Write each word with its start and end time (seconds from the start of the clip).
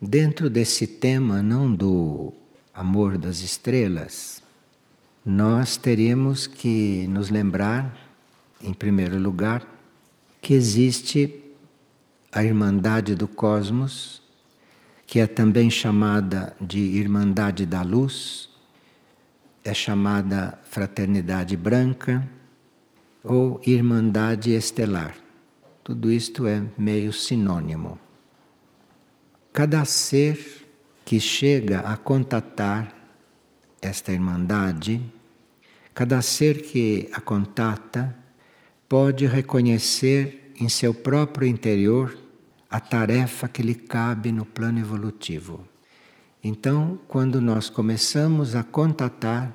Dentro 0.00 0.48
desse 0.48 0.86
tema, 0.86 1.42
não 1.42 1.74
do 1.74 2.32
amor 2.72 3.18
das 3.18 3.40
estrelas, 3.40 4.40
nós 5.26 5.76
teríamos 5.76 6.46
que 6.46 7.04
nos 7.08 7.30
lembrar, 7.30 7.98
em 8.62 8.72
primeiro 8.72 9.18
lugar, 9.18 9.66
que 10.40 10.54
existe 10.54 11.42
a 12.30 12.44
Irmandade 12.44 13.16
do 13.16 13.26
Cosmos, 13.26 14.22
que 15.04 15.18
é 15.18 15.26
também 15.26 15.68
chamada 15.68 16.56
de 16.60 16.78
Irmandade 16.78 17.66
da 17.66 17.82
Luz, 17.82 18.48
é 19.64 19.74
chamada 19.74 20.56
Fraternidade 20.70 21.56
Branca 21.56 22.24
ou 23.24 23.60
Irmandade 23.66 24.52
Estelar. 24.52 25.16
Tudo 25.82 26.12
isto 26.12 26.46
é 26.46 26.62
meio 26.78 27.12
sinônimo. 27.12 27.98
Cada 29.52 29.84
ser 29.84 30.66
que 31.04 31.18
chega 31.18 31.80
a 31.80 31.96
contatar 31.96 32.94
esta 33.80 34.12
Irmandade, 34.12 35.00
cada 35.94 36.20
ser 36.22 36.62
que 36.62 37.08
a 37.12 37.20
contata, 37.20 38.14
pode 38.88 39.26
reconhecer 39.26 40.52
em 40.60 40.68
seu 40.68 40.94
próprio 40.94 41.48
interior 41.48 42.16
a 42.70 42.80
tarefa 42.80 43.48
que 43.48 43.62
lhe 43.62 43.74
cabe 43.74 44.32
no 44.32 44.44
plano 44.44 44.78
evolutivo. 44.78 45.66
Então, 46.42 46.98
quando 47.08 47.40
nós 47.40 47.68
começamos 47.68 48.54
a 48.54 48.62
contatar 48.62 49.52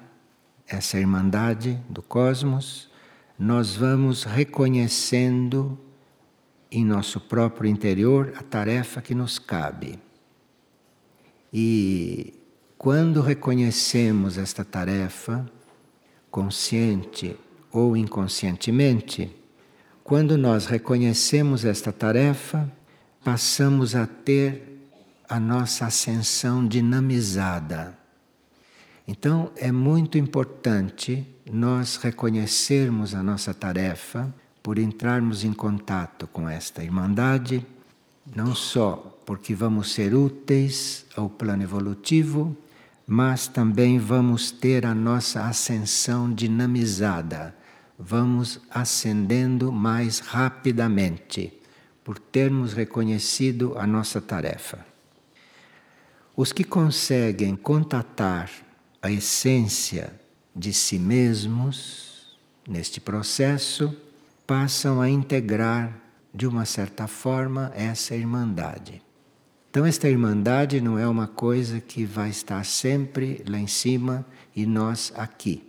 essa 0.67 0.99
Irmandade 0.99 1.79
do 1.89 2.01
cosmos, 2.01 2.89
nós 3.37 3.75
vamos 3.75 4.23
reconhecendo 4.23 5.77
em 6.73 6.83
nosso 6.83 7.19
próprio 7.19 7.69
interior 7.69 8.33
a 8.35 8.41
tarefa 8.41 8.99
que 8.99 9.13
nos 9.13 9.37
cabe. 9.37 9.99
E 11.53 12.33
quando 12.79 13.21
reconhecemos 13.21 14.39
esta 14.39 14.65
tarefa, 14.65 15.45
consciente 16.31 17.37
ou 17.71 17.95
inconscientemente, 17.95 19.31
quando 20.03 20.35
nós 20.35 20.65
reconhecemos 20.65 21.63
esta 21.63 21.91
tarefa, 21.91 22.69
passamos 23.23 23.95
a 23.95 24.07
ter 24.07 24.89
a 25.29 25.39
nossa 25.39 25.85
ascensão 25.85 26.67
dinamizada. 26.67 27.97
Então 29.07 29.51
é 29.55 29.71
muito 29.71 30.17
importante 30.17 31.25
nós 31.51 31.97
reconhecermos 31.97 33.13
a 33.13 33.21
nossa 33.21 33.53
tarefa 33.53 34.33
por 34.63 34.79
entrarmos 34.79 35.43
em 35.43 35.51
contato 35.51 36.25
com 36.25 36.47
esta 36.47 36.81
Irmandade, 36.81 37.65
não 38.33 38.55
só 38.55 39.19
porque 39.25 39.53
vamos 39.53 39.91
ser 39.91 40.15
úteis 40.15 41.05
ao 41.17 41.29
plano 41.29 41.63
evolutivo, 41.63 42.55
mas 43.05 43.45
também 43.45 43.99
vamos 43.99 44.51
ter 44.51 44.85
a 44.85 44.95
nossa 44.95 45.43
ascensão 45.43 46.33
dinamizada, 46.33 47.53
vamos 47.99 48.61
ascendendo 48.71 49.69
mais 49.69 50.19
rapidamente, 50.19 51.53
por 52.01 52.17
termos 52.17 52.73
reconhecido 52.73 53.77
a 53.77 53.85
nossa 53.85 54.21
tarefa. 54.21 54.85
Os 56.35 56.53
que 56.53 56.63
conseguem 56.63 57.55
contatar 57.55 58.49
a 59.01 59.11
essência 59.11 60.13
de 60.55 60.73
si 60.73 60.97
mesmos 60.97 62.37
neste 62.67 63.01
processo 63.01 63.95
passam 64.45 65.01
a 65.01 65.09
integrar 65.09 65.99
de 66.33 66.47
uma 66.47 66.65
certa 66.65 67.07
forma 67.07 67.71
essa 67.75 68.15
irmandade. 68.15 69.01
Então, 69.69 69.85
esta 69.85 70.07
irmandade 70.07 70.79
não 70.79 70.99
é 70.99 71.07
uma 71.07 71.27
coisa 71.27 71.79
que 71.79 72.05
vai 72.05 72.29
estar 72.29 72.63
sempre 72.63 73.43
lá 73.47 73.57
em 73.57 73.67
cima 73.67 74.25
e 74.55 74.65
nós 74.65 75.11
aqui, 75.15 75.63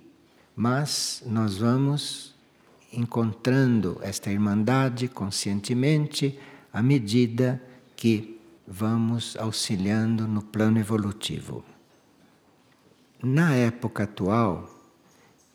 mas 0.55 1.23
nós 1.27 1.57
vamos 1.57 2.35
encontrando 2.93 3.99
esta 4.03 4.31
irmandade 4.31 5.09
conscientemente 5.09 6.39
à 6.73 6.83
medida 6.83 7.63
que 7.97 8.39
vamos 8.67 9.37
auxiliando 9.39 10.29
no 10.29 10.43
plano 10.43 10.79
evolutivo. 10.79 11.65
Na 13.23 13.55
época 13.55 14.05
atual, 14.05 14.69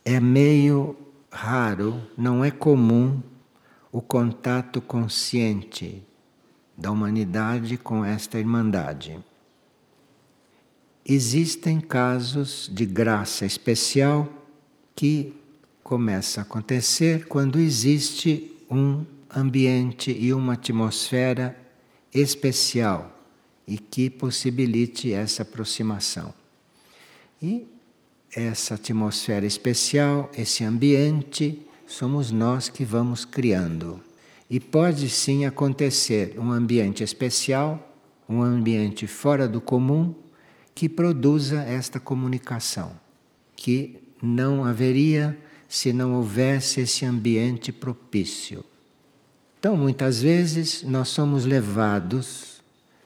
é 0.04 0.20
meio 0.20 0.98
raro, 1.32 2.02
não 2.18 2.44
é 2.44 2.52
comum 2.52 3.22
o 3.92 4.02
contato 4.02 4.82
consciente 4.82 6.04
da 6.78 6.92
humanidade 6.92 7.78
com 7.78 8.06
esta 8.06 8.40
irmandade. 8.40 9.20
Existem 11.06 11.80
casos 11.80 12.70
de 12.72 12.86
graça 12.86 13.46
especial 13.46 14.28
que 14.96 15.34
começa 15.84 16.42
a 16.42 16.44
acontecer 16.44 17.26
quando 17.28 17.60
existe 17.60 18.56
um 18.70 19.06
ambiente 19.36 20.12
e 20.12 20.34
uma 20.34 20.54
atmosfera 20.54 21.58
especial 22.14 23.16
e 23.68 23.78
que 23.78 24.10
possibilite 24.10 25.12
essa 25.14 25.44
aproximação. 25.44 26.34
E 27.42 27.68
essa 28.36 28.76
atmosfera 28.76 29.46
especial, 29.46 30.32
esse 30.38 30.64
ambiente, 30.64 31.66
somos 31.88 32.32
nós 32.32 32.70
que 32.70 32.86
vamos 32.86 33.26
criando. 33.26 34.00
E 34.50 34.60
pode 34.60 35.10
sim 35.10 35.46
acontecer 35.46 36.36
um 36.38 36.52
ambiente 36.52 37.04
especial, 37.04 37.96
um 38.28 38.42
ambiente 38.42 39.08
fora 39.08 39.48
do 39.48 39.60
comum, 39.60 40.14
que 40.74 40.88
produza 40.88 41.62
esta 41.62 42.00
comunicação, 42.00 42.92
que 43.56 43.98
não 44.22 44.64
haveria 44.64 45.38
se 45.68 45.94
não 45.94 46.16
houvesse 46.16 46.82
esse 46.82 47.06
ambiente 47.06 47.72
propício. 47.72 48.64
Então, 49.60 49.76
muitas 49.76 50.22
vezes, 50.22 50.84
nós 50.84 51.10
somos 51.10 51.46
levados 51.46 52.62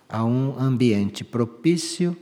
a 0.07 0.23
um 0.23 0.57
ambiente 0.59 1.23
propício 1.23 2.15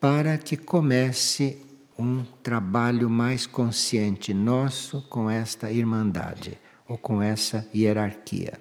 para 0.00 0.38
que 0.38 0.56
comece 0.56 1.58
um 1.98 2.24
trabalho 2.44 3.10
mais 3.10 3.44
consciente 3.44 4.32
nosso 4.32 5.02
com 5.02 5.28
esta 5.28 5.72
irmandade 5.72 6.56
ou 6.88 6.96
com 6.96 7.20
essa 7.20 7.68
hierarquia. 7.74 8.52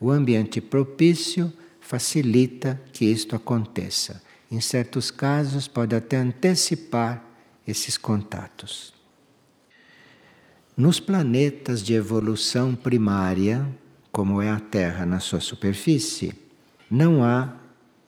O 0.00 0.10
ambiente 0.10 0.60
propício 0.60 1.52
facilita 1.80 2.80
que 2.92 3.04
isto 3.04 3.36
aconteça. 3.36 4.20
Em 4.50 4.60
certos 4.60 5.10
casos, 5.10 5.68
pode 5.68 5.94
até 5.94 6.16
antecipar 6.16 7.24
esses 7.66 7.96
contatos. 7.96 8.92
Nos 10.76 10.98
planetas 10.98 11.80
de 11.80 11.94
evolução 11.94 12.74
primária, 12.74 13.66
como 14.10 14.42
é 14.42 14.50
a 14.50 14.58
Terra 14.58 15.06
na 15.06 15.20
sua 15.20 15.40
superfície, 15.40 16.34
não 16.90 17.22
há 17.22 17.54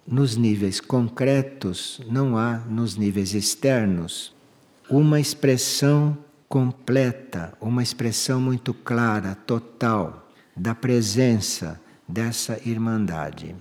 nos 0.06 0.36
níveis 0.36 0.80
concretos, 0.80 2.00
não 2.10 2.36
há 2.36 2.58
nos 2.58 2.96
níveis 2.96 3.34
externos 3.34 4.35
uma 4.88 5.18
expressão 5.18 6.16
completa, 6.48 7.52
uma 7.60 7.82
expressão 7.82 8.40
muito 8.40 8.72
clara, 8.72 9.34
total, 9.34 10.30
da 10.56 10.74
presença 10.74 11.80
dessa 12.08 12.60
irmandade. 12.64 13.54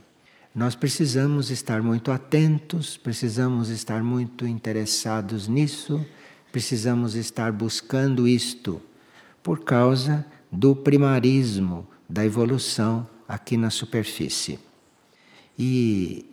Nós 0.53 0.75
precisamos 0.75 1.50
estar 1.50 1.81
muito 1.81 2.12
atentos, 2.12 2.96
precisamos 2.96 3.69
estar 3.69 4.03
muito 4.03 4.47
interessados 4.47 5.47
nisso, 5.47 6.06
precisamos 6.52 7.16
estar 7.16 7.52
buscando 7.52 8.28
isto, 8.28 8.81
por 9.44 9.64
causa 9.64 10.25
do 10.52 10.75
primarismo 10.75 11.85
da 12.08 12.23
evolução 12.23 13.05
aqui 13.28 13.58
na 13.58 13.70
superfície. 13.70 14.59
E 15.58 16.26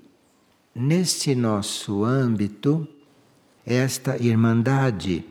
neste 0.75 1.35
nosso 1.35 2.05
âmbito, 2.05 2.87
esta 3.65 4.17
irmandade 4.17 5.25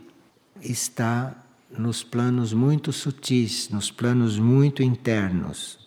está 0.62 1.36
nos 1.78 2.04
planos 2.04 2.54
muito 2.54 2.92
sutis, 2.92 3.70
nos 3.70 3.92
planos 3.92 4.38
muito 4.40 4.84
internos. 4.84 5.80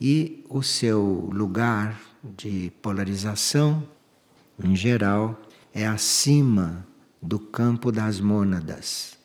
E 0.00 0.44
o 0.48 0.62
seu 0.62 1.28
lugar 1.32 2.00
de 2.22 2.72
polarização, 2.82 3.86
em 4.62 4.74
geral, 4.74 5.40
é 5.72 5.86
acima 5.86 6.86
do 7.20 7.38
campo 7.38 7.90
das 7.90 8.20
mônadas. 8.20 9.18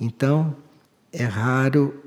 Então, 0.00 0.56
é 1.12 1.24
raro 1.24 2.02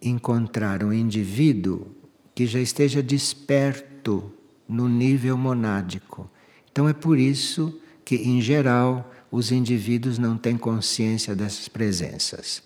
encontrar 0.00 0.84
um 0.84 0.92
indivíduo 0.92 1.86
que 2.34 2.46
já 2.46 2.60
esteja 2.60 3.02
desperto 3.02 4.32
no 4.68 4.88
nível 4.88 5.36
monádico. 5.36 6.30
Então, 6.70 6.88
é 6.88 6.92
por 6.92 7.18
isso 7.18 7.80
que, 8.04 8.16
em 8.16 8.40
geral, 8.40 9.10
os 9.30 9.52
indivíduos 9.52 10.18
não 10.18 10.36
têm 10.36 10.56
consciência 10.56 11.34
dessas 11.34 11.68
presenças. 11.68 12.62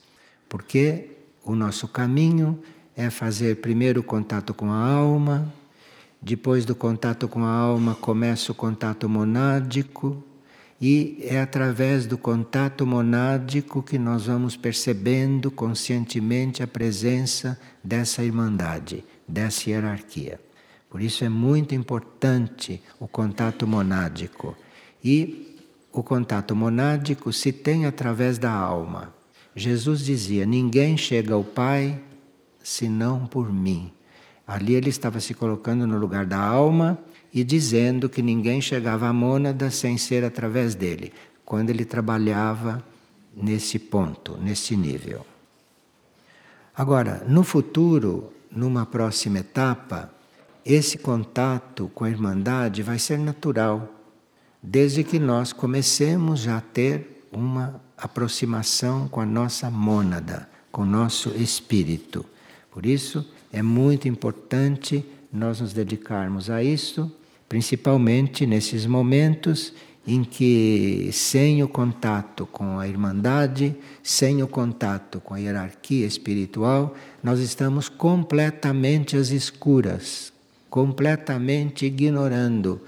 Porque 0.48 1.10
o 1.44 1.54
nosso 1.54 1.88
caminho 1.88 2.62
é 2.96 3.10
fazer 3.10 3.56
primeiro 3.56 4.02
contato 4.02 4.54
com 4.54 4.70
a 4.70 4.76
alma, 4.76 5.52
depois 6.20 6.64
do 6.64 6.74
contato 6.74 7.26
com 7.26 7.44
a 7.44 7.50
alma 7.50 7.94
começa 7.94 8.52
o 8.52 8.54
contato 8.54 9.08
monádico, 9.08 10.22
e 10.80 11.18
é 11.22 11.40
através 11.40 12.06
do 12.06 12.18
contato 12.18 12.84
monádico 12.84 13.82
que 13.82 13.98
nós 13.98 14.26
vamos 14.26 14.56
percebendo 14.56 15.48
conscientemente 15.48 16.60
a 16.60 16.66
presença 16.66 17.58
dessa 17.84 18.24
irmandade, 18.24 19.04
dessa 19.26 19.70
hierarquia. 19.70 20.40
Por 20.90 21.00
isso 21.00 21.24
é 21.24 21.28
muito 21.28 21.74
importante 21.74 22.82
o 22.98 23.06
contato 23.06 23.66
monádico. 23.66 24.56
E 25.02 25.51
o 25.92 26.02
contato 26.02 26.56
monádico 26.56 27.32
se 27.32 27.52
tem 27.52 27.84
através 27.84 28.38
da 28.38 28.50
alma. 28.50 29.12
Jesus 29.54 30.04
dizia: 30.04 30.46
Ninguém 30.46 30.96
chega 30.96 31.34
ao 31.34 31.44
Pai 31.44 32.00
senão 32.62 33.26
por 33.26 33.52
mim. 33.52 33.92
Ali 34.46 34.74
ele 34.74 34.88
estava 34.88 35.20
se 35.20 35.34
colocando 35.34 35.86
no 35.86 35.98
lugar 35.98 36.24
da 36.24 36.38
alma 36.38 36.98
e 37.32 37.44
dizendo 37.44 38.08
que 38.08 38.22
ninguém 38.22 38.60
chegava 38.60 39.08
à 39.08 39.12
mônada 39.12 39.70
sem 39.70 39.96
ser 39.96 40.24
através 40.24 40.74
dele, 40.74 41.12
quando 41.44 41.70
ele 41.70 41.84
trabalhava 41.84 42.82
nesse 43.34 43.78
ponto, 43.78 44.36
nesse 44.36 44.76
nível. 44.76 45.24
Agora, 46.74 47.24
no 47.28 47.44
futuro, 47.44 48.32
numa 48.50 48.84
próxima 48.86 49.38
etapa, 49.38 50.10
esse 50.64 50.98
contato 50.98 51.90
com 51.94 52.04
a 52.04 52.10
Irmandade 52.10 52.82
vai 52.82 52.98
ser 52.98 53.18
natural, 53.18 53.88
desde 54.62 55.02
que 55.02 55.18
nós 55.18 55.52
comecemos 55.52 56.40
já 56.40 56.58
a 56.58 56.60
ter 56.60 57.26
uma 57.32 57.80
aproximação 57.96 59.08
com 59.08 59.20
a 59.20 59.26
nossa 59.26 59.70
mônada, 59.70 60.48
com 60.70 60.82
o 60.82 60.86
nosso 60.86 61.30
espírito. 61.30 62.24
Por 62.70 62.86
isso, 62.86 63.26
é 63.52 63.62
muito 63.62 64.06
importante 64.06 65.04
nós 65.32 65.60
nos 65.60 65.72
dedicarmos 65.72 66.48
a 66.48 66.62
isso, 66.62 67.10
principalmente 67.48 68.46
nesses 68.46 68.86
momentos 68.86 69.72
em 70.06 70.24
que, 70.24 71.10
sem 71.12 71.62
o 71.62 71.68
contato 71.68 72.46
com 72.46 72.78
a 72.78 72.88
Irmandade, 72.88 73.74
sem 74.02 74.42
o 74.42 74.48
contato 74.48 75.20
com 75.20 75.34
a 75.34 75.38
hierarquia 75.38 76.06
espiritual, 76.06 76.94
nós 77.22 77.38
estamos 77.40 77.88
completamente 77.88 79.16
às 79.16 79.30
escuras, 79.30 80.32
completamente 80.68 81.86
ignorando 81.86 82.80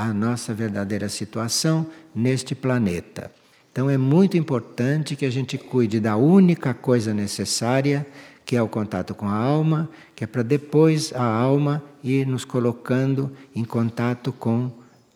a 0.00 0.14
nossa 0.14 0.54
verdadeira 0.54 1.10
situação 1.10 1.86
neste 2.14 2.54
planeta. 2.54 3.30
Então 3.70 3.90
é 3.90 3.98
muito 3.98 4.34
importante 4.34 5.14
que 5.14 5.26
a 5.26 5.30
gente 5.30 5.58
cuide 5.58 6.00
da 6.00 6.16
única 6.16 6.72
coisa 6.72 7.12
necessária 7.12 8.06
que 8.46 8.56
é 8.56 8.62
o 8.62 8.66
contato 8.66 9.14
com 9.14 9.28
a 9.28 9.34
alma, 9.34 9.90
que 10.16 10.24
é 10.24 10.26
para 10.26 10.42
depois 10.42 11.12
a 11.12 11.22
alma 11.22 11.84
ir 12.02 12.26
nos 12.26 12.46
colocando 12.46 13.30
em 13.54 13.62
contato 13.62 14.32
com 14.32 14.72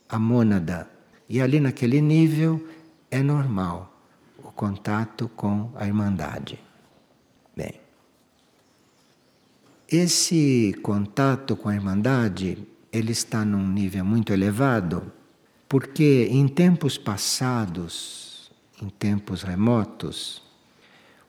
a 0.07 0.19
mônada. 0.19 0.87
E 1.31 1.41
ali 1.41 1.61
naquele 1.61 2.03
nível 2.03 2.63
é 3.11 3.23
normal 3.23 3.91
o 4.39 4.53
contato 4.53 5.31
com 5.35 5.71
a 5.77 5.87
irmandade. 5.87 6.61
Bem, 7.57 7.81
esse 9.91 10.79
contato 10.83 11.57
com 11.57 11.71
a 11.71 11.75
irmandade, 11.75 12.59
ele 12.95 13.11
está 13.11 13.45
num 13.45 13.67
nível 13.67 14.05
muito 14.05 14.33
elevado, 14.33 15.13
porque 15.69 16.29
em 16.31 16.47
tempos 16.47 16.97
passados, 16.97 18.53
em 18.81 18.89
tempos 18.89 19.43
remotos, 19.43 20.41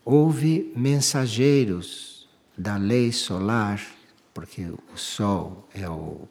houve 0.04 0.72
mensageiros 0.76 2.30
da 2.56 2.78
lei 2.78 3.12
solar, 3.12 3.82
porque 4.32 4.68
o 4.94 4.96
Sol 4.96 5.68
é 5.74 5.90
o 5.90 6.28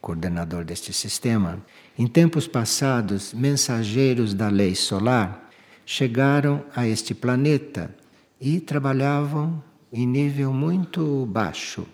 coordenador 0.00 0.64
deste 0.64 0.92
sistema. 0.92 1.64
Em 1.96 2.08
tempos 2.08 2.48
passados, 2.48 3.32
mensageiros 3.32 4.34
da 4.34 4.48
lei 4.48 4.74
solar 4.74 5.50
chegaram 5.86 6.64
a 6.74 6.88
este 6.88 7.14
planeta 7.14 7.94
e 8.40 8.58
trabalhavam 8.58 9.62
em 9.92 10.04
nível 10.04 10.52
muito 10.52 11.24
baixo. 11.26 11.86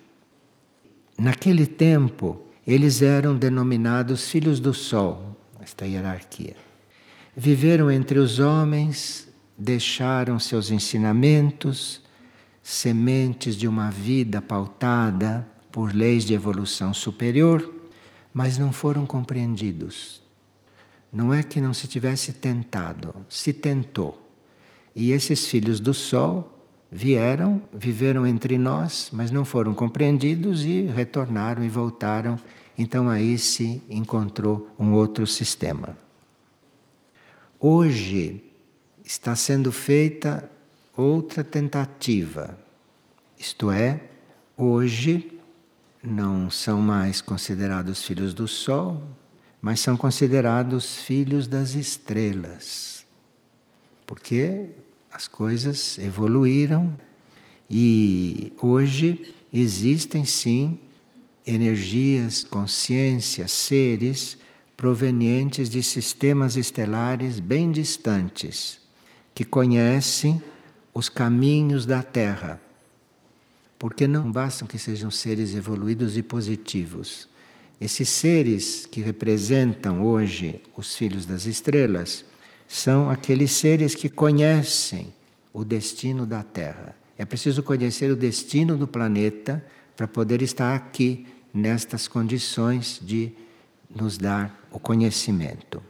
Naquele 1.18 1.66
tempo, 1.66 2.46
eles 2.66 3.02
eram 3.02 3.36
denominados 3.36 4.28
filhos 4.28 4.60
do 4.60 4.74
Sol, 4.74 5.36
esta 5.60 5.86
hierarquia. 5.86 6.56
Viveram 7.36 7.90
entre 7.90 8.18
os 8.18 8.38
homens 8.38 9.28
deixaram 9.60 10.38
seus 10.38 10.70
ensinamentos, 10.70 12.00
sementes 12.62 13.54
de 13.54 13.68
uma 13.68 13.90
vida 13.90 14.40
pautada 14.40 15.46
por 15.70 15.94
leis 15.94 16.24
de 16.24 16.32
evolução 16.32 16.94
superior, 16.94 17.74
mas 18.32 18.56
não 18.56 18.72
foram 18.72 19.04
compreendidos. 19.04 20.22
Não 21.12 21.34
é 21.34 21.42
que 21.42 21.60
não 21.60 21.74
se 21.74 21.86
tivesse 21.86 22.32
tentado, 22.32 23.14
se 23.28 23.52
tentou. 23.52 24.30
E 24.94 25.12
esses 25.12 25.46
filhos 25.46 25.78
do 25.78 25.92
Sol 25.92 26.59
vieram, 26.90 27.62
viveram 27.72 28.26
entre 28.26 28.58
nós, 28.58 29.10
mas 29.12 29.30
não 29.30 29.44
foram 29.44 29.72
compreendidos 29.74 30.64
e 30.64 30.82
retornaram 30.82 31.62
e 31.62 31.68
voltaram. 31.68 32.38
Então 32.76 33.08
aí 33.08 33.38
se 33.38 33.82
encontrou 33.88 34.68
um 34.78 34.92
outro 34.92 35.26
sistema. 35.26 35.96
Hoje, 37.58 38.42
está 39.04 39.36
sendo 39.36 39.70
feita 39.70 40.50
outra 40.96 41.44
tentativa. 41.44 42.58
Isto 43.38 43.70
é, 43.70 44.00
hoje 44.56 45.38
não 46.02 46.50
são 46.50 46.80
mais 46.80 47.20
considerados 47.20 48.02
filhos 48.02 48.32
do 48.32 48.48
Sol, 48.48 49.02
mas 49.60 49.80
são 49.80 49.96
considerados 49.96 50.96
filhos 51.02 51.46
das 51.46 51.74
estrelas. 51.74 53.04
Porque 54.06 54.70
as 55.12 55.26
coisas 55.26 55.98
evoluíram 55.98 56.96
e 57.68 58.52
hoje 58.60 59.34
existem 59.52 60.24
sim 60.24 60.78
energias, 61.46 62.44
consciências, 62.44 63.50
seres 63.50 64.38
provenientes 64.76 65.68
de 65.68 65.82
sistemas 65.82 66.56
estelares 66.56 67.40
bem 67.40 67.70
distantes 67.70 68.80
que 69.34 69.44
conhecem 69.44 70.42
os 70.94 71.08
caminhos 71.08 71.84
da 71.84 72.02
Terra. 72.02 72.60
Porque 73.78 74.06
não 74.06 74.30
bastam 74.30 74.68
que 74.68 74.78
sejam 74.78 75.10
seres 75.10 75.54
evoluídos 75.54 76.16
e 76.16 76.22
positivos. 76.22 77.28
Esses 77.80 78.08
seres 78.08 78.86
que 78.86 79.00
representam 79.00 80.02
hoje 80.02 80.62
os 80.76 80.94
filhos 80.94 81.24
das 81.24 81.46
estrelas 81.46 82.24
são 82.70 83.10
aqueles 83.10 83.50
seres 83.50 83.96
que 83.96 84.08
conhecem 84.08 85.12
o 85.52 85.64
destino 85.64 86.24
da 86.24 86.44
Terra. 86.44 86.94
É 87.18 87.24
preciso 87.24 87.64
conhecer 87.64 88.12
o 88.12 88.16
destino 88.16 88.76
do 88.76 88.86
planeta 88.86 89.62
para 89.96 90.06
poder 90.06 90.40
estar 90.40 90.76
aqui 90.76 91.26
nestas 91.52 92.06
condições 92.06 93.00
de 93.02 93.32
nos 93.92 94.16
dar 94.16 94.56
o 94.70 94.78
conhecimento. 94.78 95.82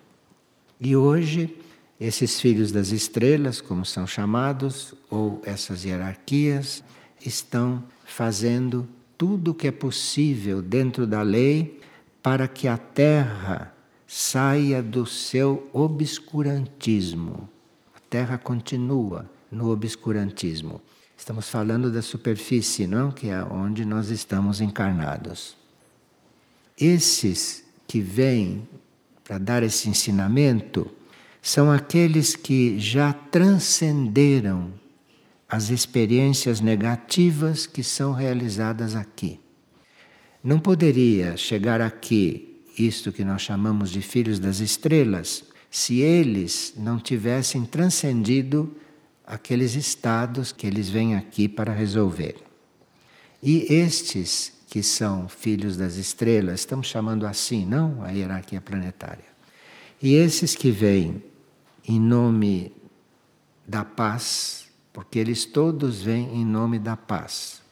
E 0.80 0.96
hoje 0.96 1.54
esses 2.00 2.40
filhos 2.40 2.72
das 2.72 2.92
estrelas, 2.92 3.60
como 3.60 3.84
são 3.84 4.06
chamados, 4.06 4.94
ou 5.10 5.42
essas 5.44 5.84
hierarquias, 5.84 6.82
estão 7.20 7.84
fazendo 8.06 8.88
tudo 9.18 9.50
o 9.50 9.54
que 9.54 9.68
é 9.68 9.70
possível 9.70 10.62
dentro 10.62 11.06
da 11.06 11.20
lei 11.20 11.78
para 12.22 12.48
que 12.48 12.66
a 12.66 12.78
Terra 12.78 13.74
saia 14.12 14.82
do 14.82 15.06
seu 15.06 15.70
obscurantismo. 15.72 17.48
A 17.94 18.00
Terra 18.10 18.36
continua 18.36 19.30
no 19.52 19.70
obscurantismo. 19.70 20.80
Estamos 21.16 21.48
falando 21.48 21.92
da 21.92 22.02
superfície, 22.02 22.88
não? 22.88 23.12
Que 23.12 23.28
é 23.28 23.40
onde 23.40 23.84
nós 23.84 24.10
estamos 24.10 24.60
encarnados. 24.60 25.56
Esses 26.76 27.62
que 27.86 28.00
vêm 28.00 28.68
para 29.22 29.38
dar 29.38 29.62
esse 29.62 29.88
ensinamento 29.88 30.90
são 31.40 31.70
aqueles 31.70 32.34
que 32.34 32.80
já 32.80 33.12
transcenderam 33.12 34.72
as 35.48 35.70
experiências 35.70 36.60
negativas 36.60 37.64
que 37.64 37.84
são 37.84 38.12
realizadas 38.12 38.96
aqui. 38.96 39.38
Não 40.42 40.58
poderia 40.58 41.36
chegar 41.36 41.80
aqui 41.80 42.49
isto 42.86 43.12
que 43.12 43.24
nós 43.24 43.42
chamamos 43.42 43.90
de 43.90 44.00
filhos 44.00 44.38
das 44.38 44.60
estrelas 44.60 45.44
se 45.70 46.00
eles 46.00 46.74
não 46.76 46.98
tivessem 46.98 47.64
transcendido 47.64 48.74
aqueles 49.24 49.74
estados 49.74 50.50
que 50.50 50.66
eles 50.66 50.88
vêm 50.88 51.14
aqui 51.14 51.48
para 51.48 51.72
resolver. 51.72 52.36
E 53.40 53.72
estes 53.72 54.52
que 54.68 54.82
são 54.82 55.28
filhos 55.28 55.76
das 55.76 55.96
estrelas, 55.96 56.60
estamos 56.60 56.88
chamando 56.88 57.26
assim, 57.26 57.64
não 57.64 58.02
a 58.02 58.10
hierarquia 58.10 58.60
planetária. 58.60 59.24
E 60.02 60.14
esses 60.14 60.56
que 60.56 60.70
vêm 60.70 61.22
em 61.86 62.00
nome 62.00 62.72
da 63.66 63.84
paz, 63.84 64.68
porque 64.92 65.18
eles 65.18 65.44
todos 65.44 66.02
vêm 66.02 66.34
em 66.34 66.44
nome 66.44 66.78
da 66.78 66.96
paz. 66.96 67.62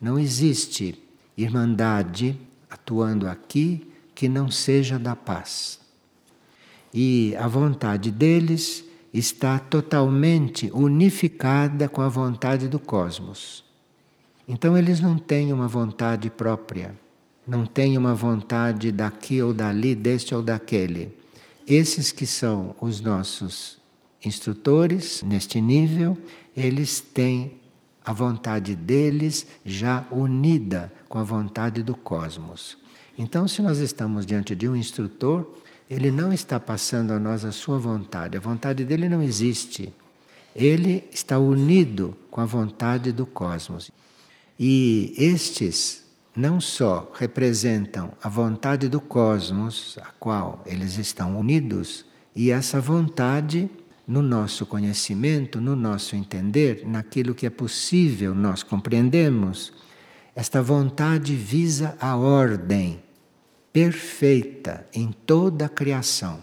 Não 0.00 0.18
existe 0.18 1.00
irmandade 1.36 2.38
atuando 2.68 3.28
aqui 3.28 3.93
que 4.14 4.28
não 4.28 4.50
seja 4.50 4.98
da 4.98 5.16
paz. 5.16 5.80
E 6.92 7.34
a 7.36 7.48
vontade 7.48 8.10
deles 8.10 8.84
está 9.12 9.58
totalmente 9.58 10.70
unificada 10.72 11.88
com 11.88 12.00
a 12.00 12.08
vontade 12.08 12.68
do 12.68 12.78
cosmos. 12.78 13.64
Então 14.46 14.76
eles 14.76 15.00
não 15.00 15.16
têm 15.16 15.52
uma 15.52 15.66
vontade 15.66 16.28
própria, 16.30 16.94
não 17.46 17.64
têm 17.64 17.96
uma 17.96 18.14
vontade 18.14 18.92
daqui 18.92 19.40
ou 19.42 19.54
dali, 19.54 19.94
deste 19.94 20.34
ou 20.34 20.42
daquele. 20.42 21.16
Esses 21.66 22.12
que 22.12 22.26
são 22.26 22.74
os 22.80 23.00
nossos 23.00 23.78
instrutores 24.24 25.22
neste 25.22 25.60
nível, 25.60 26.16
eles 26.56 27.00
têm 27.00 27.52
a 28.04 28.12
vontade 28.12 28.76
deles 28.76 29.46
já 29.64 30.04
unida 30.10 30.92
com 31.08 31.18
a 31.18 31.24
vontade 31.24 31.82
do 31.82 31.96
cosmos. 31.96 32.76
Então, 33.16 33.46
se 33.46 33.62
nós 33.62 33.78
estamos 33.78 34.26
diante 34.26 34.54
de 34.56 34.68
um 34.68 34.74
instrutor, 34.74 35.46
ele 35.88 36.10
não 36.10 36.32
está 36.32 36.58
passando 36.58 37.12
a 37.12 37.18
nós 37.18 37.44
a 37.44 37.52
sua 37.52 37.78
vontade, 37.78 38.36
a 38.36 38.40
vontade 38.40 38.84
dele 38.84 39.08
não 39.08 39.22
existe. 39.22 39.92
Ele 40.54 41.04
está 41.12 41.38
unido 41.38 42.16
com 42.30 42.40
a 42.40 42.44
vontade 42.44 43.12
do 43.12 43.26
cosmos. 43.26 43.90
E 44.58 45.14
estes 45.16 46.04
não 46.34 46.60
só 46.60 47.12
representam 47.14 48.12
a 48.22 48.28
vontade 48.28 48.88
do 48.88 49.00
cosmos, 49.00 49.96
a 50.02 50.10
qual 50.18 50.62
eles 50.66 50.98
estão 50.98 51.38
unidos, 51.38 52.04
e 52.34 52.50
essa 52.50 52.80
vontade 52.80 53.70
no 54.06 54.20
nosso 54.20 54.66
conhecimento, 54.66 55.60
no 55.60 55.76
nosso 55.76 56.16
entender, 56.16 56.82
naquilo 56.84 57.34
que 57.34 57.46
é 57.46 57.50
possível 57.50 58.34
nós 58.34 58.62
compreendemos, 58.62 59.72
esta 60.34 60.60
vontade 60.60 61.34
visa 61.36 61.96
a 62.00 62.16
ordem 62.16 63.03
perfeita 63.74 64.86
em 64.94 65.10
toda 65.10 65.66
a 65.66 65.68
criação. 65.68 66.40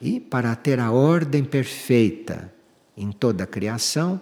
E 0.00 0.18
para 0.18 0.52
ter 0.56 0.80
a 0.80 0.90
ordem 0.90 1.44
perfeita 1.44 2.52
em 2.96 3.12
toda 3.12 3.44
a 3.44 3.46
criação, 3.46 4.20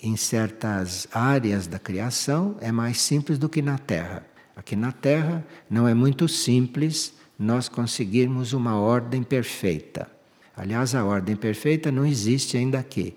em 0.00 0.14
certas 0.14 1.08
áreas 1.10 1.66
da 1.66 1.78
criação, 1.78 2.54
é 2.60 2.70
mais 2.70 3.00
simples 3.00 3.38
do 3.38 3.48
que 3.48 3.62
na 3.62 3.78
Terra. 3.78 4.26
Aqui 4.54 4.76
na 4.76 4.92
Terra 4.92 5.42
não 5.70 5.88
é 5.88 5.94
muito 5.94 6.28
simples 6.28 7.14
nós 7.38 7.66
conseguirmos 7.66 8.52
uma 8.52 8.78
ordem 8.78 9.22
perfeita. 9.22 10.06
Aliás, 10.54 10.94
a 10.94 11.02
ordem 11.02 11.34
perfeita 11.34 11.90
não 11.90 12.04
existe 12.04 12.58
ainda 12.58 12.78
aqui. 12.78 13.16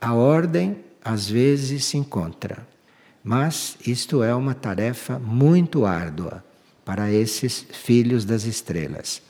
A 0.00 0.14
ordem 0.14 0.78
às 1.04 1.28
vezes 1.28 1.84
se 1.84 1.98
encontra, 1.98 2.66
mas 3.22 3.76
isto 3.86 4.22
é 4.22 4.34
uma 4.34 4.54
tarefa 4.54 5.18
muito 5.18 5.84
árdua 5.84 6.42
para 6.90 7.08
esses 7.08 7.64
filhos 7.70 8.24
das 8.24 8.42
estrelas. 8.42 9.22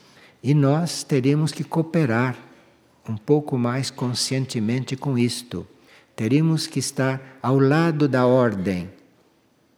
E 0.42 0.54
nós 0.54 1.04
teríamos 1.04 1.52
que 1.52 1.62
cooperar 1.62 2.34
um 3.06 3.18
pouco 3.18 3.58
mais 3.58 3.90
conscientemente 3.90 4.96
com 4.96 5.18
isto. 5.18 5.66
Teríamos 6.16 6.66
que 6.66 6.78
estar 6.78 7.20
ao 7.42 7.58
lado 7.58 8.08
da 8.08 8.24
ordem 8.24 8.88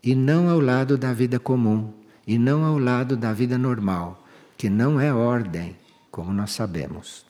e 0.00 0.14
não 0.14 0.48
ao 0.48 0.60
lado 0.60 0.96
da 0.96 1.12
vida 1.12 1.40
comum, 1.40 1.92
e 2.24 2.38
não 2.38 2.64
ao 2.64 2.78
lado 2.78 3.16
da 3.16 3.32
vida 3.32 3.58
normal, 3.58 4.24
que 4.56 4.70
não 4.70 5.00
é 5.00 5.12
ordem, 5.12 5.76
como 6.08 6.32
nós 6.32 6.52
sabemos. 6.52 7.26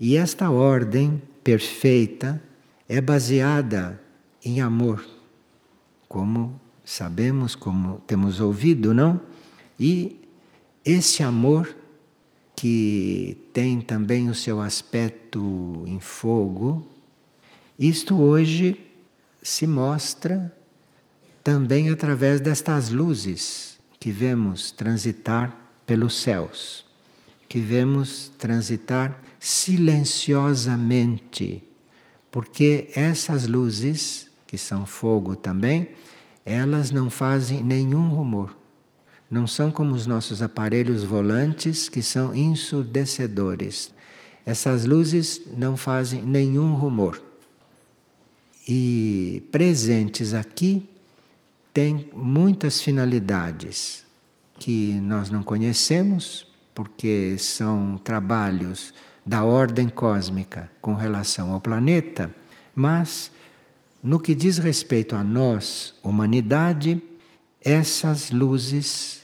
E 0.00 0.16
esta 0.16 0.50
ordem 0.50 1.22
perfeita 1.44 2.42
é 2.88 3.00
baseada 3.00 4.00
em 4.44 4.60
amor, 4.60 5.06
como 6.08 6.60
sabemos, 6.88 7.54
como 7.54 8.00
temos 8.06 8.40
ouvido, 8.40 8.94
não? 8.94 9.20
E 9.78 10.18
esse 10.82 11.22
amor, 11.22 11.76
que 12.56 13.36
tem 13.52 13.82
também 13.82 14.30
o 14.30 14.34
seu 14.34 14.58
aspecto 14.58 15.84
em 15.86 16.00
fogo, 16.00 16.88
isto 17.78 18.18
hoje 18.18 18.80
se 19.42 19.66
mostra 19.66 20.50
também 21.44 21.90
através 21.90 22.40
destas 22.40 22.88
luzes 22.88 23.78
que 24.00 24.10
vemos 24.10 24.70
transitar 24.70 25.54
pelos 25.84 26.18
céus, 26.18 26.86
que 27.50 27.60
vemos 27.60 28.32
transitar 28.38 29.22
silenciosamente, 29.38 31.62
porque 32.30 32.88
essas 32.94 33.46
luzes, 33.46 34.30
que 34.46 34.56
são 34.56 34.86
fogo 34.86 35.36
também, 35.36 35.88
elas 36.48 36.90
não 36.90 37.10
fazem 37.10 37.62
nenhum 37.62 38.08
rumor. 38.08 38.56
Não 39.30 39.46
são 39.46 39.70
como 39.70 39.94
os 39.94 40.06
nossos 40.06 40.40
aparelhos 40.40 41.04
volantes 41.04 41.88
que 41.90 42.02
são 42.02 42.34
ensurdecedores. 42.34 43.92
Essas 44.46 44.86
luzes 44.86 45.42
não 45.54 45.76
fazem 45.76 46.22
nenhum 46.22 46.74
rumor. 46.74 47.22
E 48.66 49.42
presentes 49.52 50.32
aqui 50.32 50.88
têm 51.74 52.08
muitas 52.14 52.80
finalidades 52.80 54.04
que 54.58 54.94
nós 55.02 55.28
não 55.28 55.42
conhecemos, 55.42 56.46
porque 56.74 57.36
são 57.38 58.00
trabalhos 58.02 58.94
da 59.24 59.44
ordem 59.44 59.88
cósmica 59.90 60.70
com 60.80 60.94
relação 60.94 61.52
ao 61.52 61.60
planeta, 61.60 62.34
mas 62.74 63.30
no 64.02 64.20
que 64.20 64.34
diz 64.34 64.58
respeito 64.58 65.16
a 65.16 65.24
nós, 65.24 65.94
humanidade, 66.02 67.02
essas 67.60 68.30
luzes 68.30 69.22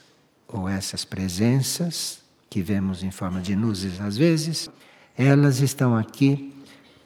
ou 0.49 0.69
essas 0.69 1.05
presenças 1.05 2.21
que 2.51 2.63
vemos 2.63 3.03
em 3.03 3.11
forma 3.11 3.41
de 3.41 3.55
luzes 3.55 4.01
às 4.01 4.17
vezes, 4.17 4.69
elas 5.17 5.61
estão 5.61 5.97
aqui 5.97 6.53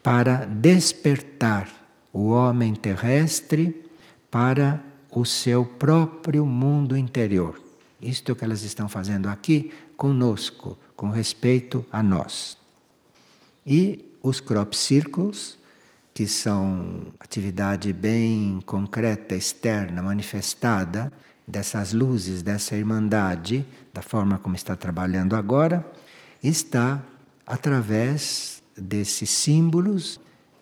para 0.02 0.44
despertar 0.46 1.68
o 2.12 2.28
homem 2.28 2.74
terrestre 2.74 3.84
para 4.30 4.82
o 5.10 5.24
seu 5.24 5.64
próprio 5.64 6.44
mundo 6.46 6.96
interior. 6.96 7.60
Isto 8.00 8.30
é 8.30 8.32
o 8.32 8.36
que 8.36 8.44
elas 8.44 8.62
estão 8.62 8.88
fazendo 8.88 9.28
aqui 9.28 9.72
conosco, 9.96 10.78
com 10.94 11.10
respeito 11.10 11.84
a 11.90 12.02
nós. 12.02 12.56
E 13.66 14.04
os 14.22 14.40
crop 14.40 14.74
circles, 14.74 15.58
que 16.18 16.26
são 16.26 17.12
atividade 17.20 17.92
bem 17.92 18.60
concreta, 18.66 19.36
externa, 19.36 20.02
manifestada 20.02 21.12
dessas 21.46 21.92
luzes, 21.92 22.42
dessa 22.42 22.74
irmandade, 22.74 23.64
da 23.94 24.02
forma 24.02 24.36
como 24.36 24.56
está 24.56 24.74
trabalhando 24.74 25.36
agora, 25.36 25.88
está 26.42 27.00
através 27.46 28.60
desses 28.76 29.30
símbolos 29.30 30.18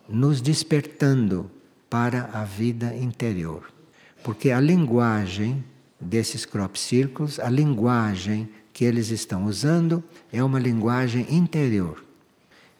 nos 0.06 0.42
despertando 0.42 1.50
para 1.88 2.28
a 2.34 2.44
vida 2.44 2.94
interior. 2.94 3.72
Porque 4.22 4.50
a 4.50 4.60
linguagem 4.60 5.64
desses 5.98 6.44
crop 6.44 6.78
circles, 6.78 7.40
a 7.40 7.48
linguagem 7.48 8.46
que 8.74 8.84
eles 8.84 9.08
estão 9.08 9.46
usando 9.46 10.04
é 10.30 10.44
uma 10.44 10.58
linguagem 10.58 11.26
interior. 11.34 12.04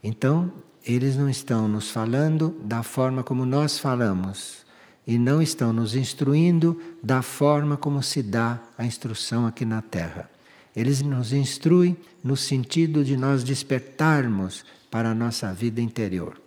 Então, 0.04 0.52
eles 0.86 1.16
não 1.16 1.28
estão 1.28 1.66
nos 1.66 1.90
falando 1.90 2.56
da 2.62 2.82
forma 2.84 3.24
como 3.24 3.44
nós 3.44 3.76
falamos 3.76 4.64
e 5.04 5.18
não 5.18 5.42
estão 5.42 5.72
nos 5.72 5.96
instruindo 5.96 6.80
da 7.02 7.22
forma 7.22 7.76
como 7.76 8.00
se 8.02 8.22
dá 8.22 8.60
a 8.78 8.84
instrução 8.86 9.46
aqui 9.46 9.64
na 9.64 9.82
Terra. 9.82 10.30
Eles 10.74 11.02
nos 11.02 11.32
instruem 11.32 11.96
no 12.22 12.36
sentido 12.36 13.04
de 13.04 13.16
nós 13.16 13.42
despertarmos 13.42 14.64
para 14.88 15.10
a 15.10 15.14
nossa 15.14 15.52
vida 15.52 15.80
interior. 15.80 16.40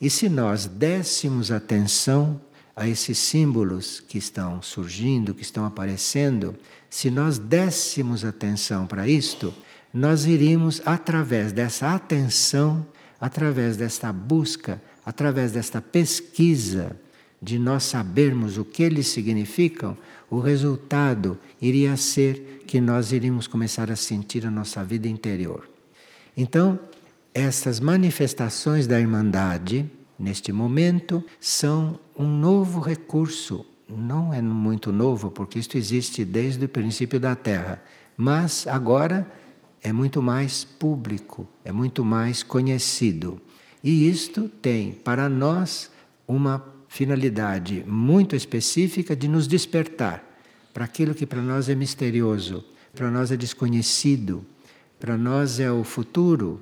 E 0.00 0.08
se 0.08 0.28
nós 0.28 0.66
dessemos 0.66 1.50
atenção 1.50 2.40
a 2.76 2.88
esses 2.88 3.18
símbolos 3.18 4.00
que 4.00 4.18
estão 4.18 4.62
surgindo, 4.62 5.34
que 5.34 5.42
estão 5.42 5.64
aparecendo, 5.64 6.54
se 6.88 7.10
nós 7.10 7.38
dessemos 7.38 8.24
atenção 8.24 8.86
para 8.86 9.08
isto, 9.08 9.52
nós 9.92 10.24
iríamos, 10.26 10.80
através 10.86 11.52
dessa 11.52 11.94
atenção, 11.94 12.86
através 13.20 13.76
desta 13.76 14.12
busca, 14.12 14.80
através 15.04 15.52
desta 15.52 15.80
pesquisa, 15.80 16.96
de 17.42 17.58
nós 17.58 17.84
sabermos 17.84 18.58
o 18.58 18.64
que 18.64 18.82
eles 18.82 19.08
significam, 19.08 19.96
o 20.30 20.38
resultado 20.40 21.38
iria 21.60 21.96
ser 21.96 22.64
que 22.66 22.80
nós 22.80 23.12
iríamos 23.12 23.46
começar 23.46 23.90
a 23.90 23.96
sentir 23.96 24.46
a 24.46 24.50
nossa 24.50 24.84
vida 24.84 25.08
interior. 25.08 25.68
Então, 26.36 26.78
essas 27.34 27.80
manifestações 27.80 28.86
da 28.86 29.00
Irmandade, 29.00 29.90
neste 30.18 30.52
momento, 30.52 31.24
são 31.40 31.98
um 32.16 32.26
novo 32.26 32.80
recurso. 32.80 33.64
Não 33.88 34.32
é 34.32 34.40
muito 34.40 34.92
novo, 34.92 35.30
porque 35.30 35.58
isto 35.58 35.76
existe 35.76 36.24
desde 36.24 36.64
o 36.64 36.68
princípio 36.68 37.18
da 37.18 37.34
Terra, 37.34 37.82
mas 38.16 38.66
agora 38.66 39.26
é 39.82 39.92
muito 39.92 40.20
mais 40.20 40.64
público, 40.64 41.48
é 41.64 41.72
muito 41.72 42.04
mais 42.04 42.42
conhecido. 42.42 43.40
E 43.82 44.08
isto 44.08 44.48
tem 44.48 44.92
para 44.92 45.28
nós 45.28 45.90
uma 46.28 46.64
finalidade 46.88 47.84
muito 47.86 48.36
específica 48.36 49.16
de 49.16 49.26
nos 49.28 49.46
despertar 49.46 50.22
para 50.74 50.84
aquilo 50.84 51.14
que 51.14 51.26
para 51.26 51.40
nós 51.40 51.68
é 51.68 51.74
misterioso, 51.74 52.64
para 52.94 53.10
nós 53.10 53.32
é 53.32 53.36
desconhecido, 53.36 54.44
para 54.98 55.16
nós 55.16 55.58
é 55.60 55.70
o 55.70 55.82
futuro. 55.82 56.60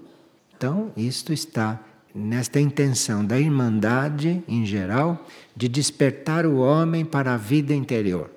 Então, 0.56 0.92
isto 0.96 1.32
está 1.32 1.80
nesta 2.14 2.60
intenção 2.60 3.24
da 3.24 3.38
Irmandade 3.38 4.42
em 4.48 4.64
geral 4.64 5.26
de 5.54 5.68
despertar 5.68 6.46
o 6.46 6.58
homem 6.58 7.04
para 7.04 7.34
a 7.34 7.36
vida 7.36 7.74
interior. 7.74 8.30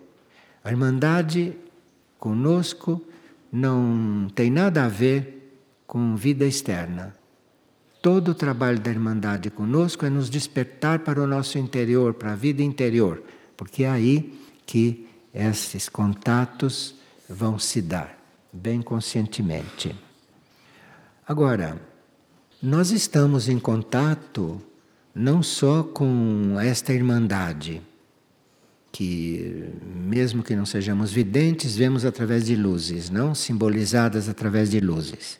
A 0.63 0.71
Irmandade 0.71 1.53
conosco 2.19 3.01
não 3.51 4.27
tem 4.33 4.49
nada 4.49 4.85
a 4.85 4.87
ver 4.87 5.59
com 5.85 6.15
vida 6.15 6.45
externa. 6.45 7.13
Todo 8.01 8.29
o 8.29 8.35
trabalho 8.35 8.79
da 8.79 8.89
Irmandade 8.89 9.49
conosco 9.49 10.05
é 10.05 10.09
nos 10.09 10.29
despertar 10.29 10.99
para 10.99 11.21
o 11.21 11.27
nosso 11.27 11.57
interior, 11.57 12.13
para 12.13 12.31
a 12.31 12.35
vida 12.35 12.63
interior, 12.63 13.21
porque 13.57 13.83
é 13.83 13.89
aí 13.89 14.39
que 14.65 15.07
esses 15.33 15.87
contatos 15.89 16.95
vão 17.29 17.59
se 17.59 17.81
dar, 17.81 18.17
bem 18.51 18.81
conscientemente. 18.81 19.95
Agora, 21.27 21.79
nós 22.61 22.91
estamos 22.91 23.47
em 23.47 23.59
contato 23.59 24.61
não 25.13 25.43
só 25.43 25.83
com 25.83 26.57
esta 26.59 26.93
irmandade, 26.93 27.81
que 28.91 29.69
mesmo 29.95 30.43
que 30.43 30.55
não 30.55 30.65
sejamos 30.65 31.11
videntes, 31.11 31.75
vemos 31.75 32.03
através 32.03 32.45
de 32.45 32.55
luzes, 32.55 33.09
não 33.09 33.33
simbolizadas 33.33 34.27
através 34.27 34.69
de 34.69 34.79
luzes. 34.79 35.39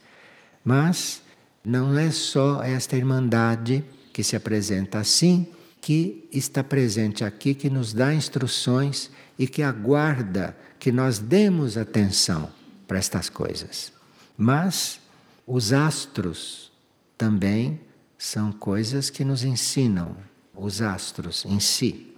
Mas 0.63 1.21
não 1.63 1.97
é 1.97 2.09
só 2.11 2.63
esta 2.63 2.95
irmandade 2.95 3.83
que 4.13 4.23
se 4.23 4.35
apresenta 4.35 4.99
assim, 4.99 5.47
que 5.81 6.27
está 6.31 6.63
presente 6.63 7.23
aqui, 7.23 7.53
que 7.53 7.69
nos 7.69 7.91
dá 7.91 8.13
instruções 8.13 9.09
e 9.37 9.47
que 9.47 9.63
aguarda 9.63 10.55
que 10.79 10.91
nós 10.91 11.19
demos 11.19 11.77
atenção 11.77 12.49
para 12.87 12.99
estas 12.99 13.29
coisas. 13.29 13.91
Mas 14.37 14.99
os 15.45 15.73
astros 15.73 16.71
também 17.17 17.79
são 18.17 18.51
coisas 18.51 19.09
que 19.09 19.25
nos 19.25 19.43
ensinam, 19.43 20.15
os 20.55 20.81
astros 20.81 21.45
em 21.45 21.59
si. 21.59 22.10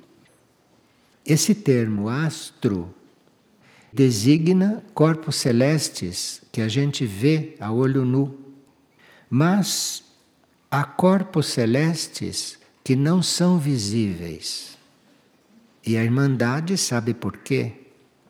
Esse 1.25 1.55
termo 1.55 2.09
astro 2.09 2.93
designa 3.93 4.83
corpos 4.93 5.37
celestes 5.37 6.41
que 6.51 6.61
a 6.61 6.67
gente 6.67 7.05
vê 7.05 7.55
a 7.59 7.71
olho 7.71 8.03
nu, 8.03 8.37
mas 9.29 10.03
há 10.69 10.83
corpos 10.83 11.47
celestes 11.47 12.59
que 12.83 12.95
não 12.95 13.23
são 13.23 13.57
visíveis. 13.57 14.77
E 15.85 15.95
a 15.95 16.03
Irmandade 16.03 16.77
sabe 16.77 17.13
por 17.13 17.37
quê? 17.37 17.73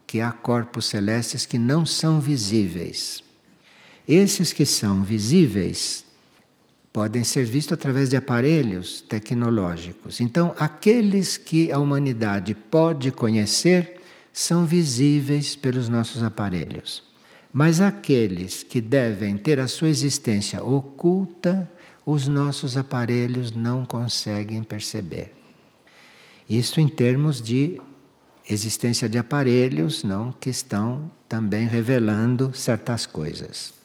Que 0.06 0.22
há 0.22 0.32
corpos 0.32 0.86
celestes 0.86 1.46
que 1.46 1.58
não 1.58 1.86
são 1.86 2.20
visíveis. 2.20 3.24
Esses 4.08 4.54
que 4.54 4.66
são 4.66 5.04
visíveis 5.04 6.06
podem 6.94 7.24
ser 7.24 7.44
vistos 7.44 7.74
através 7.74 8.12
de 8.12 8.16
aparelhos 8.16 9.02
tecnológicos. 9.02 10.22
Então, 10.22 10.54
aqueles 10.60 11.36
que 11.38 11.72
a 11.72 11.80
humanidade 11.80 12.54
pode 12.54 13.12
conhecer 13.12 14.00
são 14.32 14.64
visíveis 14.64 15.56
pelos 15.56 15.90
nossos 15.90 16.22
aparelhos. 16.22 17.04
Mas 17.52 17.82
aqueles 17.82 18.62
que 18.62 18.80
devem 18.80 19.38
ter 19.38 19.60
a 19.60 19.68
sua 19.68 19.90
existência 19.90 20.64
oculta, 20.64 21.70
os 22.06 22.28
nossos 22.28 22.78
aparelhos 22.78 23.52
não 23.52 23.86
conseguem 23.86 24.62
perceber. 24.62 25.34
Isto 26.48 26.80
em 26.80 26.88
termos 26.88 27.42
de 27.42 27.82
existência 28.48 29.10
de 29.10 29.18
aparelhos, 29.18 30.04
não 30.04 30.32
que 30.32 30.50
estão 30.50 31.10
também 31.28 31.66
revelando 31.68 32.52
certas 32.54 33.06
coisas. 33.06 33.83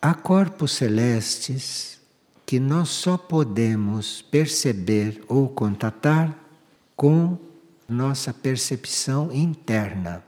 Há 0.00 0.14
corpos 0.14 0.72
celestes 0.72 1.98
que 2.46 2.60
nós 2.60 2.88
só 2.88 3.18
podemos 3.18 4.22
perceber 4.22 5.20
ou 5.26 5.48
contatar 5.48 6.38
com 6.94 7.36
nossa 7.88 8.32
percepção 8.32 9.32
interna. 9.32 10.22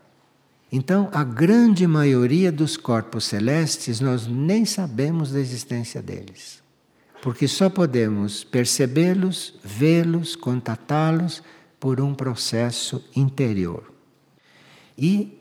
Então, 0.73 1.09
a 1.13 1.23
grande 1.23 1.87
maioria 1.87 2.51
dos 2.51 2.77
corpos 2.77 3.25
celestes 3.25 4.01
nós 4.01 4.27
nem 4.27 4.65
sabemos 4.65 5.31
da 5.31 5.39
existência 5.39 6.03
deles. 6.03 6.61
Porque 7.23 7.47
só 7.47 7.71
podemos 7.71 8.43
percebê-los, 8.43 9.55
vê-los, 9.63 10.35
contatá-los 10.35 11.45
por 11.79 12.01
um 12.01 12.13
processo 12.13 13.05
interior. 13.15 13.93
E 14.99 15.39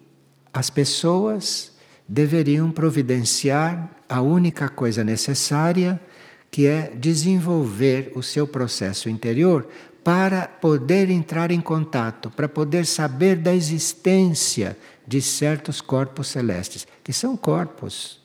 as 0.54 0.70
pessoas 0.70 1.72
deveriam 2.08 2.72
providenciar 2.72 3.99
a 4.10 4.22
única 4.22 4.68
coisa 4.68 5.04
necessária, 5.04 6.02
que 6.50 6.66
é 6.66 6.92
desenvolver 6.96 8.12
o 8.16 8.24
seu 8.24 8.48
processo 8.48 9.08
interior 9.08 9.68
para 10.04 10.48
poder 10.48 11.12
entrar 11.12 11.52
em 11.52 11.62
contato, 11.62 12.32
para 12.32 12.50
poder 12.50 12.88
saber 12.88 13.36
da 13.36 13.54
existência 13.54 14.76
de 15.06 15.22
certos 15.22 15.80
corpos 15.80 16.28
celestes, 16.30 16.88
que 17.04 17.14
são 17.14 17.38
corpos. 17.38 18.20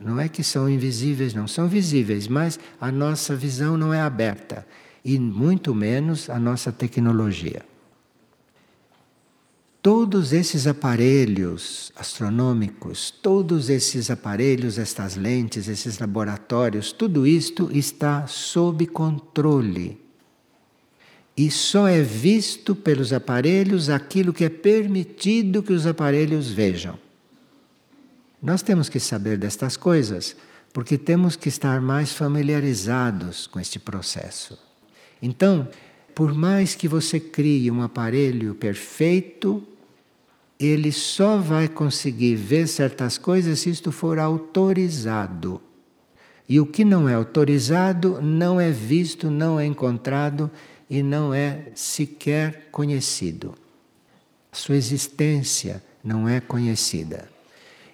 Não 0.00 0.18
é 0.18 0.28
que 0.28 0.42
são 0.42 0.68
invisíveis, 0.68 1.34
não 1.34 1.46
são 1.46 1.68
visíveis, 1.68 2.26
mas 2.26 2.58
a 2.80 2.90
nossa 2.90 3.36
visão 3.36 3.76
não 3.76 3.92
é 3.92 4.00
aberta, 4.00 4.66
e 5.04 5.18
muito 5.18 5.74
menos 5.74 6.30
a 6.30 6.38
nossa 6.38 6.72
tecnologia. 6.72 7.62
Todos 9.86 10.32
esses 10.32 10.66
aparelhos 10.66 11.92
astronômicos, 11.94 13.08
todos 13.22 13.70
esses 13.70 14.10
aparelhos, 14.10 14.78
estas 14.78 15.14
lentes, 15.14 15.68
esses 15.68 16.00
laboratórios, 16.00 16.90
tudo 16.90 17.24
isto 17.24 17.70
está 17.72 18.26
sob 18.26 18.84
controle. 18.88 19.96
E 21.36 21.52
só 21.52 21.86
é 21.86 22.02
visto 22.02 22.74
pelos 22.74 23.12
aparelhos 23.12 23.88
aquilo 23.88 24.32
que 24.32 24.44
é 24.44 24.48
permitido 24.48 25.62
que 25.62 25.72
os 25.72 25.86
aparelhos 25.86 26.50
vejam. 26.50 26.98
Nós 28.42 28.62
temos 28.62 28.88
que 28.88 28.98
saber 28.98 29.38
destas 29.38 29.76
coisas 29.76 30.34
porque 30.72 30.98
temos 30.98 31.36
que 31.36 31.48
estar 31.48 31.80
mais 31.80 32.12
familiarizados 32.12 33.46
com 33.46 33.60
este 33.60 33.78
processo. 33.78 34.58
Então, 35.22 35.68
por 36.12 36.34
mais 36.34 36.74
que 36.74 36.88
você 36.88 37.20
crie 37.20 37.70
um 37.70 37.82
aparelho 37.82 38.52
perfeito, 38.56 39.64
ele 40.58 40.90
só 40.90 41.36
vai 41.36 41.68
conseguir 41.68 42.34
ver 42.34 42.66
certas 42.66 43.18
coisas 43.18 43.58
se 43.58 43.70
isto 43.70 43.92
for 43.92 44.18
autorizado. 44.18 45.60
E 46.48 46.60
o 46.60 46.66
que 46.66 46.84
não 46.84 47.08
é 47.08 47.14
autorizado 47.14 48.20
não 48.22 48.60
é 48.60 48.70
visto, 48.70 49.30
não 49.30 49.58
é 49.60 49.66
encontrado 49.66 50.50
e 50.88 51.02
não 51.02 51.34
é 51.34 51.72
sequer 51.74 52.68
conhecido. 52.70 53.54
Sua 54.52 54.76
existência 54.76 55.82
não 56.02 56.28
é 56.28 56.40
conhecida. 56.40 57.28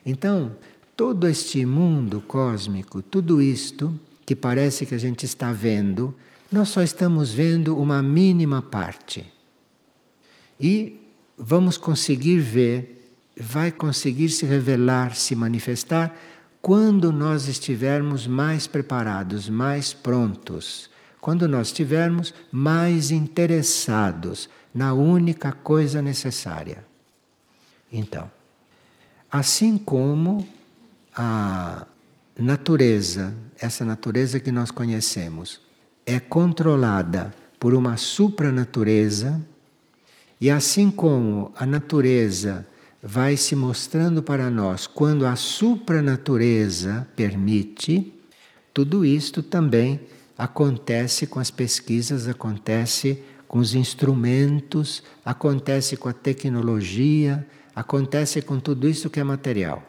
Então, 0.04 0.54
todo 0.96 1.26
este 1.26 1.64
mundo 1.64 2.20
cósmico, 2.20 3.02
tudo 3.02 3.42
isto 3.42 3.98
que 4.24 4.36
parece 4.36 4.86
que 4.86 4.94
a 4.94 4.98
gente 4.98 5.24
está 5.24 5.52
vendo, 5.52 6.14
nós 6.50 6.68
só 6.68 6.82
estamos 6.82 7.32
vendo 7.32 7.76
uma 7.76 8.02
mínima 8.02 8.60
parte. 8.62 9.26
E 10.60 11.01
vamos 11.44 11.76
conseguir 11.76 12.38
ver, 12.38 13.16
vai 13.36 13.72
conseguir 13.72 14.28
se 14.28 14.46
revelar, 14.46 15.16
se 15.16 15.34
manifestar, 15.34 16.16
quando 16.60 17.10
nós 17.10 17.48
estivermos 17.48 18.28
mais 18.28 18.68
preparados, 18.68 19.48
mais 19.48 19.92
prontos, 19.92 20.88
quando 21.20 21.48
nós 21.48 21.68
estivermos 21.68 22.32
mais 22.52 23.10
interessados 23.10 24.48
na 24.72 24.94
única 24.94 25.50
coisa 25.50 26.00
necessária. 26.00 26.84
Então, 27.92 28.30
assim 29.30 29.76
como 29.76 30.46
a 31.12 31.84
natureza, 32.38 33.34
essa 33.58 33.84
natureza 33.84 34.38
que 34.38 34.52
nós 34.52 34.70
conhecemos, 34.70 35.60
é 36.06 36.20
controlada 36.20 37.34
por 37.58 37.74
uma 37.74 37.96
supranatureza, 37.96 39.44
e 40.42 40.50
assim 40.50 40.90
como 40.90 41.52
a 41.54 41.64
natureza 41.64 42.66
vai 43.00 43.36
se 43.36 43.54
mostrando 43.54 44.24
para 44.24 44.50
nós 44.50 44.88
quando 44.88 45.24
a 45.24 45.36
supranatureza 45.36 47.06
permite, 47.14 48.12
tudo 48.74 49.04
isto 49.04 49.40
também 49.40 50.00
acontece 50.36 51.28
com 51.28 51.38
as 51.38 51.48
pesquisas, 51.48 52.26
acontece 52.26 53.22
com 53.46 53.60
os 53.60 53.72
instrumentos, 53.76 55.04
acontece 55.24 55.96
com 55.96 56.08
a 56.08 56.12
tecnologia, 56.12 57.46
acontece 57.72 58.42
com 58.42 58.58
tudo 58.58 58.88
isso 58.88 59.08
que 59.08 59.20
é 59.20 59.24
material. 59.24 59.80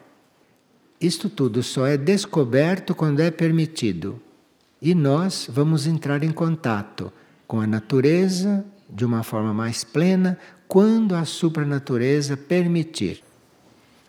Isto 1.00 1.28
tudo 1.28 1.64
só 1.64 1.84
é 1.84 1.96
descoberto 1.96 2.94
quando 2.94 3.18
é 3.18 3.32
permitido. 3.32 4.22
E 4.80 4.94
nós 4.94 5.48
vamos 5.50 5.88
entrar 5.88 6.22
em 6.22 6.30
contato 6.30 7.12
com 7.44 7.60
a 7.60 7.66
natureza 7.66 8.64
de 8.94 9.04
uma 9.04 9.24
forma 9.24 9.52
mais 9.52 9.82
plena 9.82 10.38
quando 10.68 11.16
a 11.16 11.24
supranatureza 11.24 12.36
permitir. 12.36 13.22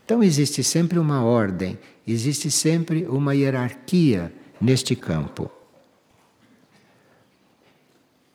Então 0.05 0.23
existe 0.23 0.63
sempre 0.63 0.99
uma 0.99 1.23
ordem, 1.23 1.79
existe 2.07 2.51
sempre 2.51 3.07
uma 3.07 3.33
hierarquia 3.33 4.31
neste 4.61 4.95
campo. 4.95 5.51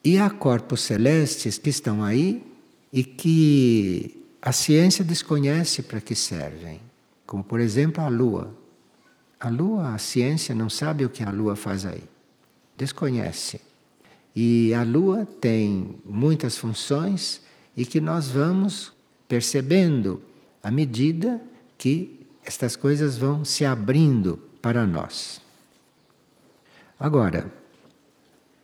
E 0.02 0.18
há 0.18 0.28
corpos 0.28 0.80
celestes 0.80 1.56
que 1.58 1.70
estão 1.70 2.02
aí 2.02 2.44
e 2.92 3.04
que 3.04 4.26
a 4.42 4.50
ciência 4.50 5.04
desconhece 5.04 5.82
para 5.82 6.00
que 6.00 6.16
servem, 6.16 6.80
como 7.26 7.44
por 7.44 7.60
exemplo 7.60 8.02
a 8.02 8.08
Lua. 8.08 8.52
A 9.38 9.48
Lua, 9.48 9.94
a 9.94 9.98
ciência 9.98 10.54
não 10.54 10.68
sabe 10.68 11.04
o 11.04 11.10
que 11.10 11.22
a 11.22 11.30
Lua 11.30 11.54
faz 11.54 11.86
aí, 11.86 12.02
desconhece. 12.76 13.69
E 14.34 14.72
a 14.74 14.82
Lua 14.82 15.26
tem 15.26 15.98
muitas 16.04 16.56
funções 16.56 17.40
e 17.76 17.84
que 17.84 18.00
nós 18.00 18.28
vamos 18.28 18.92
percebendo 19.28 20.22
à 20.62 20.70
medida 20.70 21.40
que 21.76 22.26
estas 22.44 22.76
coisas 22.76 23.16
vão 23.16 23.44
se 23.44 23.64
abrindo 23.64 24.36
para 24.60 24.86
nós. 24.86 25.40
Agora, 26.98 27.52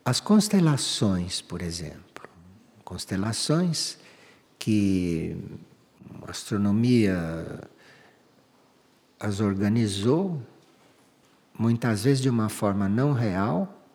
as 0.04 0.20
constelações, 0.20 1.40
por 1.40 1.62
exemplo, 1.62 2.28
constelações 2.84 3.98
que 4.58 5.36
a 6.26 6.30
astronomia 6.30 7.60
as 9.18 9.40
organizou, 9.40 10.40
muitas 11.58 12.04
vezes 12.04 12.22
de 12.22 12.28
uma 12.28 12.48
forma 12.48 12.88
não 12.88 13.12
real, 13.12 13.85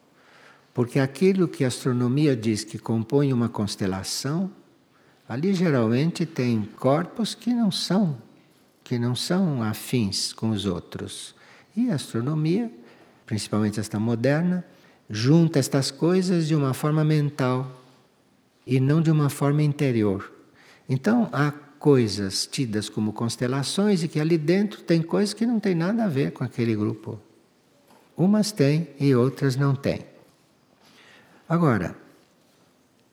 porque 0.74 1.00
aquilo 1.00 1.48
que 1.48 1.64
a 1.64 1.68
astronomia 1.68 2.36
diz 2.36 2.64
que 2.64 2.78
compõe 2.78 3.34
uma 3.34 3.50
constelação, 3.50 4.50
ali 5.28 5.54
geralmente 5.54 6.26
tem 6.26 6.68
corpos 6.78 7.36
que 7.36 7.54
não 7.54 7.72
são, 7.72 8.18
que 8.84 8.98
não 8.98 9.16
são 9.16 9.62
afins 9.62 10.32
com 10.32 10.50
os 10.50 10.66
outros. 10.66 11.36
E 11.76 11.90
a 11.90 11.96
astronomia, 11.96 12.72
principalmente 13.26 13.80
esta 13.80 14.00
moderna, 14.00 14.66
junta 15.10 15.60
estas 15.60 15.92
coisas 15.92 16.48
de 16.48 16.56
uma 16.56 16.74
forma 16.74 17.04
mental 17.04 17.70
e 18.66 18.80
não 18.80 19.02
de 19.02 19.12
uma 19.12 19.30
forma 19.30 19.62
interior. 19.62 20.32
Então 20.88 21.30
há 21.34 21.52
coisas 21.52 22.46
tidas 22.46 22.88
como 22.88 23.12
constelações 23.12 24.04
e 24.04 24.08
que 24.08 24.20
ali 24.20 24.38
dentro 24.38 24.82
tem 24.82 25.02
coisas 25.02 25.34
que 25.34 25.46
não 25.46 25.60
tem 25.60 25.76
nada 25.76 26.06
a 26.06 26.08
ver 26.08 26.32
com 26.32 26.44
aquele 26.44 26.76
grupo. 26.76 27.20
Umas 28.16 28.52
têm 28.52 28.88
e 29.00 29.16
outras 29.16 29.56
não 29.56 29.76
têm. 29.76 30.11
Agora, 31.52 31.94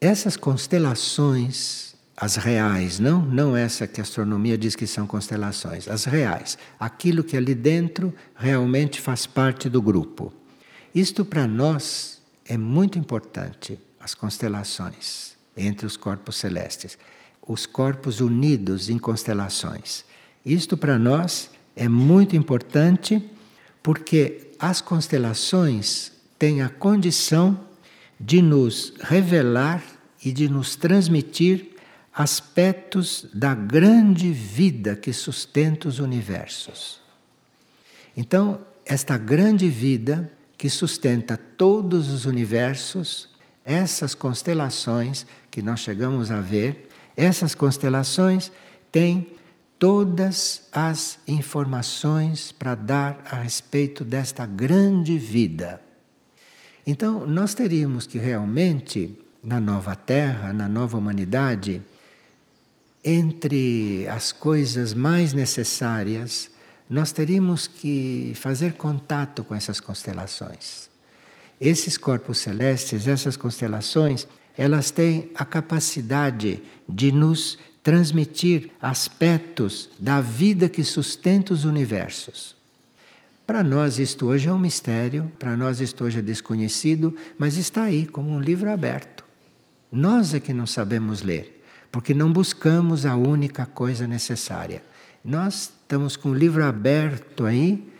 essas 0.01 0.37
constelações, 0.37 1.97
as 2.17 2.37
reais, 2.37 3.01
não, 3.01 3.21
não 3.21 3.57
essa 3.57 3.85
que 3.85 4.01
a 4.01 4.05
astronomia 4.05 4.57
diz 4.57 4.77
que 4.77 4.87
são 4.87 5.09
constelações, 5.09 5.89
as 5.89 6.05
reais, 6.05 6.57
aquilo 6.79 7.25
que 7.25 7.37
ali 7.37 7.53
dentro 7.53 8.15
realmente 8.37 9.01
faz 9.01 9.27
parte 9.27 9.69
do 9.69 9.83
grupo. 9.83 10.33
Isto 10.95 11.25
para 11.25 11.49
nós 11.49 12.23
é 12.45 12.57
muito 12.57 12.97
importante, 12.97 13.77
as 13.99 14.15
constelações 14.15 15.37
entre 15.57 15.85
os 15.85 15.97
corpos 15.97 16.37
celestes, 16.37 16.97
os 17.45 17.67
corpos 17.67 18.21
unidos 18.21 18.89
em 18.89 18.99
constelações. 18.99 20.05
Isto 20.47 20.77
para 20.77 20.97
nós 20.97 21.51
é 21.75 21.89
muito 21.89 22.37
importante 22.37 23.21
porque 23.83 24.53
as 24.61 24.81
constelações 24.81 26.13
têm 26.39 26.63
a 26.63 26.69
condição 26.69 27.67
de 28.21 28.43
nos 28.43 28.93
revelar 29.01 29.83
e 30.25 30.33
de 30.33 30.49
nos 30.49 30.77
transmitir 30.77 31.77
aspectos 32.13 33.27
da 33.33 33.55
grande 33.55 34.33
vida 34.33 34.97
que 34.97 35.13
sustenta 35.13 35.89
os 35.89 36.01
universos. 36.01 37.01
Então, 38.17 38.61
esta 38.85 39.17
grande 39.17 39.69
vida 39.69 40.31
que 40.57 40.69
sustenta 40.69 41.37
todos 41.37 42.11
os 42.11 42.25
universos, 42.25 43.29
essas 43.65 44.15
constelações 44.15 45.25
que 45.51 45.63
nós 45.63 45.81
chegamos 45.81 46.33
a 46.33 46.41
ver, 46.41 46.89
essas 47.17 47.55
constelações 47.55 48.51
têm 48.91 49.29
todas 49.79 50.67
as 50.73 51.21
informações 51.29 52.51
para 52.51 52.75
dar 52.75 53.23
a 53.31 53.37
respeito 53.37 54.05
desta 54.05 54.45
grande 54.45 55.17
vida. 55.17 55.81
Então, 56.91 57.27
nós 57.27 57.53
teríamos 57.53 58.07
que 58.07 58.17
realmente, 58.17 59.15
na 59.45 59.61
nova 59.61 59.95
Terra, 59.95 60.55
na 60.55 60.67
nova 60.67 60.97
humanidade, 60.97 61.83
entre 63.05 64.09
as 64.09 64.33
coisas 64.33 64.95
mais 64.95 65.35
necessárias, 65.35 66.51
nós 66.89 67.13
teríamos 67.13 67.67
que 67.67 68.33
fazer 68.37 68.73
contato 68.73 69.45
com 69.45 69.55
essas 69.55 69.81
constelações. 69.81 70.89
Esses 71.61 71.99
corpos 71.99 72.39
celestes, 72.39 73.07
essas 73.07 73.37
constelações, 73.37 74.27
elas 74.57 74.91
têm 74.91 75.31
a 75.35 75.45
capacidade 75.45 76.63
de 76.89 77.13
nos 77.13 77.59
transmitir 77.83 78.71
aspectos 78.81 79.91
da 79.99 80.23
vida 80.23 80.71
que 80.71 80.83
sustenta 80.83 81.53
os 81.53 81.67
universos. 81.67 82.58
Para 83.49 83.65
nós 83.65 83.99
isto 83.99 84.27
hoje 84.27 84.47
é 84.47 84.53
um 84.53 84.59
mistério, 84.59 85.33
para 85.39 85.57
nós 85.57 85.81
isto 85.81 86.05
hoje 86.05 86.19
é 86.19 86.23
desconhecido, 86.23 87.17
mas 87.39 87.57
está 87.57 87.85
aí 87.85 88.05
como 88.05 88.29
um 88.29 88.39
livro 88.39 88.71
aberto. 88.71 89.25
Nós 89.91 90.35
é 90.35 90.39
que 90.39 90.53
não 90.53 90.67
sabemos 90.67 91.23
ler, 91.23 91.65
porque 91.91 92.13
não 92.13 92.31
buscamos 92.31 93.07
a 93.07 93.17
única 93.17 93.65
coisa 93.65 94.07
necessária. 94.07 94.83
Nós 95.25 95.73
estamos 95.81 96.15
com 96.15 96.29
o 96.29 96.35
livro 96.35 96.63
aberto 96.63 97.47
aí, 97.47 97.91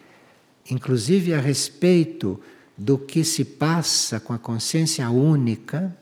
inclusive 0.71 1.33
a 1.33 1.41
respeito 1.41 2.39
do 2.77 2.99
que 2.99 3.25
se 3.25 3.43
passa 3.43 4.21
com 4.21 4.35
a 4.35 4.39
consciência 4.39 5.09
única, 5.09 5.97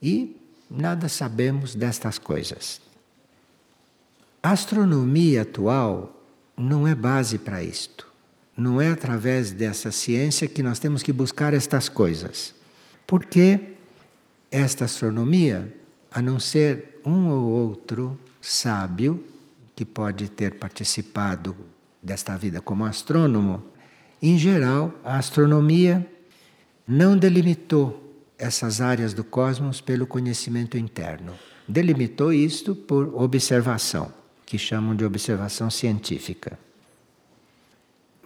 e 0.00 0.34
nada 0.70 1.10
sabemos 1.10 1.74
destas 1.74 2.16
coisas. 2.16 2.80
A 4.42 4.52
astronomia 4.52 5.42
atual 5.42 6.24
não 6.56 6.88
é 6.88 6.94
base 6.94 7.36
para 7.36 7.62
isto. 7.62 8.15
Não 8.56 8.80
é 8.80 8.90
através 8.90 9.52
dessa 9.52 9.92
ciência 9.92 10.48
que 10.48 10.62
nós 10.62 10.78
temos 10.78 11.02
que 11.02 11.12
buscar 11.12 11.52
estas 11.52 11.88
coisas. 11.88 12.54
Porque 13.06 13.60
esta 14.50 14.86
astronomia, 14.86 15.72
a 16.10 16.22
não 16.22 16.40
ser 16.40 17.00
um 17.04 17.28
ou 17.28 17.50
outro 17.50 18.18
sábio 18.40 19.22
que 19.74 19.84
pode 19.84 20.30
ter 20.30 20.54
participado 20.54 21.54
desta 22.02 22.36
vida 22.36 22.60
como 22.60 22.84
astrônomo, 22.84 23.62
em 24.22 24.38
geral, 24.38 24.94
a 25.04 25.18
astronomia 25.18 26.06
não 26.88 27.18
delimitou 27.18 28.02
essas 28.38 28.80
áreas 28.80 29.12
do 29.12 29.22
cosmos 29.22 29.80
pelo 29.80 30.06
conhecimento 30.06 30.78
interno. 30.78 31.34
Delimitou 31.68 32.32
isto 32.32 32.74
por 32.74 33.14
observação, 33.14 34.12
que 34.44 34.56
chamam 34.56 34.94
de 34.94 35.04
observação 35.04 35.70
científica. 35.70 36.58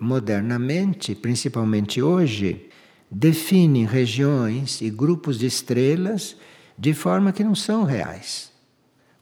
Modernamente, 0.00 1.14
principalmente 1.14 2.00
hoje, 2.00 2.68
definem 3.10 3.84
regiões 3.84 4.80
e 4.80 4.88
grupos 4.88 5.38
de 5.38 5.46
estrelas 5.46 6.36
de 6.78 6.94
forma 6.94 7.32
que 7.32 7.44
não 7.44 7.54
são 7.54 7.84
reais. 7.84 8.50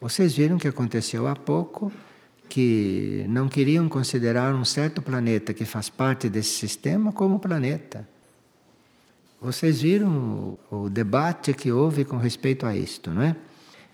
Vocês 0.01 0.35
viram 0.35 0.57
o 0.57 0.61
que 0.61 0.69
aconteceu 0.69 1.27
há 1.27 1.35
pouco 1.35 1.91
que 2.49 3.27
não 3.29 3.49
queriam 3.49 3.89
considerar 3.89 4.55
um 4.55 4.65
certo 4.65 5.03
planeta 5.03 5.53
que 5.53 5.65
faz 5.65 5.89
parte 5.91 6.29
desse 6.29 6.51
sistema 6.51 7.13
como 7.13 7.39
planeta. 7.39 8.09
Vocês 9.41 9.81
viram 9.81 10.59
o, 10.71 10.89
debate 10.89 11.53
que 11.53 11.71
houve 11.71 12.05
com 12.05 12.17
respeito 12.17 12.67
a 12.67 12.77
isto, 12.77 13.11
não 13.11 13.23
é? 13.23 13.37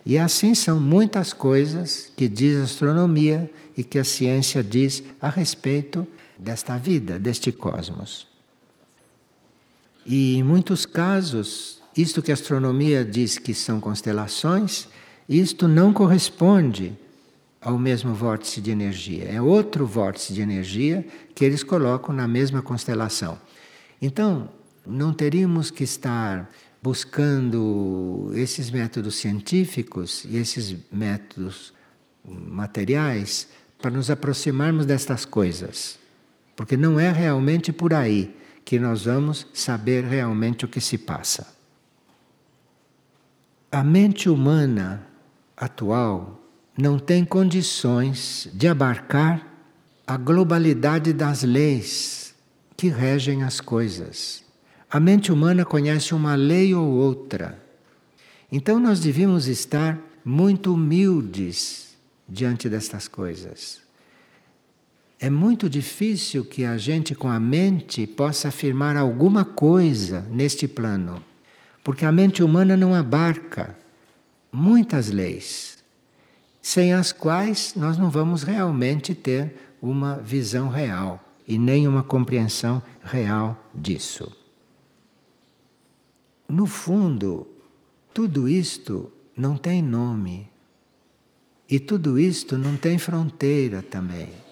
E 0.06 0.18
assim 0.18 0.54
são 0.54 0.78
muitas 0.78 1.32
coisas 1.32 2.12
que 2.16 2.28
diz 2.28 2.58
a 2.58 2.64
astronomia 2.64 3.50
e 3.76 3.82
que 3.82 3.98
a 3.98 4.04
ciência 4.04 4.62
diz 4.62 5.02
a 5.20 5.28
respeito 5.28 6.06
desta 6.38 6.76
vida, 6.76 7.18
deste 7.18 7.52
cosmos. 7.52 8.26
E 10.06 10.36
em 10.36 10.42
muitos 10.42 10.84
casos, 10.84 11.82
isto 11.96 12.20
que 12.20 12.30
a 12.30 12.34
astronomia 12.34 13.04
diz 13.04 13.38
que 13.38 13.54
são 13.54 13.80
constelações, 13.80 14.88
isto 15.28 15.66
não 15.66 15.92
corresponde 15.92 16.96
ao 17.60 17.78
mesmo 17.78 18.12
vórtice 18.12 18.60
de 18.60 18.70
energia. 18.70 19.24
É 19.24 19.40
outro 19.40 19.86
vórtice 19.86 20.34
de 20.34 20.42
energia 20.42 21.06
que 21.34 21.44
eles 21.44 21.62
colocam 21.62 22.14
na 22.14 22.28
mesma 22.28 22.60
constelação. 22.60 23.38
Então, 24.02 24.50
não 24.86 25.14
teríamos 25.14 25.70
que 25.70 25.82
estar 25.82 26.50
buscando 26.82 28.30
esses 28.34 28.70
métodos 28.70 29.14
científicos 29.14 30.26
e 30.28 30.36
esses 30.36 30.76
métodos 30.92 31.72
materiais 32.22 33.48
para 33.80 33.90
nos 33.90 34.10
aproximarmos 34.10 34.84
destas 34.84 35.24
coisas. 35.24 35.98
Porque 36.56 36.76
não 36.76 36.98
é 36.98 37.10
realmente 37.10 37.72
por 37.72 37.92
aí 37.92 38.34
que 38.64 38.78
nós 38.78 39.04
vamos 39.04 39.46
saber 39.52 40.04
realmente 40.04 40.64
o 40.64 40.68
que 40.68 40.80
se 40.80 40.96
passa. 40.96 41.52
a 43.70 43.82
mente 43.82 44.28
humana 44.28 45.04
atual 45.56 46.40
não 46.78 46.96
tem 46.98 47.24
condições 47.24 48.48
de 48.54 48.68
abarcar 48.68 49.46
a 50.06 50.16
globalidade 50.16 51.12
das 51.12 51.42
leis 51.42 52.34
que 52.76 52.88
regem 52.88 53.42
as 53.42 53.60
coisas. 53.60 54.44
A 54.90 55.00
mente 55.00 55.32
humana 55.32 55.64
conhece 55.64 56.14
uma 56.14 56.36
lei 56.36 56.72
ou 56.74 56.88
outra. 56.88 57.60
Então 58.50 58.78
nós 58.78 59.00
devíamos 59.00 59.48
estar 59.48 59.98
muito 60.24 60.72
humildes 60.74 61.96
diante 62.28 62.68
destas 62.68 63.08
coisas. 63.08 63.83
É 65.24 65.30
muito 65.30 65.70
difícil 65.70 66.44
que 66.44 66.66
a 66.66 66.76
gente, 66.76 67.14
com 67.14 67.30
a 67.30 67.40
mente, 67.40 68.06
possa 68.06 68.48
afirmar 68.48 68.94
alguma 68.94 69.42
coisa 69.42 70.20
neste 70.30 70.68
plano, 70.68 71.24
porque 71.82 72.04
a 72.04 72.12
mente 72.12 72.42
humana 72.42 72.76
não 72.76 72.94
abarca 72.94 73.74
muitas 74.52 75.08
leis, 75.08 75.82
sem 76.60 76.92
as 76.92 77.10
quais 77.10 77.72
nós 77.74 77.96
não 77.96 78.10
vamos 78.10 78.42
realmente 78.42 79.14
ter 79.14 79.74
uma 79.80 80.16
visão 80.16 80.68
real 80.68 81.18
e 81.48 81.56
nem 81.56 81.88
uma 81.88 82.02
compreensão 82.02 82.82
real 83.02 83.58
disso. 83.74 84.30
No 86.46 86.66
fundo, 86.66 87.48
tudo 88.12 88.46
isto 88.46 89.10
não 89.34 89.56
tem 89.56 89.80
nome. 89.80 90.50
E 91.66 91.80
tudo 91.80 92.18
isto 92.18 92.58
não 92.58 92.76
tem 92.76 92.98
fronteira 92.98 93.80
também. 93.80 94.43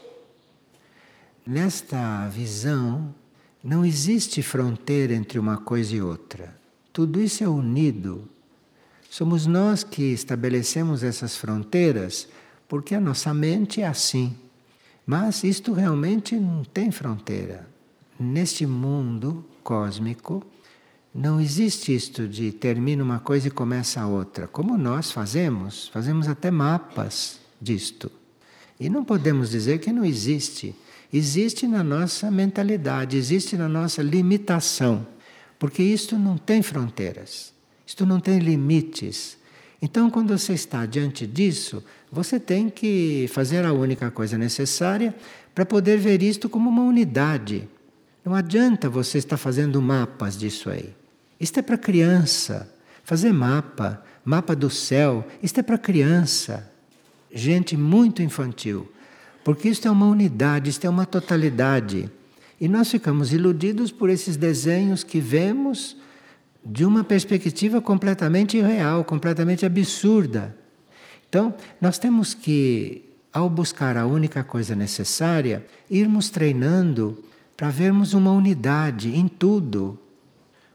Nesta 1.46 2.28
visão, 2.28 3.12
não 3.64 3.84
existe 3.84 4.42
fronteira 4.42 5.12
entre 5.12 5.38
uma 5.38 5.56
coisa 5.56 5.96
e 5.96 6.00
outra. 6.00 6.54
Tudo 6.92 7.20
isso 7.20 7.42
é 7.42 7.48
unido. 7.48 8.28
Somos 9.10 9.44
nós 9.46 9.82
que 9.82 10.02
estabelecemos 10.12 11.02
essas 11.02 11.36
fronteiras 11.36 12.28
porque 12.68 12.94
a 12.94 13.00
nossa 13.00 13.34
mente 13.34 13.82
é 13.82 13.86
assim. 13.86 14.36
Mas 15.04 15.42
isto 15.42 15.72
realmente 15.72 16.36
não 16.36 16.62
tem 16.62 16.90
fronteira. 16.90 17.68
Neste 18.18 18.64
mundo 18.64 19.44
cósmico, 19.64 20.46
não 21.14 21.40
existe 21.40 21.94
isto 21.94 22.26
de 22.28 22.52
termina 22.52 23.02
uma 23.02 23.18
coisa 23.18 23.48
e 23.48 23.50
começa 23.50 24.00
a 24.00 24.06
outra, 24.06 24.46
como 24.46 24.78
nós 24.78 25.10
fazemos, 25.10 25.88
fazemos 25.88 26.28
até 26.28 26.50
mapas 26.50 27.38
disto. 27.60 28.10
E 28.78 28.88
não 28.88 29.04
podemos 29.04 29.50
dizer 29.50 29.78
que 29.78 29.92
não 29.92 30.04
existe. 30.04 30.74
Existe 31.12 31.66
na 31.66 31.84
nossa 31.84 32.30
mentalidade, 32.30 33.16
existe 33.16 33.56
na 33.56 33.68
nossa 33.68 34.02
limitação, 34.02 35.06
porque 35.58 35.82
isto 35.82 36.16
não 36.16 36.38
tem 36.38 36.62
fronteiras, 36.62 37.52
isto 37.86 38.06
não 38.06 38.18
tem 38.18 38.38
limites. 38.38 39.36
Então, 39.80 40.08
quando 40.08 40.36
você 40.36 40.54
está 40.54 40.86
diante 40.86 41.26
disso, 41.26 41.84
você 42.10 42.38
tem 42.38 42.70
que 42.70 43.28
fazer 43.32 43.64
a 43.64 43.72
única 43.72 44.10
coisa 44.10 44.38
necessária 44.38 45.14
para 45.54 45.66
poder 45.66 45.98
ver 45.98 46.22
isto 46.22 46.48
como 46.48 46.70
uma 46.70 46.82
unidade. 46.82 47.68
Não 48.24 48.34
adianta 48.34 48.88
você 48.88 49.18
estar 49.18 49.36
fazendo 49.36 49.82
mapas 49.82 50.38
disso 50.38 50.70
aí. 50.70 50.94
Isto 51.40 51.58
é 51.58 51.62
para 51.62 51.76
criança. 51.76 52.72
Fazer 53.02 53.32
mapa, 53.32 54.02
mapa 54.24 54.54
do 54.54 54.70
céu, 54.70 55.26
isto 55.42 55.58
é 55.58 55.62
para 55.62 55.76
criança. 55.76 56.70
Gente 57.32 57.76
muito 57.76 58.22
infantil. 58.22 58.91
Porque 59.44 59.68
isto 59.68 59.88
é 59.88 59.90
uma 59.90 60.06
unidade, 60.06 60.70
isto 60.70 60.84
é 60.84 60.90
uma 60.90 61.06
totalidade. 61.06 62.10
E 62.60 62.68
nós 62.68 62.90
ficamos 62.90 63.32
iludidos 63.32 63.90
por 63.90 64.08
esses 64.08 64.36
desenhos 64.36 65.02
que 65.02 65.20
vemos 65.20 65.96
de 66.64 66.84
uma 66.84 67.02
perspectiva 67.02 67.80
completamente 67.80 68.56
irreal, 68.56 69.04
completamente 69.04 69.66
absurda. 69.66 70.56
Então, 71.28 71.54
nós 71.80 71.98
temos 71.98 72.34
que, 72.34 73.04
ao 73.32 73.50
buscar 73.50 73.96
a 73.96 74.06
única 74.06 74.44
coisa 74.44 74.76
necessária, 74.76 75.66
irmos 75.90 76.30
treinando 76.30 77.18
para 77.56 77.68
vermos 77.68 78.14
uma 78.14 78.30
unidade 78.30 79.08
em 79.16 79.26
tudo, 79.26 79.98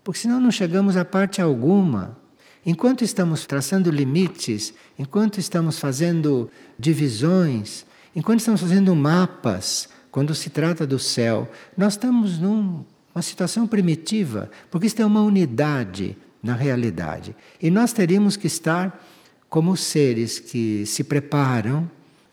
porque 0.04 0.20
senão 0.20 0.42
não 0.42 0.52
chegamos 0.52 0.98
a 0.98 1.06
parte 1.06 1.42
alguma. 1.42 2.18
Enquanto 2.66 3.04
estamos 3.04 3.46
traçando 3.46 3.90
limites, 3.90 4.74
enquanto 5.00 5.40
estamos 5.40 5.80
fazendo 5.80 6.50
divisões, 6.78 7.86
enquanto 8.18 8.40
estamos 8.40 8.62
fazendo 8.62 8.96
mapas, 8.96 9.88
quando 10.10 10.34
se 10.34 10.50
trata 10.50 10.88
do 10.88 10.98
céu, 10.98 11.48
nós 11.78 11.94
estamos 11.94 12.40
numa 12.40 13.22
situação 13.22 13.68
primitiva, 13.68 14.50
porque 14.72 14.88
isto 14.88 15.00
é 15.00 15.06
uma 15.06 15.22
unidade 15.22 16.18
na 16.42 16.56
realidade. 16.56 17.36
E 17.62 17.70
nós 17.70 17.94
teríamos 17.94 18.36
que 18.36 18.48
estar 18.48 19.06
como 19.48 19.78
seres 19.78 20.40
que 20.40 20.84
se 20.88 21.04
preparam 21.04 21.88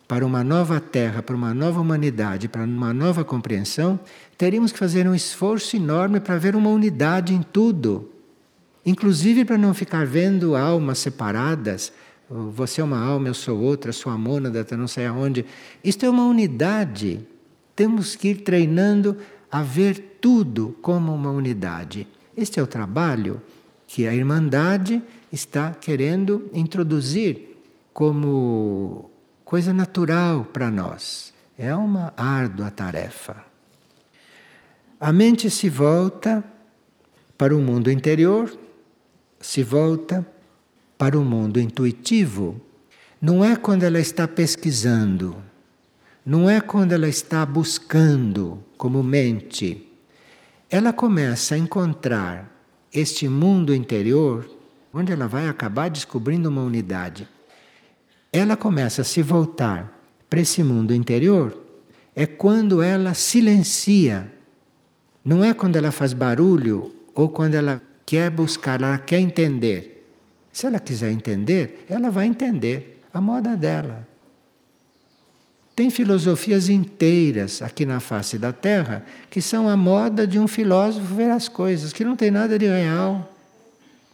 para 0.08 0.24
uma 0.24 0.42
nova 0.42 0.80
terra, 0.80 1.22
para 1.22 1.36
uma 1.36 1.52
nova 1.52 1.82
humanidade, 1.82 2.48
para 2.48 2.64
uma 2.64 2.94
nova 2.94 3.22
compreensão, 3.22 4.00
teríamos 4.38 4.72
que 4.72 4.78
fazer 4.78 5.06
um 5.06 5.14
esforço 5.14 5.76
enorme 5.76 6.18
para 6.18 6.38
ver 6.38 6.56
uma 6.56 6.70
unidade 6.70 7.34
em 7.34 7.42
tudo. 7.42 8.10
Inclusive 8.86 9.44
para 9.44 9.58
não 9.58 9.74
ficar 9.74 10.06
vendo 10.06 10.56
almas 10.56 10.98
separadas. 10.98 11.92
Você 12.28 12.80
é 12.80 12.84
uma 12.84 12.98
alma, 12.98 13.28
eu 13.28 13.34
sou 13.34 13.60
outra, 13.60 13.92
sou 13.92 14.10
a 14.10 14.16
mônada, 14.16 14.66
não 14.76 14.88
sei 14.88 15.06
aonde. 15.06 15.44
Isto 15.82 16.06
é 16.06 16.10
uma 16.10 16.24
unidade. 16.24 17.26
Temos 17.76 18.16
que 18.16 18.28
ir 18.28 18.36
treinando 18.42 19.16
a 19.50 19.62
ver 19.62 20.18
tudo 20.20 20.76
como 20.80 21.14
uma 21.14 21.30
unidade. 21.30 22.08
Este 22.36 22.58
é 22.58 22.62
o 22.62 22.66
trabalho 22.66 23.40
que 23.86 24.06
a 24.06 24.14
Irmandade 24.14 25.02
está 25.30 25.72
querendo 25.72 26.50
introduzir 26.52 27.56
como 27.92 29.10
coisa 29.44 29.72
natural 29.72 30.44
para 30.44 30.70
nós. 30.70 31.32
É 31.56 31.74
uma 31.74 32.12
árdua 32.16 32.70
tarefa. 32.70 33.44
A 34.98 35.12
mente 35.12 35.50
se 35.50 35.68
volta 35.68 36.42
para 37.36 37.54
o 37.54 37.60
mundo 37.60 37.90
interior, 37.90 38.50
se 39.40 39.62
volta 39.62 40.26
para 40.96 41.18
o 41.18 41.24
mundo 41.24 41.60
intuitivo. 41.60 42.60
Não 43.20 43.44
é 43.44 43.56
quando 43.56 43.84
ela 43.84 43.98
está 43.98 44.28
pesquisando, 44.28 45.36
não 46.24 46.48
é 46.48 46.60
quando 46.60 46.92
ela 46.92 47.08
está 47.08 47.44
buscando 47.44 48.62
como 48.76 49.02
mente. 49.02 49.88
Ela 50.68 50.92
começa 50.92 51.54
a 51.54 51.58
encontrar 51.58 52.50
este 52.92 53.28
mundo 53.28 53.74
interior, 53.74 54.48
onde 54.92 55.12
ela 55.12 55.26
vai 55.26 55.48
acabar 55.48 55.88
descobrindo 55.88 56.48
uma 56.48 56.62
unidade 56.62 57.28
ela 58.34 58.56
começa 58.56 59.02
a 59.02 59.04
se 59.04 59.22
voltar 59.22 59.96
para 60.28 60.40
esse 60.40 60.60
mundo 60.60 60.92
interior, 60.92 61.56
é 62.16 62.26
quando 62.26 62.82
ela 62.82 63.14
silencia. 63.14 64.28
Não 65.24 65.44
é 65.44 65.54
quando 65.54 65.76
ela 65.76 65.92
faz 65.92 66.12
barulho 66.12 66.92
ou 67.14 67.28
quando 67.28 67.54
ela 67.54 67.80
quer 68.04 68.28
buscar, 68.30 68.82
ela 68.82 68.98
quer 68.98 69.20
entender. 69.20 69.93
Se 70.54 70.66
ela 70.66 70.78
quiser 70.78 71.10
entender, 71.10 71.84
ela 71.90 72.12
vai 72.12 72.26
entender 72.26 73.02
a 73.12 73.20
moda 73.20 73.56
dela. 73.56 74.06
Tem 75.74 75.90
filosofias 75.90 76.68
inteiras 76.68 77.60
aqui 77.60 77.84
na 77.84 77.98
face 77.98 78.38
da 78.38 78.52
Terra 78.52 79.04
que 79.28 79.42
são 79.42 79.68
a 79.68 79.76
moda 79.76 80.24
de 80.24 80.38
um 80.38 80.46
filósofo 80.46 81.12
ver 81.12 81.28
as 81.32 81.48
coisas, 81.48 81.92
que 81.92 82.04
não 82.04 82.14
tem 82.14 82.30
nada 82.30 82.56
de 82.56 82.66
real. 82.66 83.34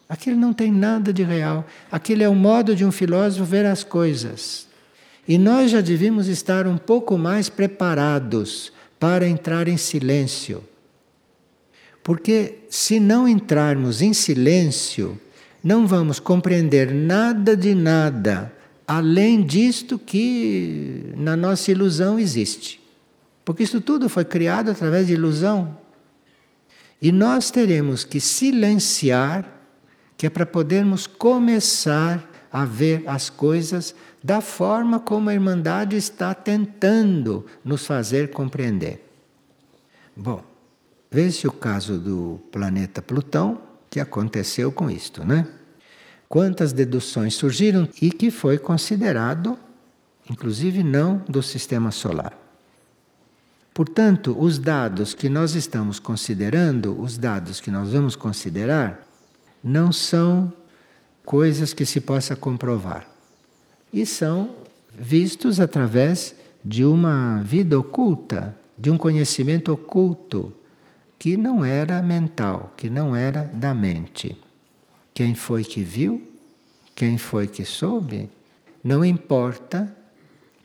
Aquilo 0.08 0.38
não 0.38 0.54
tem 0.54 0.72
nada 0.72 1.12
de 1.12 1.22
real. 1.22 1.66
Aquilo 1.92 2.22
é 2.22 2.28
o 2.28 2.34
modo 2.34 2.74
de 2.74 2.86
um 2.86 2.90
filósofo 2.90 3.44
ver 3.44 3.66
as 3.66 3.84
coisas. 3.84 4.66
E 5.28 5.36
nós 5.36 5.70
já 5.70 5.82
devíamos 5.82 6.26
estar 6.26 6.66
um 6.66 6.78
pouco 6.78 7.18
mais 7.18 7.50
preparados 7.50 8.72
para 8.98 9.28
entrar 9.28 9.68
em 9.68 9.76
silêncio. 9.76 10.64
Porque 12.02 12.60
se 12.70 12.98
não 12.98 13.28
entrarmos 13.28 14.00
em 14.00 14.14
silêncio, 14.14 15.20
não 15.62 15.86
vamos 15.86 16.18
compreender 16.18 16.92
nada 16.92 17.56
de 17.56 17.74
nada 17.74 18.52
além 18.90 19.40
disto 19.40 20.00
que 20.00 21.12
na 21.16 21.36
nossa 21.36 21.70
ilusão 21.70 22.18
existe. 22.18 22.80
Porque 23.44 23.62
isso 23.62 23.80
tudo 23.80 24.08
foi 24.08 24.24
criado 24.24 24.68
através 24.68 25.06
de 25.06 25.12
ilusão. 25.12 25.78
E 27.00 27.12
nós 27.12 27.52
teremos 27.52 28.02
que 28.02 28.18
silenciar 28.18 29.44
que 30.18 30.26
é 30.26 30.30
para 30.30 30.44
podermos 30.44 31.06
começar 31.06 32.28
a 32.52 32.64
ver 32.64 33.04
as 33.06 33.30
coisas 33.30 33.94
da 34.24 34.40
forma 34.40 34.98
como 34.98 35.30
a 35.30 35.34
Irmandade 35.34 35.96
está 35.96 36.34
tentando 36.34 37.46
nos 37.64 37.86
fazer 37.86 38.32
compreender. 38.32 39.08
Bom, 40.16 40.42
veja 41.08 41.46
o 41.46 41.52
caso 41.52 41.96
do 41.96 42.40
planeta 42.50 43.00
Plutão, 43.00 43.62
que 43.90 43.98
aconteceu 43.98 44.70
com 44.70 44.88
isto, 44.88 45.24
né? 45.24 45.46
Quantas 46.28 46.72
deduções 46.72 47.34
surgiram 47.34 47.88
e 48.00 48.12
que 48.12 48.30
foi 48.30 48.56
considerado, 48.56 49.58
inclusive 50.30 50.84
não 50.84 51.24
do 51.28 51.42
sistema 51.42 51.90
solar. 51.90 52.38
Portanto, 53.74 54.36
os 54.38 54.58
dados 54.58 55.12
que 55.12 55.28
nós 55.28 55.54
estamos 55.54 55.98
considerando, 55.98 57.00
os 57.00 57.18
dados 57.18 57.60
que 57.60 57.70
nós 57.70 57.92
vamos 57.92 58.14
considerar, 58.14 59.04
não 59.62 59.90
são 59.90 60.52
coisas 61.24 61.72
que 61.72 61.84
se 61.84 62.00
possa 62.00 62.36
comprovar. 62.36 63.08
E 63.92 64.06
são 64.06 64.54
vistos 64.96 65.58
através 65.58 66.34
de 66.64 66.84
uma 66.84 67.42
vida 67.42 67.78
oculta, 67.78 68.54
de 68.78 68.90
um 68.90 68.96
conhecimento 68.96 69.72
oculto, 69.72 70.52
que 71.20 71.36
não 71.36 71.62
era 71.62 72.00
mental, 72.00 72.72
que 72.78 72.88
não 72.88 73.14
era 73.14 73.44
da 73.44 73.74
mente. 73.74 74.38
Quem 75.12 75.34
foi 75.34 75.62
que 75.62 75.82
viu? 75.82 76.26
Quem 76.94 77.18
foi 77.18 77.46
que 77.46 77.62
soube? 77.62 78.30
Não 78.82 79.04
importa 79.04 79.94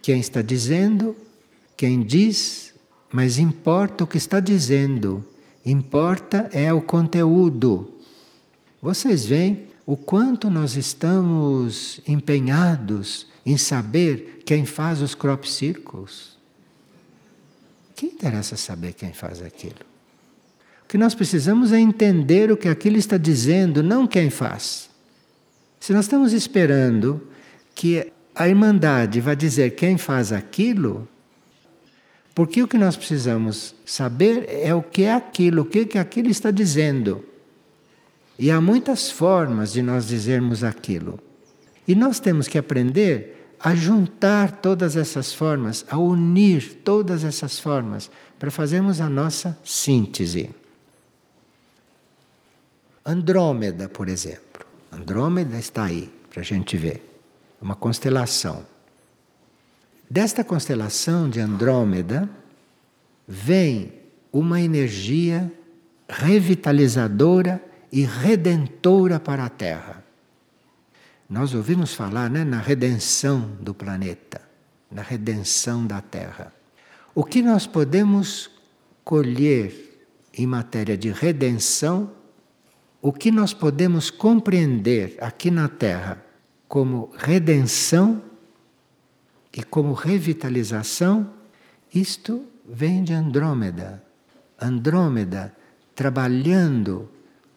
quem 0.02 0.18
está 0.18 0.42
dizendo, 0.42 1.14
quem 1.76 2.02
diz, 2.02 2.74
mas 3.12 3.38
importa 3.38 4.06
o 4.06 4.08
que 4.08 4.18
está 4.18 4.40
dizendo. 4.40 5.28
Importa 5.66 6.50
é 6.54 6.72
o 6.72 6.82
conteúdo. 6.82 7.94
Vocês 8.82 9.26
veem 9.26 9.68
o 9.86 9.98
quanto 9.98 10.50
nós 10.50 10.78
estamos 10.78 12.00
empenhados 12.08 13.28
em 13.46 13.58
saber 13.58 14.42
quem 14.46 14.66
faz 14.66 15.02
os 15.02 15.14
crop 15.14 15.44
circles. 15.50 16.38
Que 17.94 18.06
interessa 18.06 18.56
saber 18.56 18.94
quem 18.94 19.12
faz 19.12 19.42
aquilo? 19.42 19.95
O 20.86 20.88
que 20.88 20.98
nós 20.98 21.16
precisamos 21.16 21.74
é 21.74 21.80
entender 21.80 22.52
o 22.52 22.58
que 22.58 22.70
aquilo 22.70 22.98
está 22.98 23.18
dizendo, 23.18 23.82
não 23.82 24.06
quem 24.06 24.30
faz. 24.30 24.90
Se 25.80 25.92
nós 25.92 26.06
estamos 26.06 26.32
esperando 26.32 27.28
que 27.74 28.12
a 28.36 28.48
Irmandade 28.48 29.20
vai 29.20 29.36
dizer 29.36 29.72
quem 29.72 29.98
faz 29.98 30.32
aquilo, 30.32 31.08
porque 32.36 32.62
o 32.62 32.68
que 32.68 32.78
nós 32.78 32.96
precisamos 32.96 33.74
saber 33.86 34.48
é 34.50 34.76
o 34.76 34.84
que 34.84 35.04
é 35.04 35.14
aquilo, 35.14 35.64
o 35.64 35.66
que, 35.66 35.86
que 35.86 35.98
aquilo 35.98 36.30
está 36.30 36.52
dizendo. 36.52 37.24
E 38.38 38.52
há 38.52 38.62
muitas 38.62 39.10
formas 39.10 39.74
de 39.74 39.82
nós 39.82 40.08
dizermos 40.08 40.64
aquilo. 40.64 41.20
E 41.88 41.96
nós 41.96 42.20
temos 42.20 42.48
que 42.48 42.58
aprender 42.58 43.56
a 43.60 43.74
juntar 43.74 44.52
todas 44.52 44.96
essas 44.96 45.34
formas, 45.34 45.86
a 45.90 45.98
unir 45.98 46.82
todas 46.84 47.24
essas 47.24 47.58
formas, 47.58 48.12
para 48.38 48.52
fazermos 48.52 49.02
a 49.02 49.10
nossa 49.10 49.58
síntese. 49.64 50.50
Andrômeda, 53.06 53.88
por 53.88 54.10
exemplo. 54.10 54.66
Andrômeda 54.92 55.60
está 55.60 55.86
aí, 55.86 56.12
para 56.30 56.42
a 56.42 56.44
gente 56.44 56.76
ver. 56.76 57.04
Uma 57.62 57.76
constelação. 57.76 58.66
Desta 60.10 60.44
constelação 60.44 61.30
de 61.30 61.40
Andrômeda 61.40 62.28
vem 63.28 63.94
uma 64.32 64.60
energia 64.60 65.52
revitalizadora 66.10 67.64
e 67.92 68.04
redentora 68.04 69.20
para 69.20 69.46
a 69.46 69.50
Terra. 69.50 70.04
Nós 71.30 71.54
ouvimos 71.54 71.94
falar 71.94 72.30
né, 72.30 72.44
na 72.44 72.60
redenção 72.60 73.52
do 73.60 73.74
planeta, 73.74 74.42
na 74.92 75.02
redenção 75.02 75.86
da 75.86 76.02
Terra. 76.02 76.54
O 77.14 77.24
que 77.24 77.42
nós 77.42 77.66
podemos 77.66 78.52
colher 79.04 80.08
em 80.34 80.46
matéria 80.46 80.98
de 80.98 81.12
redenção, 81.12 82.12
o 83.06 83.14
que 83.14 83.30
nós 83.30 83.54
podemos 83.54 84.10
compreender 84.10 85.16
aqui 85.22 85.52
na 85.52 85.70
Terra 85.70 86.26
como 86.68 87.12
redenção 87.16 88.20
e 89.54 89.62
como 89.62 89.94
revitalização, 89.94 91.30
isto 91.94 92.48
vem 92.68 93.04
de 93.04 93.14
Andrômeda. 93.14 94.04
Andrômeda 94.60 95.56
trabalhando 95.94 97.08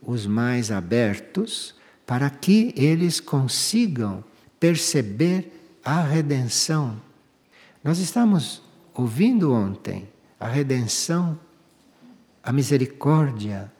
os 0.03 0.27
mais 0.27 0.71
abertos 0.71 1.75
para 2.05 2.29
que 2.29 2.75
eles 2.77 3.19
consigam 3.19 4.23
perceber 4.61 5.79
a 5.83 6.03
redenção. 6.03 7.01
Nós 7.83 7.99
estamos 8.01 8.63
ouvindo 8.93 9.51
ontem 9.55 10.07
a 10.39 10.47
redenção, 10.47 11.41
a 12.43 12.53
misericórdia. 12.53 13.73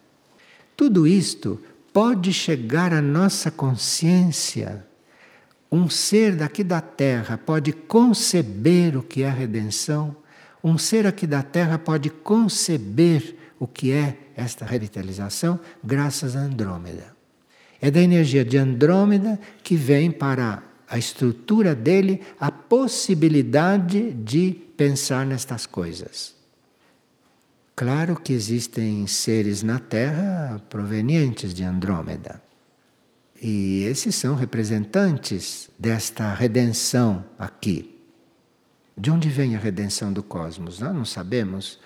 Tudo 0.79 1.09
isto 1.09 1.61
pode 1.93 2.33
chegar 2.33 2.95
à 2.95 3.03
nossa 3.03 3.51
consciência. 3.51 4.87
Um 5.73 5.91
ser 5.91 6.37
daqui 6.37 6.63
da 6.63 6.81
terra 6.81 7.37
pode 7.37 7.73
conceber 7.73 8.97
o 8.97 9.03
que 9.03 9.25
é 9.25 9.29
a 9.29 9.33
redenção. 9.33 10.15
Um 10.63 10.79
ser 10.79 11.05
aqui 11.05 11.27
da 11.27 11.43
terra 11.43 11.81
pode 11.81 12.11
conceber 12.11 13.35
o 13.59 13.67
que 13.67 13.91
é 13.91 14.19
esta 14.37 14.65
revitalização 14.65 15.59
graças 15.83 16.37
a 16.37 16.43
Andrômeda. 16.43 17.13
É 17.81 17.91
da 17.91 18.01
energia 18.01 18.45
de 18.45 18.57
Andrômeda 18.57 19.37
que 19.65 19.75
vem 19.75 20.13
para 20.13 20.63
a 20.89 20.97
estrutura 20.97 21.75
dele 21.75 22.23
a 22.39 22.53
possibilidade 22.53 24.13
de 24.13 24.53
pensar 24.77 25.27
nestas 25.27 25.67
coisas. 25.67 26.38
Claro 27.79 28.17
que 28.17 28.33
existem 28.33 29.07
seres 29.07 29.63
na 29.63 29.79
Terra 29.79 30.61
provenientes 30.69 31.55
de 31.55 31.63
Andrômeda. 31.63 32.43
E 33.41 33.85
esses 33.85 34.17
são 34.17 34.35
representantes 34.35 35.71
desta 35.79 36.35
redenção 36.35 37.25
aqui. 37.39 37.97
De 38.97 39.13
onde 39.13 39.29
vem 39.29 39.55
a 39.55 39.61
redenção 39.61 40.13
do 40.13 40.25
cosmos? 40.25 40.81
Nós 40.81 40.93
não 40.93 41.05
sabemos. 41.05 41.79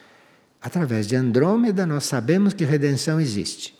Através 0.62 1.06
de 1.06 1.14
Andrômeda, 1.14 1.84
nós 1.84 2.04
sabemos 2.04 2.54
que 2.54 2.64
redenção 2.64 3.20
existe. 3.20 3.78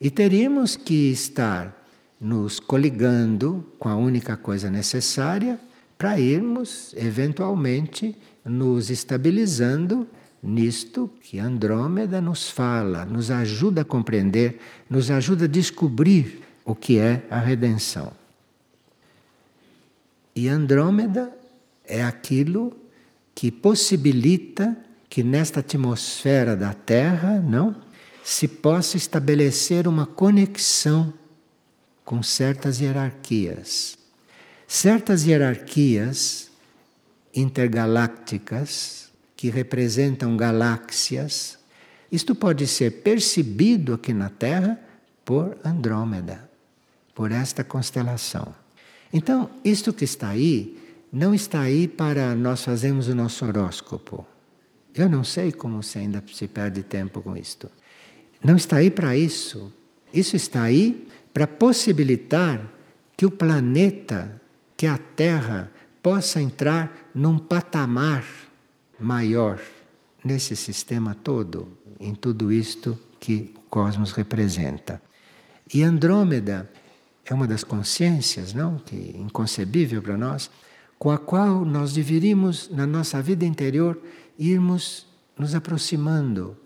E 0.00 0.10
teríamos 0.10 0.74
que 0.74 1.12
estar 1.12 1.86
nos 2.20 2.58
coligando 2.58 3.64
com 3.78 3.88
a 3.88 3.94
única 3.94 4.36
coisa 4.36 4.68
necessária 4.68 5.56
para 5.96 6.18
irmos, 6.18 6.92
eventualmente, 6.96 8.18
nos 8.44 8.90
estabilizando 8.90 10.08
nisto 10.42 11.10
que 11.20 11.38
Andrômeda 11.38 12.20
nos 12.20 12.48
fala, 12.48 13.04
nos 13.04 13.30
ajuda 13.30 13.82
a 13.82 13.84
compreender, 13.84 14.60
nos 14.88 15.10
ajuda 15.10 15.44
a 15.44 15.48
descobrir 15.48 16.42
o 16.64 16.74
que 16.74 16.98
é 16.98 17.22
a 17.30 17.38
redenção. 17.38 18.12
E 20.34 20.48
Andrômeda 20.48 21.30
é 21.84 22.02
aquilo 22.02 22.76
que 23.34 23.50
possibilita 23.50 24.76
que 25.08 25.22
nesta 25.22 25.60
atmosfera 25.60 26.56
da 26.56 26.72
Terra, 26.72 27.40
não, 27.40 27.76
se 28.22 28.46
possa 28.46 28.96
estabelecer 28.96 29.88
uma 29.88 30.06
conexão 30.06 31.12
com 32.04 32.22
certas 32.22 32.80
hierarquias. 32.80 33.98
Certas 34.68 35.26
hierarquias 35.26 36.48
intergalácticas 37.34 39.09
que 39.40 39.48
representam 39.48 40.36
galáxias. 40.36 41.58
Isto 42.12 42.34
pode 42.34 42.66
ser 42.66 43.00
percebido 43.00 43.94
aqui 43.94 44.12
na 44.12 44.28
Terra 44.28 44.78
por 45.24 45.56
Andrômeda, 45.64 46.46
por 47.14 47.32
esta 47.32 47.64
constelação. 47.64 48.54
Então, 49.10 49.48
isto 49.64 49.94
que 49.94 50.04
está 50.04 50.28
aí 50.28 50.78
não 51.10 51.34
está 51.34 51.62
aí 51.62 51.88
para 51.88 52.34
nós 52.34 52.62
fazermos 52.62 53.08
o 53.08 53.14
nosso 53.14 53.46
horóscopo. 53.46 54.26
Eu 54.94 55.08
não 55.08 55.24
sei 55.24 55.50
como 55.52 55.82
se 55.82 55.98
ainda 55.98 56.22
se 56.30 56.46
perde 56.46 56.82
tempo 56.82 57.22
com 57.22 57.34
isto. 57.34 57.70
Não 58.44 58.56
está 58.56 58.76
aí 58.76 58.90
para 58.90 59.16
isso. 59.16 59.72
Isso 60.12 60.36
está 60.36 60.64
aí 60.64 61.08
para 61.32 61.46
possibilitar 61.46 62.60
que 63.16 63.24
o 63.24 63.30
planeta, 63.30 64.38
que 64.76 64.86
a 64.86 64.98
Terra, 64.98 65.72
possa 66.02 66.42
entrar 66.42 67.08
num 67.14 67.38
patamar 67.38 68.49
maior 69.00 69.60
nesse 70.24 70.54
sistema 70.54 71.14
todo, 71.14 71.68
em 71.98 72.14
tudo 72.14 72.52
isto 72.52 72.98
que 73.18 73.52
o 73.56 73.60
cosmos 73.70 74.12
representa. 74.12 75.00
E 75.72 75.82
Andrômeda 75.82 76.70
é 77.24 77.32
uma 77.32 77.46
das 77.46 77.62
consciências, 77.62 78.52
não, 78.52 78.78
que 78.78 79.14
é 79.14 79.18
inconcebível 79.18 80.02
para 80.02 80.16
nós, 80.16 80.50
com 80.98 81.10
a 81.10 81.18
qual 81.18 81.64
nós 81.64 81.92
deveríamos 81.92 82.68
na 82.70 82.86
nossa 82.86 83.22
vida 83.22 83.44
interior 83.44 83.98
irmos 84.38 85.06
nos 85.38 85.54
aproximando, 85.54 86.56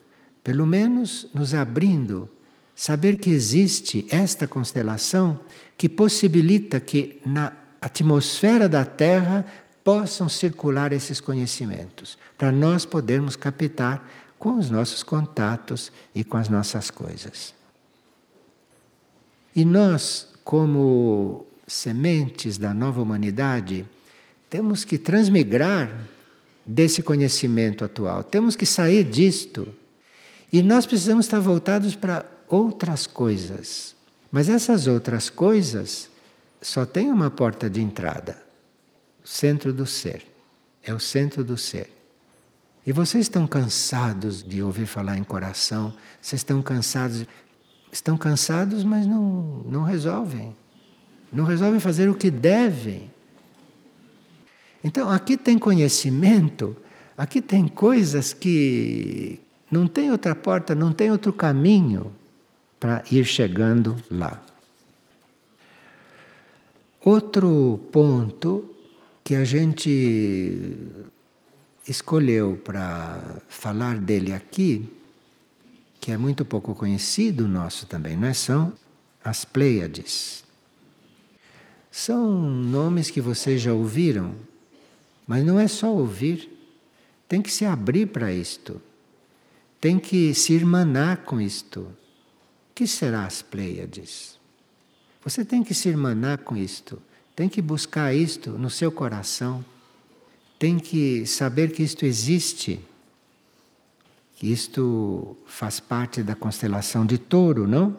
pelo 0.43 0.67
menos 0.67 1.29
nos 1.33 1.55
abrindo, 1.55 2.29
saber 2.75 3.19
que 3.19 3.31
existe 3.31 4.07
esta 4.11 4.49
constelação 4.49 5.39
que 5.79 5.89
possibilita 5.89 6.81
que 6.81 7.21
na 7.25 7.53
atmosfera 7.81 8.69
da 8.69 8.85
Terra 8.85 9.45
possam 9.85 10.29
circular 10.29 10.93
esses 10.93 11.21
conhecimentos, 11.21 12.19
para 12.37 12.51
nós 12.51 12.87
podermos 12.87 13.37
captar 13.37 14.11
com 14.39 14.59
os 14.59 14.71
nossos 14.71 15.03
contatos 15.03 15.93
e 16.15 16.25
com 16.25 16.37
as 16.39 16.49
nossas 16.49 16.91
coisas. 16.91 17.55
E 19.55 19.65
nós, 19.65 20.29
como 20.43 21.47
sementes 21.67 22.59
da 22.59 22.75
nova 22.75 23.01
humanidade, 23.01 23.87
temos 24.51 24.85
que 24.85 24.99
transmigrar 24.99 25.91
desse 26.67 27.03
conhecimento 27.03 27.85
atual. 27.85 28.25
Temos 28.25 28.57
que 28.57 28.67
sair 28.67 29.05
disto. 29.05 29.69
E 30.53 30.63
nós 30.63 30.87
precisamos 30.87 31.27
estar 31.27 31.41
voltados 31.41 31.95
para 31.95 32.25
outras 32.49 33.07
coisas. 33.07 33.95
Mas 34.31 34.49
essas 34.49 34.87
outras 34.87 35.31
coisas 35.31 36.09
só 36.61 36.85
têm 36.85 37.11
uma 37.11 37.31
porta 37.31 37.69
de 37.71 37.81
entrada: 37.81 38.44
centro 39.25 39.73
do 39.73 39.87
ser. 39.87 40.23
É 40.83 40.93
o 40.93 41.01
centro 41.01 41.43
do 41.43 41.57
ser. 41.57 41.91
E 42.87 42.93
vocês 42.93 43.25
estão 43.25 43.47
cansados 43.47 44.43
de 44.43 44.63
ouvir 44.63 44.85
falar 44.85 45.17
em 45.17 45.25
coração, 45.25 45.95
vocês 46.21 46.41
estão 46.41 46.61
cansados, 46.61 47.25
estão 47.91 48.19
cansados, 48.19 48.85
mas 48.85 49.07
não, 49.07 49.65
não 49.67 49.83
resolvem. 49.83 50.55
Não 51.33 51.45
resolvem 51.45 51.81
fazer 51.81 52.11
o 52.11 52.15
que 52.15 52.31
devem. 52.31 53.11
Então, 54.83 55.11
aqui 55.11 55.39
tem 55.39 55.59
conhecimento, 55.59 56.77
aqui 57.17 57.41
tem 57.41 57.67
coisas 57.67 58.35
que 58.35 59.41
não 59.71 59.89
tem 59.89 60.13
outra 60.13 60.35
porta, 60.35 60.75
não 60.75 60.93
tem 60.93 61.11
outro 61.11 61.33
caminho 61.33 62.13
para 62.79 63.03
ir 63.11 63.25
chegando 63.25 63.97
lá. 64.11 64.43
Outro 67.01 67.81
ponto 67.91 68.74
que 69.25 69.35
a 69.35 69.43
gente 69.43 70.77
escolheu 71.89 72.61
para 72.63 73.41
falar 73.49 73.97
dele 73.99 74.35
aqui, 74.35 74.87
que 75.99 76.13
é 76.13 76.19
muito 76.19 76.45
pouco 76.45 76.75
conhecido 76.75 77.49
nosso 77.49 77.87
também, 77.87 78.15
não 78.15 78.29
é? 78.29 78.35
São 78.35 78.75
as 79.25 79.43
Pleiades. 79.43 80.45
São 81.91 82.31
nomes 82.31 83.11
que 83.11 83.23
vocês 83.23 83.63
já 83.63 83.73
ouviram, 83.73 84.35
mas 85.27 85.43
não 85.43 85.59
é 85.59 85.67
só 85.67 85.91
ouvir, 85.91 86.51
tem 87.27 87.41
que 87.41 87.51
se 87.51 87.65
abrir 87.65 88.09
para 88.09 88.31
isto, 88.31 88.83
tem 89.81 89.99
que 89.99 90.35
se 90.35 90.53
irmanar 90.53 91.25
com 91.25 91.41
isto. 91.41 91.81
O 91.81 92.75
que 92.75 92.87
será 92.87 93.25
as 93.25 93.41
Pleiades? 93.41 94.39
Você 95.25 95.45
tem 95.45 95.65
que 95.65 95.73
se 95.73 95.89
irmanar 95.89 96.39
com 96.39 96.55
isto, 96.55 97.01
tem 97.35 97.49
que 97.49 97.61
buscar 97.61 98.15
isto 98.15 98.51
no 98.51 98.71
seu 98.71 98.91
coração 98.93 99.65
tem 100.65 100.79
que 100.79 101.27
saber 101.27 101.73
que 101.73 101.83
isto 101.83 102.07
existe, 102.07 102.81
que 104.37 104.51
isto 104.51 105.37
faz 105.47 105.81
parte 105.81 106.23
da 106.23 106.35
constelação 106.35 107.05
de 107.05 107.19
Touro, 107.19 107.67
não? 107.67 107.97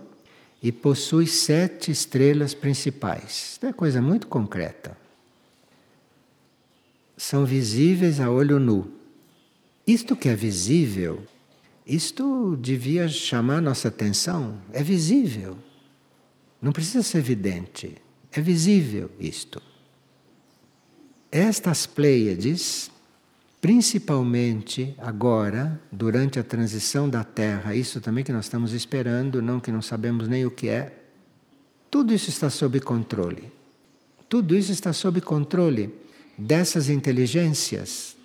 E 0.63 0.71
possui 0.71 1.27
sete 1.27 1.91
estrelas 1.91 2.55
principais. 2.55 3.59
É 3.61 3.71
coisa 3.71 4.01
muito 4.01 4.25
concreta. 4.25 4.97
São 7.15 7.45
visíveis 7.45 8.19
a 8.19 8.31
olho 8.31 8.59
nu. 8.59 8.91
Isto 9.85 10.15
que 10.15 10.27
é 10.27 10.35
visível, 10.35 11.23
isto 11.85 12.57
devia 12.57 13.07
chamar 13.07 13.61
nossa 13.61 13.89
atenção. 13.89 14.59
É 14.73 14.81
visível. 14.81 15.55
Não 16.59 16.71
precisa 16.71 17.03
ser 17.03 17.19
evidente. 17.19 17.95
É 18.35 18.41
visível 18.41 19.09
isto. 19.17 19.61
Estas 21.31 21.85
Pleiades, 21.85 22.91
principalmente 23.61 24.93
agora, 24.97 25.79
durante 25.89 26.37
a 26.37 26.43
transição 26.43 27.09
da 27.09 27.23
Terra, 27.23 27.73
isso 27.73 28.01
também 28.01 28.25
que 28.25 28.33
nós 28.33 28.45
estamos 28.45 28.73
esperando, 28.73 29.41
não 29.41 29.61
que 29.61 29.71
não 29.71 29.81
sabemos 29.81 30.27
nem 30.27 30.45
o 30.45 30.51
que 30.51 30.67
é, 30.67 31.01
tudo 31.89 32.13
isso 32.13 32.29
está 32.29 32.49
sob 32.49 32.77
controle. 32.81 33.49
Tudo 34.27 34.53
isso 34.53 34.73
está 34.73 34.91
sob 34.91 35.21
controle 35.21 35.95
dessas 36.37 36.89
inteligências. 36.89 38.17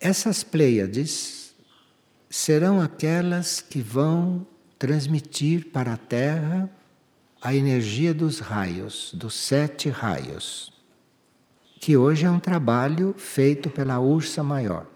Essas 0.00 0.42
Pleiades 0.42 1.54
serão 2.30 2.80
aquelas 2.80 3.60
que 3.60 3.82
vão 3.82 4.46
transmitir 4.78 5.66
para 5.66 5.92
a 5.92 5.96
Terra 5.98 6.70
a 7.40 7.54
energia 7.54 8.12
dos 8.12 8.40
raios, 8.40 9.12
dos 9.14 9.34
sete 9.34 9.88
raios 9.88 10.76
que 11.86 11.96
hoje 11.96 12.26
é 12.26 12.30
um 12.30 12.40
trabalho 12.40 13.14
feito 13.16 13.70
pela 13.70 14.00
Ursa 14.00 14.42
Maior. 14.42 14.86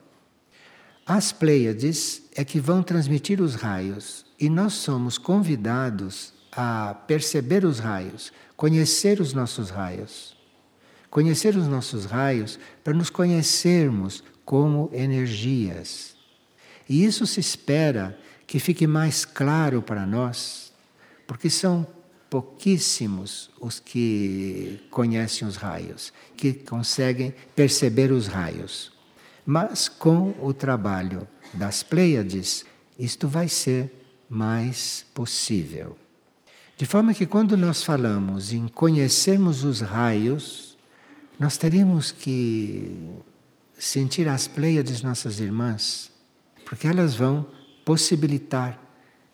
As 1.06 1.30
Pleiades 1.30 2.22
é 2.34 2.44
que 2.44 2.58
vão 2.58 2.82
transmitir 2.82 3.40
os 3.40 3.54
raios 3.54 4.24
e 4.38 4.48
nós 4.48 4.72
somos 4.72 5.18
convidados 5.18 6.32
a 6.50 6.94
perceber 7.06 7.64
os 7.64 7.78
raios, 7.78 8.32
conhecer 8.56 9.20
os 9.20 9.32
nossos 9.32 9.70
raios. 9.70 10.36
Conhecer 11.08 11.56
os 11.56 11.66
nossos 11.66 12.04
raios 12.04 12.58
para 12.84 12.94
nos 12.94 13.10
conhecermos 13.10 14.22
como 14.44 14.88
energias. 14.92 16.16
E 16.88 17.04
isso 17.04 17.26
se 17.26 17.40
espera 17.40 18.18
que 18.46 18.58
fique 18.58 18.86
mais 18.86 19.24
claro 19.24 19.82
para 19.82 20.06
nós, 20.06 20.72
porque 21.26 21.50
são 21.50 21.86
pouquíssimos 22.30 23.50
os 23.60 23.80
que 23.80 24.80
conhecem 24.90 25.46
os 25.46 25.56
raios, 25.56 26.12
que 26.36 26.52
conseguem 26.54 27.34
perceber 27.56 28.12
os 28.12 28.28
raios. 28.28 28.92
Mas 29.44 29.88
com 29.88 30.32
o 30.40 30.54
trabalho 30.54 31.26
das 31.52 31.82
Pleiades, 31.82 32.64
isto 32.96 33.26
vai 33.26 33.48
ser 33.48 33.92
mais 34.28 35.04
possível. 35.12 35.98
De 36.76 36.86
forma 36.86 37.12
que 37.12 37.26
quando 37.26 37.56
nós 37.56 37.82
falamos 37.82 38.52
em 38.52 38.68
conhecermos 38.68 39.64
os 39.64 39.80
raios, 39.80 40.78
nós 41.38 41.56
teríamos 41.56 42.12
que 42.12 43.10
sentir 43.76 44.28
as 44.28 44.46
Pleiades 44.46 45.02
nossas 45.02 45.40
irmãs, 45.40 46.12
porque 46.64 46.86
elas 46.86 47.14
vão 47.14 47.46
possibilitar 47.84 48.89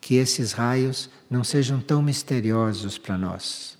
que 0.06 0.14
esses 0.14 0.52
raios 0.52 1.10
não 1.28 1.42
sejam 1.42 1.80
tão 1.80 2.00
misteriosos 2.00 2.96
para 2.96 3.18
nós. 3.18 3.76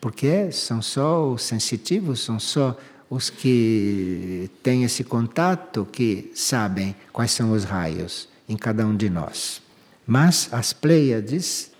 Porque 0.00 0.50
são 0.50 0.80
só 0.80 1.30
os 1.30 1.42
sensitivos, 1.42 2.20
são 2.20 2.40
só 2.40 2.78
os 3.10 3.28
que 3.28 4.50
têm 4.62 4.84
esse 4.84 5.04
contato 5.04 5.86
que 5.92 6.32
sabem 6.34 6.96
quais 7.12 7.32
são 7.32 7.52
os 7.52 7.64
raios 7.64 8.26
em 8.48 8.56
cada 8.56 8.86
um 8.86 8.96
de 8.96 9.10
nós. 9.10 9.60
Mas 10.06 10.48
as 10.50 10.72
Pleiades 10.72 11.70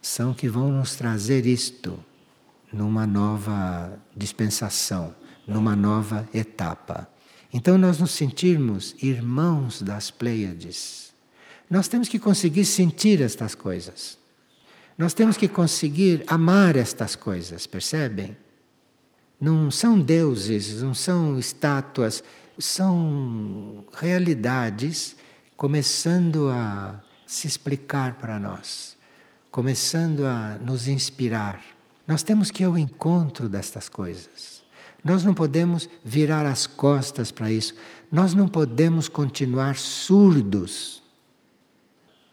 são 0.00 0.32
que 0.32 0.48
vão 0.48 0.72
nos 0.72 0.96
trazer 0.96 1.44
isto 1.44 2.02
numa 2.72 3.06
nova 3.06 3.92
dispensação, 4.16 5.14
numa 5.46 5.76
nova 5.76 6.26
etapa. 6.32 7.06
Então 7.52 7.76
nós 7.76 7.98
nos 7.98 8.12
sentirmos 8.12 8.96
irmãos 9.02 9.82
das 9.82 10.10
Pleiades 10.10 11.07
nós 11.70 11.88
temos 11.88 12.08
que 12.08 12.18
conseguir 12.18 12.64
sentir 12.64 13.20
estas 13.20 13.54
coisas. 13.54 14.18
Nós 14.96 15.14
temos 15.14 15.36
que 15.36 15.46
conseguir 15.46 16.24
amar 16.26 16.76
estas 16.76 17.14
coisas, 17.14 17.66
percebem? 17.66 18.36
Não 19.40 19.70
são 19.70 20.00
deuses, 20.00 20.82
não 20.82 20.94
são 20.94 21.38
estátuas, 21.38 22.24
são 22.58 23.84
realidades 23.92 25.14
começando 25.56 26.48
a 26.48 27.00
se 27.26 27.46
explicar 27.46 28.14
para 28.14 28.40
nós, 28.40 28.96
começando 29.50 30.24
a 30.26 30.58
nos 30.58 30.88
inspirar. 30.88 31.62
Nós 32.06 32.22
temos 32.22 32.50
que 32.50 32.62
ir 32.62 32.66
ao 32.66 32.78
encontro 32.78 33.48
destas 33.48 33.88
coisas. 33.88 34.62
Nós 35.04 35.22
não 35.22 35.34
podemos 35.34 35.88
virar 36.04 36.44
as 36.46 36.66
costas 36.66 37.30
para 37.30 37.52
isso. 37.52 37.74
Nós 38.10 38.34
não 38.34 38.48
podemos 38.48 39.08
continuar 39.08 39.76
surdos 39.76 41.02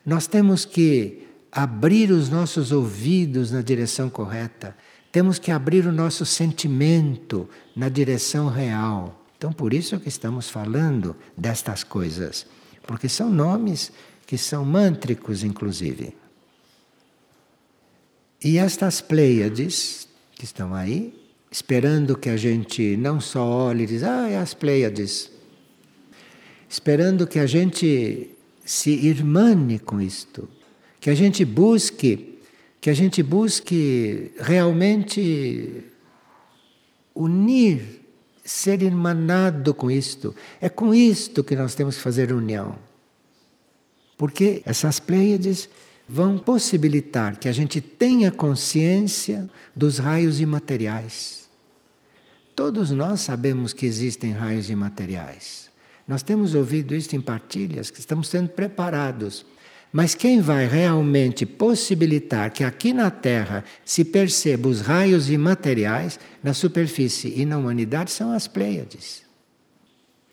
nós 0.06 0.28
temos 0.28 0.66
que 0.66 1.28
abrir 1.52 2.12
os 2.12 2.30
nossos 2.30 2.72
ouvidos 2.72 3.52
na 3.52 3.62
direção 3.62 4.10
correta, 4.10 4.76
temos 5.12 5.40
que 5.40 5.50
abrir 5.50 5.88
o 5.88 5.92
nosso 5.92 6.26
sentimento 6.26 7.50
na 7.76 7.88
direção 7.88 8.50
real. 8.50 9.26
Então, 9.38 9.52
por 9.54 9.74
isso 9.74 10.00
que 10.00 10.10
estamos 10.10 10.50
falando 10.50 11.16
destas 11.38 11.84
coisas, 11.84 12.46
porque 12.86 13.08
são 13.08 13.30
nomes 13.30 13.92
que 14.28 14.38
são 14.38 14.66
mântricos, 14.66 15.44
inclusive. 15.44 16.16
E 18.44 18.58
estas 18.58 19.02
Pleiades, 19.02 20.08
que 20.36 20.44
estão 20.44 20.76
aí, 20.76 21.14
esperando 21.50 22.18
que 22.18 22.30
a 22.30 22.36
gente 22.36 22.98
não 22.98 23.22
só 23.22 23.44
olhe 23.44 23.86
e 23.86 23.88
diz, 23.88 24.04
ah, 24.04 24.30
é 24.30 24.38
as 24.38 24.54
Pleiades, 24.54 25.32
esperando 26.70 27.26
que 27.26 27.40
a 27.40 27.46
gente 27.46 28.35
se 28.66 28.90
irmane 28.90 29.78
com 29.78 30.02
isto, 30.02 30.50
que 31.00 31.10
a 31.12 31.16
gente 31.16 31.46
busque, 31.46 32.40
que 32.82 32.90
a 32.90 32.94
gente 32.94 33.22
busque 33.22 34.32
realmente 34.40 35.84
unir, 37.14 38.02
ser 38.44 38.82
irmanado 38.82 39.74
com 39.74 39.90
isto. 39.90 40.36
É 40.60 40.68
com 40.68 40.94
isto 40.94 41.44
que 41.44 41.56
nós 41.56 41.76
temos 41.76 41.96
que 41.96 42.02
fazer 42.02 42.32
união. 42.32 42.78
Porque 44.18 44.62
essas 44.66 45.00
Pleiades 45.00 45.70
vão 46.08 46.38
possibilitar 46.38 47.38
que 47.38 47.48
a 47.48 47.52
gente 47.52 47.82
tenha 47.82 48.32
consciência 48.32 49.50
dos 49.76 49.98
raios 49.98 50.40
imateriais. 50.40 51.48
Todos 52.56 52.92
nós 52.92 53.22
sabemos 53.22 53.74
que 53.74 53.86
existem 53.86 54.32
raios 54.32 54.70
imateriais. 54.70 55.70
Nós 56.08 56.22
temos 56.22 56.54
ouvido 56.54 56.94
isso 56.96 57.16
em 57.16 57.22
partilhas, 57.22 57.90
que 57.90 58.00
estamos 58.00 58.28
sendo 58.28 58.50
preparados 58.50 59.46
Mas 59.92 60.14
quem 60.14 60.42
vai 60.42 60.68
realmente 60.68 61.46
possibilitar 61.46 62.52
que 62.52 62.66
aqui 62.66 62.92
na 62.92 63.10
Terra 63.10 63.64
se 63.86 64.04
perceba 64.04 64.68
os 64.68 64.82
raios 64.82 65.30
imateriais 65.30 66.20
na 66.44 66.54
superfície 66.54 67.34
e 67.40 67.46
na 67.46 67.58
humanidade 67.58 68.12
são 68.12 68.34
as 68.34 68.46
Pleiades. 68.46 69.24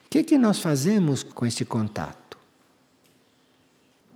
O 0.04 0.10
que, 0.10 0.24
que 0.24 0.36
nós 0.36 0.58
fazemos 0.58 1.22
com 1.22 1.46
este 1.46 1.64
contato? 1.64 2.36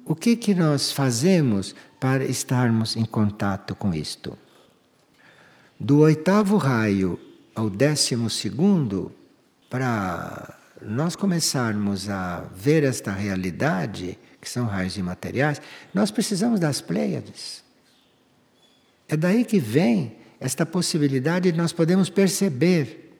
O 0.04 0.16
que, 0.16 0.34
que 0.34 0.52
nós 0.52 0.90
fazemos 0.90 1.76
para 2.00 2.24
estarmos 2.24 2.96
em 2.96 3.04
contato 3.04 3.74
com 3.76 3.94
isto? 3.94 4.36
Do 5.78 6.00
oitavo 6.00 6.56
raio 6.56 7.20
ao 7.54 7.70
décimo 7.70 8.28
segundo, 8.28 9.12
para 9.70 10.58
nós 10.86 11.16
começarmos 11.16 12.08
a 12.08 12.44
ver 12.54 12.84
esta 12.84 13.12
realidade, 13.12 14.18
que 14.40 14.48
são 14.48 14.66
raios 14.66 14.96
imateriais, 14.96 15.60
nós 15.92 16.10
precisamos 16.10 16.60
das 16.60 16.80
Pleiades. 16.80 17.64
É 19.08 19.16
daí 19.16 19.44
que 19.44 19.58
vem 19.58 20.16
esta 20.38 20.64
possibilidade 20.64 21.50
de 21.50 21.58
nós 21.58 21.72
podemos 21.72 22.08
perceber. 22.10 23.18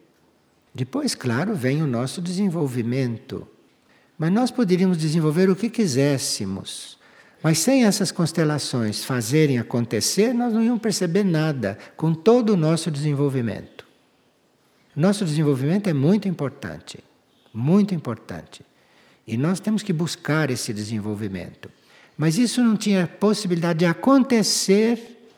Depois, 0.75 1.14
claro, 1.14 1.55
vem 1.55 1.83
o 1.83 1.87
nosso 1.87 2.21
desenvolvimento. 2.21 3.47
Mas 4.19 4.33
nós 4.33 4.51
poderíamos 4.51 4.99
desenvolver 4.99 5.51
o 5.51 5.57
que 5.57 5.71
quiséssemos. 5.71 6.99
Mas 7.43 7.59
sem 7.59 7.85
essas 7.85 8.11
constelações 8.11 9.05
fazerem 9.05 9.59
acontecer, 9.59 10.33
nós 10.33 10.53
não 10.53 10.62
íamos 10.62 10.81
perceber 10.81 11.25
nada 11.25 11.79
com 11.97 12.14
todo 12.14 12.51
o 12.51 12.57
nosso 12.57 12.91
desenvolvimento. 12.91 13.87
Nosso 14.95 15.25
desenvolvimento 15.25 15.89
é 15.89 15.93
muito 15.93 16.27
importante, 16.27 17.05
muito 17.57 17.95
importante. 17.95 18.63
E 19.27 19.37
nós 19.37 19.59
temos 19.59 19.83
que 19.83 19.93
buscar 19.93 20.51
esse 20.51 20.75
desenvolvimento. 20.75 21.71
Mas 22.17 22.37
isso 22.37 22.63
não 22.63 22.77
tinha 22.77 23.07
possibilidade 23.07 23.81
de 23.81 23.87
acontecer 23.87 25.31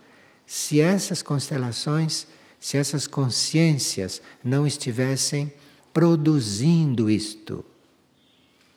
se 0.44 0.80
essas 0.80 1.22
constelações, 1.22 2.26
se 2.58 2.76
essas 2.76 3.06
consciências 3.06 4.20
não 4.42 4.66
estivessem 4.66 5.52
produzindo 5.92 7.08
isto. 7.08 7.64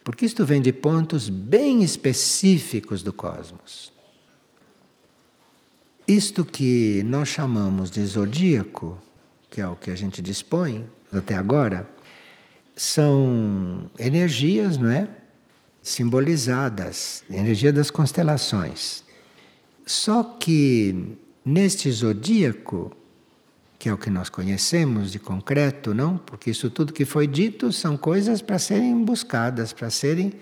Porque 0.03 0.25
isto 0.25 0.45
vem 0.45 0.61
de 0.61 0.71
pontos 0.71 1.27
bem 1.27 1.83
específicos 1.83 3.01
do 3.01 3.11
cosmos. 3.11 3.91
Isto 6.07 6.45
que 6.45 7.03
nós 7.03 7.29
chamamos 7.29 7.89
de 7.89 8.05
zodíaco, 8.05 8.97
que 9.49 9.61
é 9.61 9.67
o 9.67 9.75
que 9.75 9.91
a 9.91 9.95
gente 9.95 10.21
dispõe 10.21 10.87
até 11.11 11.35
agora, 11.35 11.87
são 12.75 13.89
energias, 13.97 14.77
não 14.77 14.89
é? 14.89 15.07
Simbolizadas, 15.81 17.23
energia 17.29 17.73
das 17.73 17.89
constelações. 17.89 19.03
Só 19.85 20.23
que 20.23 21.17
neste 21.43 21.91
zodíaco, 21.91 22.95
que 23.79 23.89
é 23.89 23.93
o 23.93 23.97
que 23.97 24.09
nós 24.09 24.29
conhecemos 24.29 25.11
de 25.11 25.19
concreto, 25.19 25.93
não? 25.93 26.17
Porque 26.17 26.51
isso 26.51 26.69
tudo 26.69 26.93
que 26.93 27.03
foi 27.03 27.25
dito 27.25 27.71
são 27.71 27.97
coisas 27.97 28.41
para 28.41 28.59
serem 28.59 29.03
buscadas, 29.03 29.73
para 29.73 29.89
serem 29.89 30.33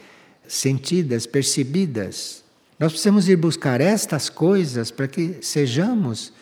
sentidas, 0.48 1.26
percebidas. 1.26 2.44
Nós 2.78 2.92
precisamos 2.92 3.30
ir 3.30 3.38
buscar 3.38 3.80
estas 3.82 4.30
coisas 4.30 4.92
para 4.92 5.08
que 5.08 5.38
sejamos 5.42 6.34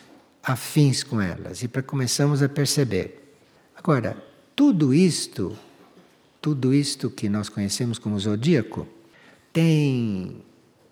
afins 0.42 1.02
com 1.04 1.20
elas 1.20 1.62
e 1.62 1.68
para 1.68 1.82
começarmos 1.82 2.42
a 2.42 2.48
perceber. 2.48 3.36
Agora, 3.76 4.16
tudo 4.56 4.92
isto 4.92 5.56
tudo 6.40 6.72
isto 6.72 7.10
que 7.10 7.28
nós 7.28 7.48
conhecemos 7.48 7.98
como 7.98 8.18
zodíaco 8.18 8.86
tem 9.52 10.42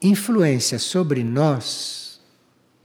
influência 0.02 0.78
sobre 0.78 1.22
nós 1.22 2.20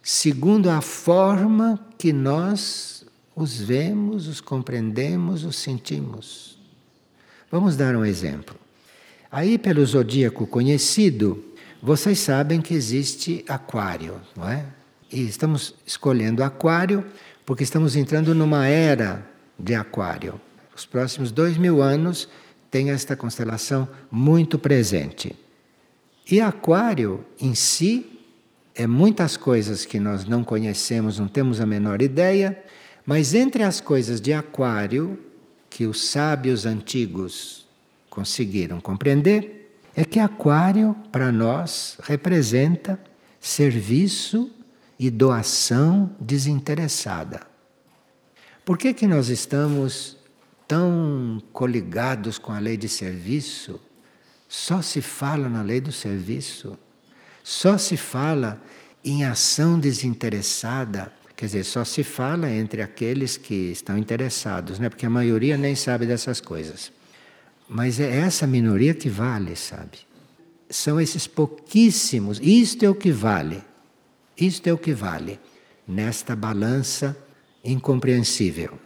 segundo 0.01 0.69
a 0.69 0.81
forma 0.81 1.79
que 1.97 2.11
nós 2.11 3.05
os 3.35 3.59
vemos, 3.59 4.27
os 4.27 4.41
compreendemos, 4.41 5.43
os 5.43 5.55
sentimos. 5.55 6.59
Vamos 7.49 7.75
dar 7.75 7.95
um 7.95 8.05
exemplo. 8.05 8.55
Aí, 9.31 9.57
pelo 9.57 9.85
zodíaco 9.85 10.45
conhecido, 10.45 11.43
vocês 11.81 12.19
sabem 12.19 12.61
que 12.61 12.73
existe 12.73 13.43
Aquário, 13.47 14.19
não 14.35 14.49
é? 14.49 14.65
E 15.11 15.21
estamos 15.21 15.75
escolhendo 15.85 16.43
Aquário 16.43 17.05
porque 17.45 17.63
estamos 17.63 17.95
entrando 17.95 18.35
numa 18.35 18.67
era 18.67 19.25
de 19.57 19.73
Aquário. 19.73 20.39
Os 20.75 20.85
próximos 20.85 21.31
dois 21.31 21.57
mil 21.57 21.81
anos 21.81 22.29
tem 22.71 22.89
esta 22.89 23.17
constelação 23.17 23.87
muito 24.09 24.57
presente. 24.57 25.35
E 26.29 26.39
Aquário 26.39 27.25
em 27.39 27.53
si 27.53 28.19
é 28.73 28.87
muitas 28.87 29.35
coisas 29.35 29.83
que 29.83 29.99
nós 29.99 30.23
não 30.23 30.43
conhecemos, 30.43 31.19
não 31.19 31.27
temos 31.27 31.59
a 31.59 31.65
menor 31.65 32.01
ideia, 32.01 32.57
mas 33.05 33.33
entre 33.33 33.63
as 33.63 33.81
coisas 33.81 34.21
de 34.21 34.31
Aquário 34.31 35.19
que 35.69 35.85
os 35.85 36.07
sábios 36.07 36.65
antigos 36.65 37.67
conseguiram 38.09 38.79
compreender, 38.79 39.75
é 39.93 40.05
que 40.05 40.19
Aquário 40.19 40.95
para 41.11 41.31
nós 41.31 41.97
representa 42.03 42.97
serviço 43.39 44.49
e 44.97 45.09
doação 45.09 46.15
desinteressada. 46.19 47.41
Por 48.63 48.77
que 48.77 48.93
que 48.93 49.07
nós 49.07 49.27
estamos 49.27 50.20
tão 50.71 51.43
coligados 51.51 52.37
com 52.37 52.53
a 52.53 52.59
lei 52.59 52.77
de 52.77 52.87
serviço, 52.87 53.77
só 54.47 54.81
se 54.81 55.01
fala 55.01 55.49
na 55.49 55.61
lei 55.61 55.81
do 55.81 55.91
serviço, 55.91 56.79
só 57.43 57.77
se 57.77 57.97
fala 57.97 58.63
em 59.03 59.25
ação 59.25 59.77
desinteressada. 59.77 61.11
Quer 61.35 61.47
dizer, 61.47 61.65
só 61.65 61.83
se 61.83 62.05
fala 62.05 62.49
entre 62.49 62.81
aqueles 62.81 63.35
que 63.35 63.53
estão 63.53 63.97
interessados, 63.97 64.79
né? 64.79 64.87
porque 64.87 65.05
a 65.05 65.09
maioria 65.09 65.57
nem 65.57 65.75
sabe 65.75 66.05
dessas 66.05 66.39
coisas. 66.39 66.89
Mas 67.67 67.99
é 67.99 68.19
essa 68.19 68.47
minoria 68.47 68.93
que 68.93 69.09
vale, 69.09 69.57
sabe? 69.57 69.97
São 70.69 71.01
esses 71.01 71.27
pouquíssimos, 71.27 72.39
isto 72.41 72.85
é 72.85 72.89
o 72.89 72.95
que 72.95 73.11
vale, 73.11 73.61
isto 74.37 74.67
é 74.67 74.71
o 74.71 74.77
que 74.77 74.93
vale 74.93 75.37
nesta 75.85 76.33
balança 76.33 77.17
incompreensível. 77.61 78.79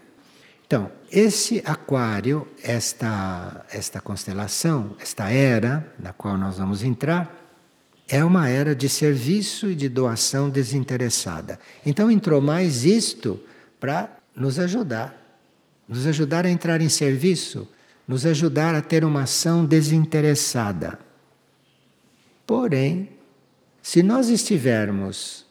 Então, 0.65 0.91
esse 1.11 1.61
aquário, 1.63 2.47
esta, 2.63 3.65
esta 3.69 4.01
constelação, 4.01 4.95
esta 4.99 5.29
era 5.29 5.93
na 5.99 6.11
qual 6.11 6.37
nós 6.37 6.57
vamos 6.57 6.83
entrar, 6.83 7.45
é 8.07 8.23
uma 8.23 8.49
era 8.49 8.75
de 8.75 8.89
serviço 8.89 9.69
e 9.69 9.75
de 9.75 9.89
doação 9.89 10.49
desinteressada. 10.49 11.59
Então 11.85 12.09
entrou 12.09 12.41
mais 12.41 12.83
isto 12.83 13.39
para 13.79 14.17
nos 14.35 14.59
ajudar, 14.59 15.15
nos 15.87 16.05
ajudar 16.05 16.45
a 16.45 16.49
entrar 16.49 16.81
em 16.81 16.89
serviço, 16.89 17.67
nos 18.07 18.25
ajudar 18.25 18.75
a 18.75 18.81
ter 18.81 19.03
uma 19.03 19.23
ação 19.23 19.65
desinteressada. 19.65 20.99
Porém, 22.45 23.09
se 23.81 24.03
nós 24.03 24.29
estivermos 24.29 25.45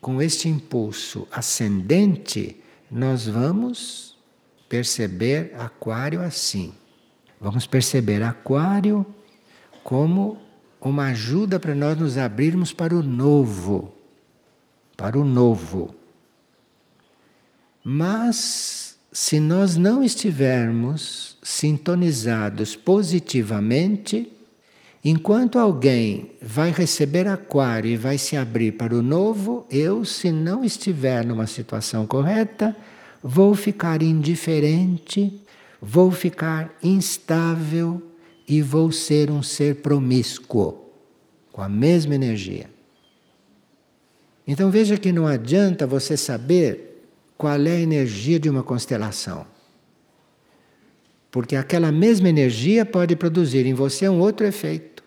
com 0.00 0.20
este 0.20 0.48
impulso 0.48 1.26
ascendente, 1.30 2.56
nós 2.90 3.26
vamos 3.26 4.11
perceber 4.72 5.52
Aquário 5.58 6.22
assim. 6.22 6.72
Vamos 7.38 7.66
perceber 7.66 8.22
Aquário 8.22 9.04
como 9.84 10.38
uma 10.80 11.08
ajuda 11.08 11.60
para 11.60 11.74
nós 11.74 11.98
nos 11.98 12.16
abrirmos 12.16 12.72
para 12.72 12.96
o 12.96 13.02
novo. 13.02 13.92
Para 14.96 15.18
o 15.18 15.24
novo. 15.24 15.94
Mas, 17.84 18.96
se 19.12 19.38
nós 19.38 19.76
não 19.76 20.02
estivermos 20.02 21.36
sintonizados 21.42 22.74
positivamente, 22.74 24.32
enquanto 25.04 25.58
alguém 25.58 26.30
vai 26.40 26.70
receber 26.70 27.28
Aquário 27.28 27.90
e 27.90 27.96
vai 27.98 28.16
se 28.16 28.38
abrir 28.38 28.72
para 28.72 28.94
o 28.94 29.02
novo, 29.02 29.66
eu, 29.70 30.02
se 30.02 30.32
não 30.32 30.64
estiver 30.64 31.26
numa 31.26 31.46
situação 31.46 32.06
correta, 32.06 32.74
vou 33.22 33.54
ficar 33.54 34.02
indiferente, 34.02 35.40
vou 35.80 36.10
ficar 36.10 36.74
instável 36.82 38.02
e 38.48 38.60
vou 38.60 38.90
ser 38.90 39.30
um 39.30 39.42
ser 39.42 39.76
promíscuo, 39.76 40.90
com 41.52 41.62
a 41.62 41.68
mesma 41.68 42.14
energia. 42.14 42.68
Então 44.46 44.70
veja 44.70 44.96
que 44.96 45.12
não 45.12 45.26
adianta 45.26 45.86
você 45.86 46.16
saber 46.16 47.06
qual 47.38 47.54
é 47.54 47.70
a 47.70 47.80
energia 47.80 48.38
de 48.38 48.50
uma 48.50 48.62
constelação. 48.62 49.46
Porque 51.30 51.56
aquela 51.56 51.90
mesma 51.90 52.28
energia 52.28 52.84
pode 52.84 53.16
produzir 53.16 53.64
em 53.64 53.72
você 53.72 54.08
um 54.08 54.20
outro 54.20 54.46
efeito. 54.46 55.02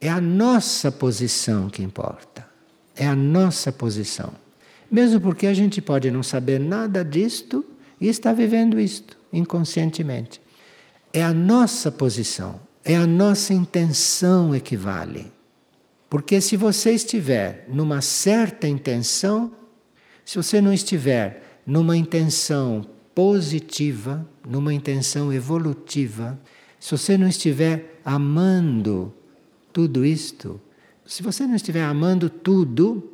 É 0.00 0.08
a 0.08 0.20
nossa 0.20 0.92
posição 0.92 1.70
que 1.70 1.82
importa. 1.82 2.46
É 2.94 3.06
a 3.06 3.16
nossa 3.16 3.72
posição. 3.72 4.41
Mesmo 4.92 5.22
porque 5.22 5.46
a 5.46 5.54
gente 5.54 5.80
pode 5.80 6.10
não 6.10 6.22
saber 6.22 6.60
nada 6.60 7.02
disto 7.02 7.64
e 7.98 8.08
está 8.08 8.30
vivendo 8.30 8.78
isto 8.78 9.16
inconscientemente. 9.32 10.38
É 11.14 11.22
a 11.22 11.32
nossa 11.32 11.90
posição, 11.90 12.60
é 12.84 12.94
a 12.94 13.06
nossa 13.06 13.54
intenção 13.54 14.52
que 14.60 14.76
vale. 14.76 15.32
Porque 16.10 16.42
se 16.42 16.58
você 16.58 16.92
estiver 16.92 17.64
numa 17.68 18.02
certa 18.02 18.68
intenção, 18.68 19.50
se 20.26 20.36
você 20.36 20.60
não 20.60 20.74
estiver 20.74 21.60
numa 21.66 21.96
intenção 21.96 22.84
positiva, 23.14 24.28
numa 24.46 24.74
intenção 24.74 25.32
evolutiva, 25.32 26.38
se 26.78 26.90
você 26.90 27.16
não 27.16 27.28
estiver 27.28 27.98
amando 28.04 29.10
tudo 29.72 30.04
isto, 30.04 30.60
se 31.06 31.22
você 31.22 31.46
não 31.46 31.54
estiver 31.54 31.82
amando 31.82 32.28
tudo, 32.28 33.10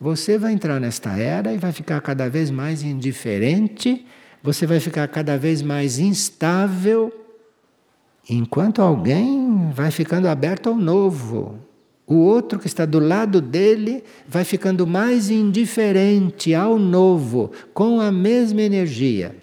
você 0.00 0.38
vai 0.38 0.52
entrar 0.52 0.80
nesta 0.80 1.16
era 1.16 1.52
e 1.52 1.58
vai 1.58 1.72
ficar 1.72 2.00
cada 2.00 2.28
vez 2.28 2.50
mais 2.50 2.82
indiferente, 2.82 4.06
você 4.42 4.66
vai 4.66 4.80
ficar 4.80 5.08
cada 5.08 5.36
vez 5.36 5.62
mais 5.62 5.98
instável, 5.98 7.12
enquanto 8.28 8.80
alguém 8.80 9.70
vai 9.72 9.90
ficando 9.90 10.28
aberto 10.28 10.68
ao 10.68 10.76
novo. 10.76 11.58
O 12.06 12.16
outro 12.16 12.58
que 12.58 12.66
está 12.66 12.86
do 12.86 12.98
lado 12.98 13.40
dele 13.40 14.02
vai 14.26 14.44
ficando 14.44 14.86
mais 14.86 15.28
indiferente 15.28 16.54
ao 16.54 16.78
novo, 16.78 17.52
com 17.74 18.00
a 18.00 18.10
mesma 18.10 18.62
energia. 18.62 19.36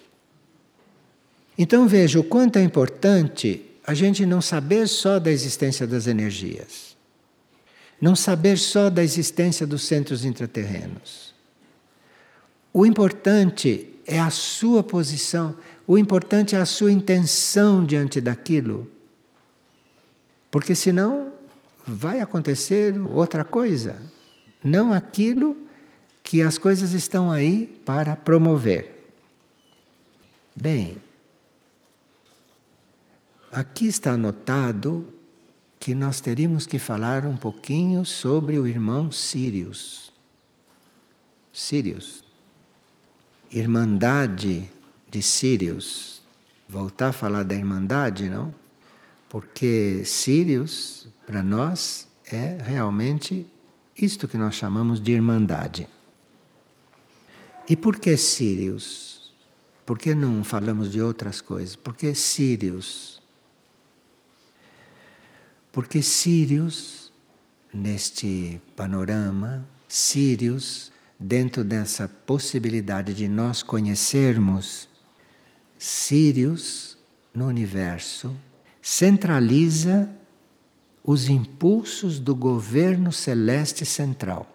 Então 1.56 1.86
veja 1.86 2.20
o 2.20 2.24
quanto 2.24 2.58
é 2.58 2.62
importante 2.62 3.62
a 3.86 3.94
gente 3.94 4.26
não 4.26 4.42
saber 4.42 4.88
só 4.88 5.18
da 5.18 5.30
existência 5.30 5.86
das 5.86 6.06
energias, 6.06 6.85
não 8.00 8.14
saber 8.14 8.58
só 8.58 8.90
da 8.90 9.02
existência 9.02 9.66
dos 9.66 9.86
centros 9.86 10.24
intraterrenos. 10.24 11.34
O 12.72 12.84
importante 12.84 13.94
é 14.06 14.20
a 14.20 14.30
sua 14.30 14.82
posição, 14.82 15.56
o 15.86 15.96
importante 15.96 16.54
é 16.54 16.58
a 16.60 16.66
sua 16.66 16.92
intenção 16.92 17.84
diante 17.84 18.20
daquilo. 18.20 18.90
Porque 20.50 20.74
senão 20.74 21.32
vai 21.86 22.20
acontecer 22.20 22.94
outra 23.10 23.44
coisa, 23.44 24.00
não 24.62 24.92
aquilo 24.92 25.56
que 26.22 26.42
as 26.42 26.58
coisas 26.58 26.92
estão 26.92 27.30
aí 27.30 27.80
para 27.84 28.16
promover. 28.16 29.10
Bem, 30.54 30.96
aqui 33.52 33.86
está 33.86 34.12
anotado 34.12 35.06
que 35.86 35.94
nós 35.94 36.20
teríamos 36.20 36.66
que 36.66 36.80
falar 36.80 37.24
um 37.24 37.36
pouquinho 37.36 38.04
sobre 38.04 38.58
o 38.58 38.66
irmão 38.66 39.12
Sírios. 39.12 40.12
Sírios. 41.52 42.24
Irmandade 43.52 44.68
de 45.08 45.22
Sírios. 45.22 46.22
Voltar 46.68 47.10
a 47.10 47.12
falar 47.12 47.44
da 47.44 47.54
Irmandade, 47.54 48.28
não? 48.28 48.52
Porque 49.28 50.02
Sírios 50.04 51.06
para 51.24 51.40
nós 51.40 52.08
é 52.32 52.58
realmente 52.60 53.46
isto 53.96 54.26
que 54.26 54.36
nós 54.36 54.56
chamamos 54.56 55.00
de 55.00 55.12
irmandade. 55.12 55.88
E 57.68 57.76
por 57.76 58.00
que 58.00 58.16
Sírios? 58.16 59.32
Por 59.86 60.00
que 60.00 60.16
não 60.16 60.42
falamos 60.42 60.90
de 60.90 61.00
outras 61.00 61.40
coisas? 61.40 61.76
Por 61.76 61.94
que 61.94 62.12
Sírios? 62.12 63.15
Porque 65.76 66.00
Sírios, 66.00 67.12
neste 67.70 68.58
panorama, 68.74 69.68
Sírios, 69.86 70.90
dentro 71.20 71.62
dessa 71.62 72.08
possibilidade 72.08 73.12
de 73.12 73.28
nós 73.28 73.62
conhecermos, 73.62 74.88
Sírios 75.76 76.96
no 77.34 77.46
universo 77.46 78.34
centraliza 78.80 80.10
os 81.04 81.28
impulsos 81.28 82.18
do 82.18 82.34
governo 82.34 83.12
celeste 83.12 83.84
central. 83.84 84.50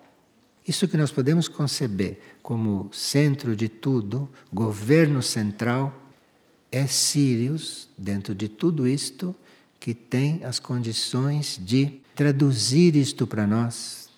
Isso 0.68 0.88
que 0.88 0.98
nós 0.98 1.12
podemos 1.12 1.48
conceber 1.48 2.20
como 2.42 2.90
centro 2.92 3.56
de 3.56 3.70
tudo, 3.70 4.28
governo 4.52 5.22
central, 5.22 5.96
é 6.72 6.88
Sirius, 6.88 7.88
dentro 7.96 8.34
de 8.34 8.50
tudo 8.50 8.88
isto, 8.88 9.36
que 9.82 9.96
tem 9.96 10.46
as 10.46 10.60
condições 10.60 11.60
de 11.60 12.00
traduzir 12.16 12.96
isto 12.96 13.26
para 13.26 13.48
nós. 13.48 14.10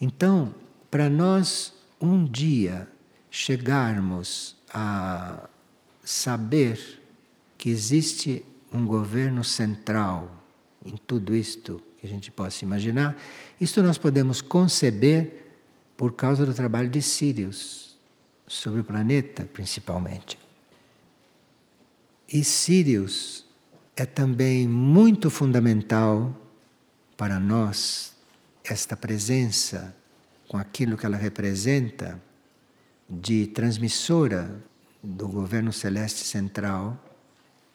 Então, 0.00 0.52
para 0.90 1.08
nós 1.08 1.72
um 2.00 2.24
dia 2.24 2.88
chegarmos 3.30 4.56
a 4.74 5.48
saber 6.02 7.00
que 7.56 7.70
existe 7.70 8.44
um 8.72 8.84
governo 8.84 9.44
central 9.44 10.44
em 10.84 10.96
tudo 11.06 11.34
isto 11.34 11.80
que 12.00 12.06
a 12.06 12.10
gente 12.10 12.32
possa 12.32 12.64
imaginar, 12.64 13.16
isto 13.60 13.80
nós 13.84 13.98
podemos 13.98 14.40
conceber 14.40 15.46
por 15.96 16.12
causa 16.14 16.44
do 16.44 16.52
trabalho 16.52 16.90
de 16.90 17.00
Sirius 17.00 17.96
sobre 18.48 18.80
o 18.80 18.84
planeta, 18.84 19.48
principalmente. 19.52 20.36
E 22.28 22.42
Sirius 22.42 23.47
é 24.02 24.06
também 24.06 24.68
muito 24.68 25.28
fundamental 25.28 26.32
para 27.16 27.40
nós 27.40 28.14
esta 28.62 28.96
presença 28.96 29.92
com 30.46 30.56
aquilo 30.56 30.96
que 30.96 31.04
ela 31.04 31.16
representa 31.16 32.22
de 33.10 33.48
transmissora 33.48 34.62
do 35.02 35.26
governo 35.26 35.72
celeste 35.72 36.24
central, 36.24 36.96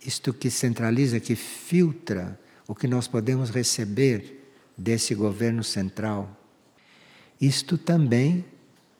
isto 0.05 0.33
que 0.33 0.49
centraliza, 0.49 1.19
que 1.19 1.35
filtra 1.35 2.39
o 2.69 2.73
que 2.73 2.87
nós 2.87 3.05
podemos 3.05 3.49
receber 3.49 4.49
desse 4.77 5.13
governo 5.13 5.61
central. 5.61 6.39
Isto 7.39 7.77
também 7.77 8.45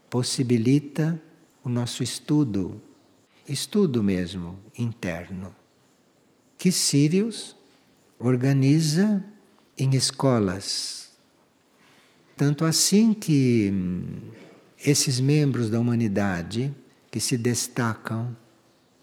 possibilita 0.09 1.21
o 1.63 1.69
nosso 1.69 2.03
estudo, 2.03 2.82
estudo 3.47 4.03
mesmo 4.03 4.59
interno, 4.78 5.55
que 6.64 6.72
Sirius 6.72 7.57
organiza 8.18 9.22
em 9.78 9.95
escolas. 9.95 11.09
Tanto 12.38 12.64
assim 12.64 13.14
que 13.14 13.70
hum, 13.70 14.32
esses 14.82 15.20
membros 15.20 15.70
da 15.70 15.78
humanidade 15.78 16.74
que 17.11 17.20
se 17.20 17.38
destacam 17.38 18.34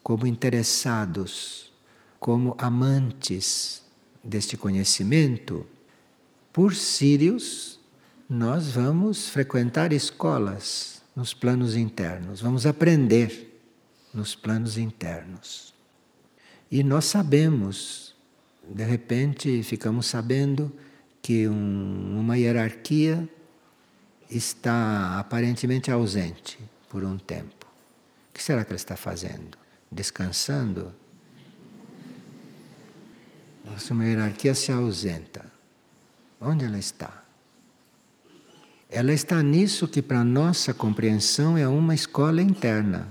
como 0.02 0.26
interessados, 0.26 1.70
como 2.18 2.56
amantes 2.56 3.82
deste 4.24 4.56
conhecimento, 4.56 5.66
por 6.54 6.74
Sírios, 6.74 7.78
nós 8.26 8.70
vamos 8.70 9.28
frequentar 9.28 9.92
escolas 9.92 11.02
nos 11.14 11.34
planos 11.34 11.76
internos, 11.76 12.40
vamos 12.40 12.64
aprender 12.64 13.60
nos 14.14 14.34
planos 14.34 14.78
internos. 14.78 15.69
E 16.70 16.84
nós 16.84 17.06
sabemos, 17.06 18.14
de 18.68 18.84
repente 18.84 19.62
ficamos 19.62 20.06
sabendo 20.06 20.72
que 21.20 21.48
um, 21.48 22.20
uma 22.20 22.38
hierarquia 22.38 23.28
está 24.30 25.18
aparentemente 25.18 25.90
ausente 25.90 26.58
por 26.88 27.02
um 27.02 27.18
tempo. 27.18 27.66
O 28.30 28.32
que 28.32 28.42
será 28.42 28.64
que 28.64 28.70
ela 28.70 28.76
está 28.76 28.96
fazendo? 28.96 29.58
Descansando? 29.90 30.94
Se 33.78 33.92
uma 33.92 34.04
hierarquia 34.04 34.54
se 34.54 34.70
ausenta, 34.70 35.44
onde 36.40 36.64
ela 36.64 36.78
está? 36.78 37.24
Ela 38.88 39.12
está 39.12 39.42
nisso 39.42 39.86
que, 39.86 40.02
para 40.02 40.24
nossa 40.24 40.74
compreensão, 40.74 41.56
é 41.56 41.68
uma 41.68 41.94
escola 41.94 42.42
interna, 42.42 43.08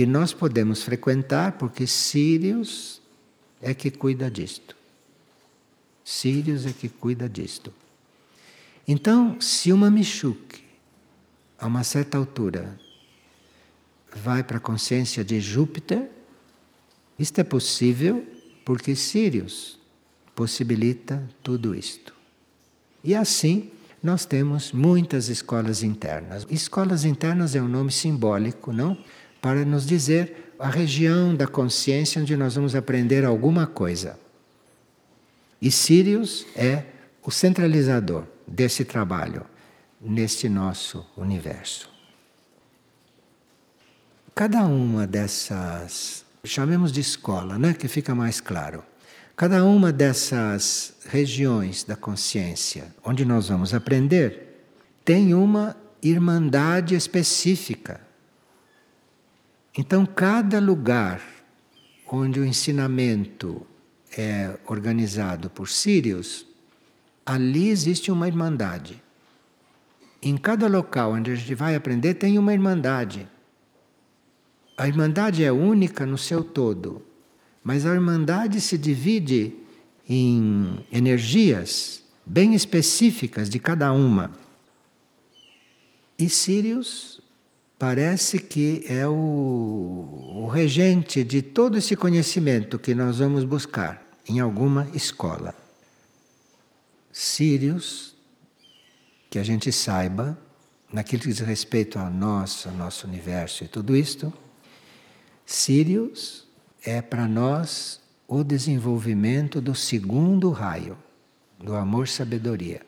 que 0.00 0.06
nós 0.06 0.32
podemos 0.32 0.82
frequentar 0.82 1.58
porque 1.58 1.86
Sírios 1.86 3.02
é 3.60 3.74
que 3.74 3.90
cuida 3.90 4.30
disto. 4.30 4.74
Sírios 6.02 6.64
é 6.64 6.72
que 6.72 6.88
cuida 6.88 7.28
disto. 7.28 7.70
Então, 8.88 9.38
se 9.42 9.70
uma 9.70 9.90
Michuque, 9.90 10.64
a 11.58 11.66
uma 11.66 11.84
certa 11.84 12.16
altura, 12.16 12.80
vai 14.16 14.42
para 14.42 14.56
a 14.56 14.60
consciência 14.60 15.22
de 15.22 15.38
Júpiter, 15.38 16.10
isto 17.18 17.38
é 17.38 17.44
possível 17.44 18.26
porque 18.64 18.96
Sirius 18.96 19.78
possibilita 20.34 21.22
tudo 21.42 21.74
isto. 21.74 22.14
E 23.04 23.14
assim 23.14 23.70
nós 24.02 24.24
temos 24.24 24.72
muitas 24.72 25.28
escolas 25.28 25.82
internas. 25.82 26.46
Escolas 26.48 27.04
internas 27.04 27.54
é 27.54 27.60
um 27.60 27.68
nome 27.68 27.92
simbólico, 27.92 28.72
não? 28.72 28.96
Para 29.40 29.64
nos 29.64 29.86
dizer 29.86 30.54
a 30.58 30.68
região 30.68 31.34
da 31.34 31.46
consciência 31.46 32.20
onde 32.20 32.36
nós 32.36 32.54
vamos 32.54 32.74
aprender 32.74 33.24
alguma 33.24 33.66
coisa. 33.66 34.18
E 35.60 35.70
Sirius 35.70 36.46
é 36.54 36.84
o 37.22 37.30
centralizador 37.30 38.24
desse 38.46 38.84
trabalho 38.84 39.44
neste 40.00 40.48
nosso 40.48 41.06
universo. 41.16 41.90
Cada 44.34 44.64
uma 44.64 45.06
dessas 45.06 46.24
chamemos 46.44 46.90
de 46.90 47.00
escola, 47.00 47.58
né, 47.58 47.74
que 47.74 47.88
fica 47.88 48.14
mais 48.14 48.40
claro. 48.40 48.82
Cada 49.36 49.64
uma 49.64 49.92
dessas 49.92 50.94
regiões 51.06 51.84
da 51.84 51.96
consciência 51.96 52.94
onde 53.04 53.24
nós 53.24 53.48
vamos 53.48 53.74
aprender 53.74 54.64
tem 55.04 55.34
uma 55.34 55.76
irmandade 56.02 56.94
específica. 56.94 58.00
Então, 59.76 60.04
cada 60.04 60.58
lugar 60.58 61.22
onde 62.10 62.40
o 62.40 62.44
ensinamento 62.44 63.64
é 64.16 64.58
organizado 64.66 65.48
por 65.48 65.68
Sírios, 65.68 66.44
ali 67.24 67.68
existe 67.68 68.10
uma 68.10 68.26
irmandade. 68.26 69.00
Em 70.20 70.36
cada 70.36 70.66
local 70.66 71.12
onde 71.12 71.30
a 71.30 71.34
gente 71.34 71.54
vai 71.54 71.74
aprender, 71.74 72.14
tem 72.14 72.38
uma 72.38 72.52
irmandade. 72.52 73.28
A 74.76 74.88
irmandade 74.88 75.44
é 75.44 75.52
única 75.52 76.04
no 76.04 76.18
seu 76.18 76.42
todo, 76.42 77.02
mas 77.62 77.86
a 77.86 77.94
irmandade 77.94 78.60
se 78.60 78.76
divide 78.76 79.54
em 80.08 80.84
energias 80.90 82.02
bem 82.26 82.54
específicas 82.54 83.48
de 83.48 83.58
cada 83.60 83.92
uma. 83.92 84.32
E 86.18 86.28
Sírios 86.28 87.19
parece 87.80 88.38
que 88.38 88.84
é 88.86 89.08
o, 89.08 90.42
o 90.44 90.46
regente 90.48 91.24
de 91.24 91.40
todo 91.40 91.78
esse 91.78 91.96
conhecimento 91.96 92.78
que 92.78 92.94
nós 92.94 93.20
vamos 93.20 93.42
buscar 93.42 94.06
em 94.28 94.38
alguma 94.38 94.86
escola. 94.92 95.54
Sírios, 97.10 98.14
que 99.30 99.38
a 99.38 99.42
gente 99.42 99.72
saiba, 99.72 100.38
naquilo 100.92 101.22
que 101.22 101.28
diz 101.28 101.38
respeito 101.38 101.98
a 101.98 102.10
nós, 102.10 102.66
ao 102.66 102.74
nosso 102.74 103.06
universo 103.06 103.64
e 103.64 103.68
tudo 103.68 103.96
isto, 103.96 104.30
Sírios 105.46 106.46
é 106.84 107.00
para 107.00 107.26
nós 107.26 107.98
o 108.28 108.44
desenvolvimento 108.44 109.58
do 109.58 109.74
segundo 109.74 110.50
raio, 110.50 110.98
do 111.58 111.74
amor-sabedoria. 111.74 112.82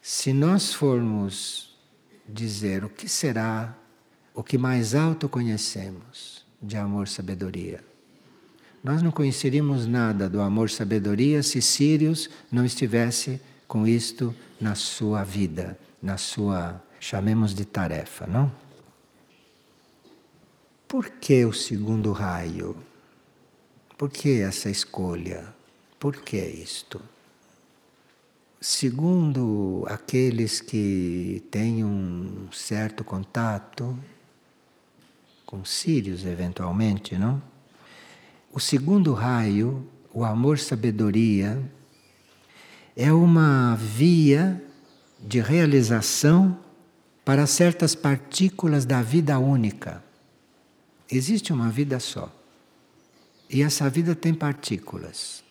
Se 0.00 0.32
nós 0.32 0.72
formos 0.72 1.71
dizer 2.32 2.84
o 2.84 2.88
que 2.88 3.08
será 3.08 3.76
o 4.34 4.42
que 4.42 4.56
mais 4.56 4.94
alto 4.94 5.28
conhecemos 5.28 6.44
de 6.60 6.76
amor-sabedoria. 6.76 7.84
Nós 8.82 9.02
não 9.02 9.10
conheceríamos 9.10 9.86
nada 9.86 10.28
do 10.28 10.40
amor-sabedoria 10.40 11.42
se 11.42 11.60
Sirius 11.60 12.30
não 12.50 12.64
estivesse 12.64 13.40
com 13.68 13.86
isto 13.86 14.34
na 14.60 14.74
sua 14.74 15.22
vida, 15.22 15.78
na 16.02 16.16
sua, 16.16 16.82
chamemos 16.98 17.54
de 17.54 17.64
tarefa, 17.64 18.26
não? 18.26 18.50
Por 20.88 21.08
que 21.08 21.44
o 21.44 21.52
segundo 21.52 22.12
raio? 22.12 22.76
Por 23.96 24.10
que 24.10 24.40
essa 24.40 24.68
escolha? 24.68 25.54
Por 25.98 26.16
que 26.16 26.36
isto? 26.36 27.00
Segundo 28.64 29.84
aqueles 29.88 30.60
que 30.60 31.42
têm 31.50 31.84
um 31.84 32.46
certo 32.52 33.02
contato 33.02 33.98
com 35.44 35.64
Sírios, 35.64 36.24
eventualmente, 36.24 37.18
não? 37.18 37.42
O 38.52 38.60
segundo 38.60 39.14
raio, 39.14 39.84
o 40.14 40.24
amor-sabedoria, 40.24 41.60
é 42.94 43.12
uma 43.12 43.74
via 43.74 44.62
de 45.18 45.40
realização 45.40 46.56
para 47.24 47.48
certas 47.48 47.96
partículas 47.96 48.84
da 48.84 49.02
vida 49.02 49.40
única. 49.40 50.04
Existe 51.10 51.52
uma 51.52 51.68
vida 51.68 51.98
só. 51.98 52.32
E 53.50 53.60
essa 53.60 53.90
vida 53.90 54.14
tem 54.14 54.32
partículas. 54.32 55.41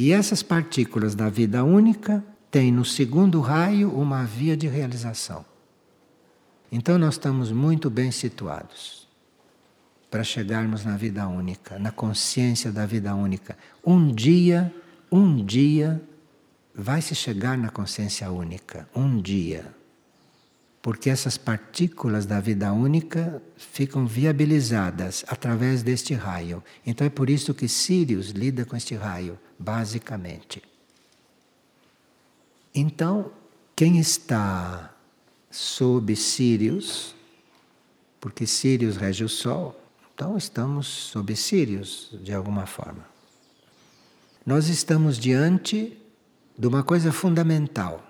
E 0.00 0.12
essas 0.12 0.42
partículas 0.42 1.14
da 1.14 1.28
vida 1.28 1.62
única 1.62 2.24
têm 2.50 2.72
no 2.72 2.86
segundo 2.86 3.38
raio 3.38 3.92
uma 3.92 4.24
via 4.24 4.56
de 4.56 4.66
realização. 4.66 5.44
Então 6.72 6.96
nós 6.96 7.16
estamos 7.16 7.52
muito 7.52 7.90
bem 7.90 8.10
situados 8.10 9.06
para 10.10 10.24
chegarmos 10.24 10.86
na 10.86 10.96
vida 10.96 11.28
única, 11.28 11.78
na 11.78 11.92
consciência 11.92 12.72
da 12.72 12.86
vida 12.86 13.14
única. 13.14 13.58
Um 13.84 14.10
dia, 14.10 14.74
um 15.12 15.44
dia 15.44 16.00
vai 16.74 17.02
se 17.02 17.14
chegar 17.14 17.58
na 17.58 17.68
consciência 17.68 18.32
única, 18.32 18.88
um 18.96 19.20
dia. 19.20 19.66
Porque 20.82 21.10
essas 21.10 21.36
partículas 21.36 22.24
da 22.24 22.40
vida 22.40 22.72
única 22.72 23.42
ficam 23.56 24.06
viabilizadas 24.06 25.24
através 25.28 25.82
deste 25.82 26.14
raio. 26.14 26.62
Então 26.86 27.06
é 27.06 27.10
por 27.10 27.28
isso 27.28 27.52
que 27.52 27.68
Sirius 27.68 28.30
lida 28.30 28.64
com 28.64 28.76
este 28.76 28.94
raio 28.94 29.38
basicamente. 29.58 30.62
Então, 32.74 33.30
quem 33.76 33.98
está 33.98 34.94
sob 35.50 36.14
Sírios, 36.14 37.14
porque 38.20 38.46
Sírios 38.46 38.96
rege 38.96 39.24
o 39.24 39.28
Sol, 39.28 39.78
então 40.14 40.36
estamos 40.36 40.86
sob 40.86 41.34
Sírios 41.34 42.14
de 42.22 42.32
alguma 42.32 42.66
forma. 42.66 43.04
Nós 44.46 44.68
estamos 44.68 45.18
diante 45.18 45.98
de 46.56 46.66
uma 46.66 46.82
coisa 46.82 47.12
fundamental, 47.12 48.04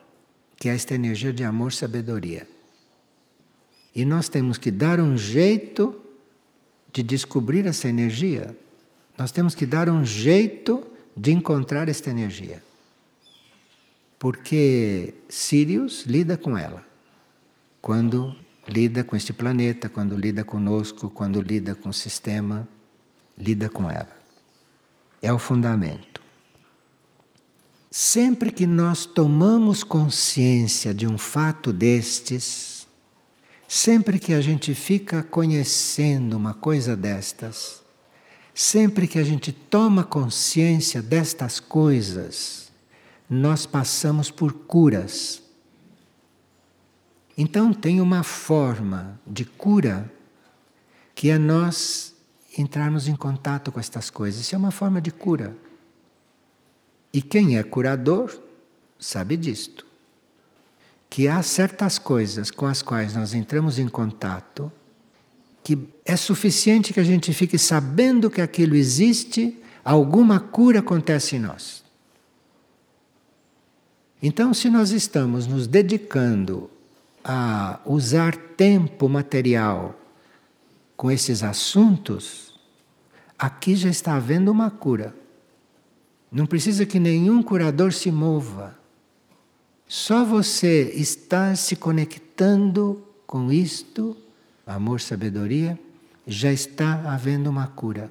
que 0.56 0.68
é 0.68 0.74
esta 0.74 0.94
energia 0.94 1.32
de 1.32 1.42
amor 1.42 1.72
sabedoria. 1.72 2.46
E 3.94 4.04
nós 4.04 4.28
temos 4.28 4.58
que 4.58 4.70
dar 4.70 5.00
um 5.00 5.16
jeito 5.16 6.00
de 6.92 7.02
descobrir 7.02 7.66
essa 7.66 7.88
energia. 7.88 8.56
Nós 9.18 9.32
temos 9.32 9.54
que 9.54 9.66
dar 9.66 9.88
um 9.88 10.04
jeito 10.04 10.86
de 11.16 11.32
encontrar 11.32 11.88
esta 11.88 12.10
energia. 12.10 12.62
Porque 14.18 15.14
Sirius 15.28 16.04
lida 16.06 16.36
com 16.36 16.56
ela. 16.56 16.84
Quando 17.80 18.36
lida 18.68 19.02
com 19.02 19.16
este 19.16 19.32
planeta, 19.32 19.88
quando 19.88 20.16
lida 20.16 20.44
conosco, 20.44 21.10
quando 21.10 21.40
lida 21.40 21.74
com 21.74 21.88
o 21.88 21.92
sistema, 21.92 22.68
lida 23.36 23.68
com 23.68 23.90
ela. 23.90 24.16
É 25.20 25.32
o 25.32 25.38
fundamento. 25.38 26.20
Sempre 27.90 28.52
que 28.52 28.66
nós 28.66 29.04
tomamos 29.04 29.82
consciência 29.82 30.94
de 30.94 31.06
um 31.06 31.18
fato 31.18 31.72
destes, 31.72 32.69
sempre 33.72 34.18
que 34.18 34.34
a 34.34 34.40
gente 34.40 34.74
fica 34.74 35.22
conhecendo 35.22 36.36
uma 36.36 36.54
coisa 36.54 36.96
destas, 36.96 37.80
Sempre 38.54 39.06
que 39.06 39.18
a 39.18 39.24
gente 39.24 39.52
toma 39.52 40.04
consciência 40.04 41.00
destas 41.00 41.58
coisas, 41.58 42.70
nós 43.28 43.64
passamos 43.64 44.30
por 44.30 44.52
curas. 44.52 45.42
Então, 47.38 47.72
tem 47.72 48.00
uma 48.00 48.22
forma 48.22 49.18
de 49.26 49.46
cura 49.46 50.12
que 51.14 51.30
é 51.30 51.38
nós 51.38 52.14
entrarmos 52.58 53.08
em 53.08 53.16
contato 53.16 53.70
com 53.70 53.80
estas 53.80 54.10
coisas. 54.10 54.42
Isso 54.42 54.54
é 54.54 54.58
uma 54.58 54.70
forma 54.70 55.00
de 55.00 55.10
cura. 55.10 55.56
E 57.12 57.22
quem 57.22 57.56
é 57.56 57.62
curador 57.62 58.38
sabe 58.98 59.36
disto. 59.36 59.86
Que 61.10 61.28
há 61.28 61.42
certas 61.42 61.98
coisas 61.98 62.50
com 62.50 62.64
as 62.64 62.80
quais 62.80 63.14
nós 63.14 63.34
entramos 63.34 63.78
em 63.78 63.88
contato 63.88 64.72
que 65.62 65.78
é 66.04 66.16
suficiente 66.16 66.92
que 66.92 67.00
a 67.00 67.04
gente 67.04 67.32
fique 67.32 67.58
sabendo 67.58 68.30
que 68.30 68.40
aquilo 68.40 68.74
existe, 68.74 69.58
alguma 69.84 70.40
cura 70.40 70.80
acontece 70.80 71.36
em 71.36 71.38
nós. 71.38 71.84
Então, 74.22 74.52
se 74.52 74.68
nós 74.68 74.90
estamos 74.90 75.46
nos 75.46 75.66
dedicando 75.66 76.70
a 77.24 77.80
usar 77.84 78.36
tempo 78.36 79.08
material 79.08 79.98
com 80.96 81.10
esses 81.10 81.42
assuntos, 81.42 82.58
aqui 83.38 83.74
já 83.74 83.88
está 83.88 84.14
havendo 84.14 84.50
uma 84.50 84.70
cura. 84.70 85.14
Não 86.30 86.46
precisa 86.46 86.84
que 86.84 87.00
nenhum 87.00 87.42
curador 87.42 87.92
se 87.92 88.10
mova. 88.10 88.78
Só 89.92 90.24
você 90.24 90.92
está 90.94 91.56
se 91.56 91.74
conectando 91.74 93.04
com 93.26 93.50
isto 93.50 94.16
amor, 94.64 95.00
sabedoria, 95.00 95.76
já 96.24 96.52
está 96.52 97.12
havendo 97.12 97.50
uma 97.50 97.66
cura. 97.66 98.08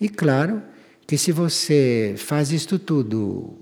E 0.00 0.08
claro 0.08 0.62
que 1.08 1.18
se 1.18 1.32
você 1.32 2.14
faz 2.16 2.52
isto 2.52 2.78
tudo, 2.78 3.58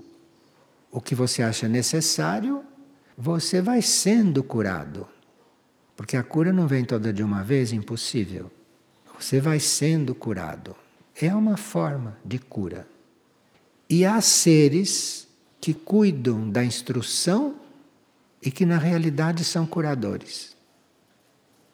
o 0.91 1.01
que 1.01 1.15
você 1.15 1.41
acha 1.41 1.67
necessário, 1.67 2.63
você 3.17 3.59
vai 3.59 3.81
sendo 3.81 4.43
curado. 4.43 5.07
Porque 5.97 6.15
a 6.15 6.21
cura 6.21 6.53
não 6.53 6.67
vem 6.67 6.85
toda 6.85 7.11
de 7.11 7.23
uma 7.23 7.43
vez, 7.43 7.73
impossível. 7.73 8.51
Você 9.19 9.41
vai 9.41 9.59
sendo 9.59 10.13
curado. 10.13 10.75
É 11.19 11.33
uma 11.33 11.57
forma 11.57 12.15
de 12.23 12.37
cura. 12.37 12.87
E 13.89 14.05
há 14.05 14.21
seres 14.21 15.27
que 15.63 15.73
cuidam 15.73 16.49
da 16.49 16.61
instrução 16.61 17.55
e 18.41 18.51
que 18.51 18.65
na 18.65 18.77
realidade 18.77 19.45
são 19.45 19.65
curadores. 19.65 20.57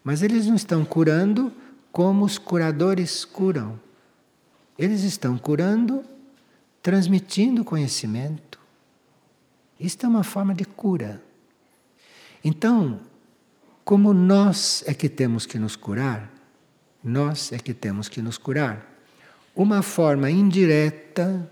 Mas 0.04 0.22
eles 0.22 0.46
não 0.46 0.54
estão 0.54 0.86
curando 0.86 1.52
como 1.92 2.24
os 2.24 2.38
curadores 2.38 3.26
curam. 3.26 3.80
Eles 4.78 5.02
estão 5.02 5.40
curando, 5.40 6.04
transmitindo 6.84 7.66
conhecimento. 7.66 8.60
Isto 9.80 10.06
é 10.06 10.10
uma 10.10 10.24
forma 10.24 10.54
de 10.54 10.66
cura. 10.66 11.20
Então, 12.44 13.00
como 13.84 14.14
nós 14.14 14.84
é 14.86 14.94
que 14.94 15.10
temos 15.10 15.48
que 15.48 15.58
nos 15.58 15.76
curar, 15.76 16.32
nós 17.04 17.52
é 17.52 17.58
que 17.58 17.74
temos 17.74 18.08
que 18.08 18.22
nos 18.22 18.38
curar. 18.38 18.88
Uma 19.56 19.82
forma 19.82 20.30
indireta 20.30 21.52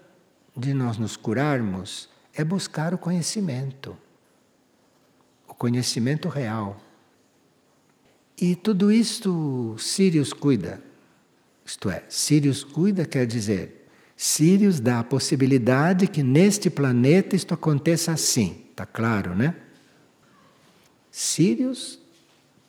de 0.55 0.71
nós 0.71 0.99
nos 0.99 1.17
curarmos 1.17 2.15
é 2.37 2.43
buscar 2.43 2.93
o 2.93 2.97
conhecimento, 2.99 3.97
o 5.47 5.53
conhecimento 5.55 6.29
real. 6.29 6.79
E 8.39 8.55
tudo 8.55 8.91
isto 8.91 9.75
Sirius 9.79 10.31
cuida. 10.31 10.79
Isto 11.65 11.89
é, 11.89 12.03
Sirius 12.07 12.63
cuida 12.63 13.05
quer 13.05 13.25
dizer, 13.25 13.87
Sirius 14.15 14.79
dá 14.79 14.99
a 14.99 15.03
possibilidade 15.03 16.07
que 16.07 16.21
neste 16.21 16.69
planeta 16.69 17.35
isto 17.35 17.55
aconteça 17.55 18.11
assim. 18.11 18.63
Está 18.69 18.85
claro, 18.85 19.35
né? 19.35 19.55
Sirius 21.11 21.99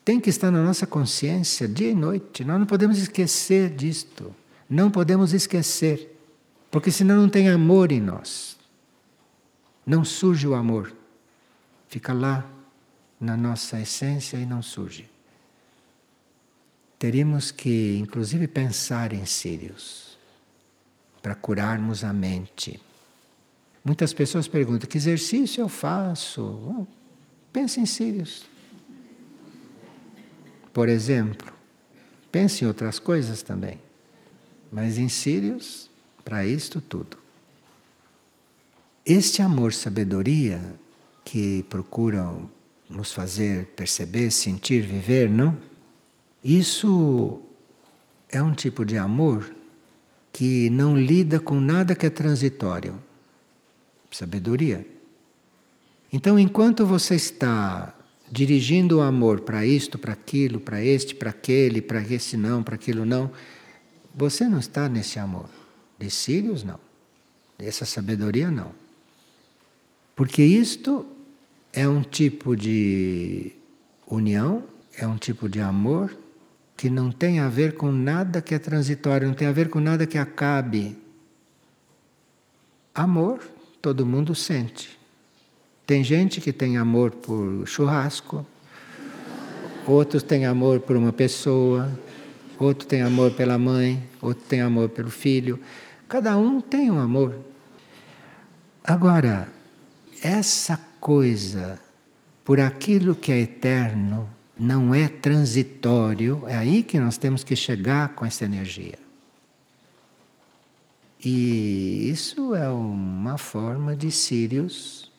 tem 0.05 0.19
que 0.19 0.31
estar 0.31 0.51
na 0.51 0.65
nossa 0.65 0.87
consciência 0.87 1.69
dia 1.69 1.91
e 1.91 1.95
noite. 1.95 2.43
Nós 2.43 2.59
não 2.59 2.67
podemos 2.67 2.99
esquecer 2.99 3.71
disto. 3.71 4.35
Não 4.69 4.91
podemos 4.91 5.35
esquecer. 5.35 6.19
Porque 6.71 6.91
senão 6.91 7.17
não 7.17 7.29
tem 7.29 7.49
amor 7.49 7.93
em 7.93 8.01
nós. 8.01 8.58
Não 9.89 10.05
surge 10.05 10.47
o 10.47 10.55
amor. 10.55 10.95
Fica 11.89 12.13
lá 12.13 12.49
na 13.19 13.37
nossa 13.37 13.81
essência 13.81 14.37
e 14.37 14.47
não 14.47 14.63
surge. 14.63 15.09
Teríamos 16.99 17.51
que, 17.51 17.97
inclusive, 17.97 18.47
pensar 18.47 19.13
em 19.13 19.25
Sírios 19.25 20.19
para 21.23 21.35
curarmos 21.35 22.05
a 22.05 22.13
mente. 22.13 22.81
Muitas 23.85 24.13
pessoas 24.13 24.47
perguntam: 24.47 24.89
que 24.89 24.99
exercício 24.99 25.63
eu 25.63 25.69
faço? 25.69 26.87
pense 27.53 27.81
em 27.81 27.87
Sírios 27.87 28.47
por 30.79 30.89
exemplo. 30.89 31.53
Pense 32.31 32.63
em 32.63 32.69
outras 32.69 33.01
coisas 33.01 33.43
também. 33.43 33.81
Mas 34.71 34.97
em 34.97 35.09
Sírios, 35.09 35.91
para 36.25 36.47
isto 36.47 36.81
tudo. 36.81 37.19
Este 39.11 39.41
amor-sabedoria 39.41 40.61
que 41.25 41.63
procuram 41.71 42.51
nos 42.91 43.11
fazer 43.11 43.69
perceber, 43.69 44.31
sentir, 44.31 44.83
viver, 44.83 45.31
não? 45.31 45.57
Isso 46.45 47.41
é 48.29 48.43
um 48.43 48.53
tipo 48.53 48.85
de 48.85 48.99
amor 48.99 49.51
que 50.31 50.69
não 50.69 50.95
lida 50.95 51.41
com 51.41 51.59
nada 51.59 51.95
que 51.95 52.05
é 52.05 52.11
transitório. 52.11 53.03
Sabedoria. 54.11 54.87
Então, 56.13 56.39
enquanto 56.39 56.85
você 56.85 57.15
está 57.15 57.95
dirigindo 58.31 58.99
o 58.99 59.01
amor 59.01 59.41
para 59.41 59.65
isto, 59.65 59.99
para 59.99 60.13
aquilo, 60.13 60.61
para 60.61 60.85
este, 60.85 61.15
para 61.15 61.31
aquele, 61.31 61.81
para 61.81 62.03
esse 62.03 62.37
não, 62.37 62.63
para 62.63 62.75
aquilo 62.75 63.07
não, 63.07 63.31
você 64.15 64.47
não 64.47 64.59
está 64.59 64.87
nesse 64.87 65.19
amor. 65.19 65.49
De 65.99 66.09
não. 66.63 66.79
Dessa 67.57 67.87
sabedoria, 67.87 68.51
não. 68.51 68.87
Porque 70.19 70.43
isto 70.43 71.07
é 71.73 71.89
um 71.89 72.03
tipo 72.03 72.57
de 72.57 73.53
união, 74.05 74.65
é 74.97 75.07
um 75.07 75.17
tipo 75.17 75.49
de 75.49 75.61
amor 75.61 76.13
que 76.77 76.91
não 76.91 77.13
tem 77.13 77.39
a 77.39 77.49
ver 77.49 77.77
com 77.77 77.93
nada 77.93 78.43
que 78.43 78.53
é 78.53 78.59
transitório, 78.59 79.29
não 79.29 79.35
tem 79.37 79.47
a 79.47 79.53
ver 79.53 79.69
com 79.69 79.79
nada 79.79 80.09
que 80.09 80.19
acabe. 80.19 80.99
Amor, 82.93 83.39
todo 83.81 84.05
mundo 84.05 84.35
sente. 84.35 84.99
Tem 85.87 86.03
gente 86.03 86.41
que 86.41 86.53
tem 86.53 86.77
amor 86.77 87.13
por 87.13 87.65
churrasco, 87.65 88.45
outros 89.87 90.25
têm 90.25 90.47
amor 90.47 90.81
por 90.81 90.97
uma 90.97 91.13
pessoa, 91.13 91.97
outro 92.59 92.89
tem 92.89 93.03
amor 93.03 93.31
pela 93.31 93.57
mãe, 93.57 94.03
outro 94.21 94.43
tem 94.49 94.63
amor 94.63 94.89
pelo 94.89 95.11
filho. 95.11 95.61
Cada 96.09 96.37
um 96.37 96.61
tem 96.61 96.91
um 96.91 96.99
amor. 96.99 97.37
Agora, 98.83 99.57
essa 100.23 100.79
coisa 101.01 101.81
por 102.45 102.61
aquilo 102.61 103.15
que 103.15 103.31
é 103.31 103.41
eterno 103.41 104.29
não 104.59 104.95
é 104.95 105.09
transitório, 105.09 106.43
é 106.47 106.57
aí 106.57 106.83
que 106.83 106.99
nós 106.99 107.17
temos 107.17 107.45
que 107.45 107.55
chegar 107.55 108.09
com 108.15 108.25
essa 108.25 108.45
energia. 108.45 108.99
E 111.25 112.11
isso 112.11 112.55
é 112.55 112.69
uma 112.69 113.39
forma 113.39 113.95
de 113.95 114.11
Sirius 114.11 115.11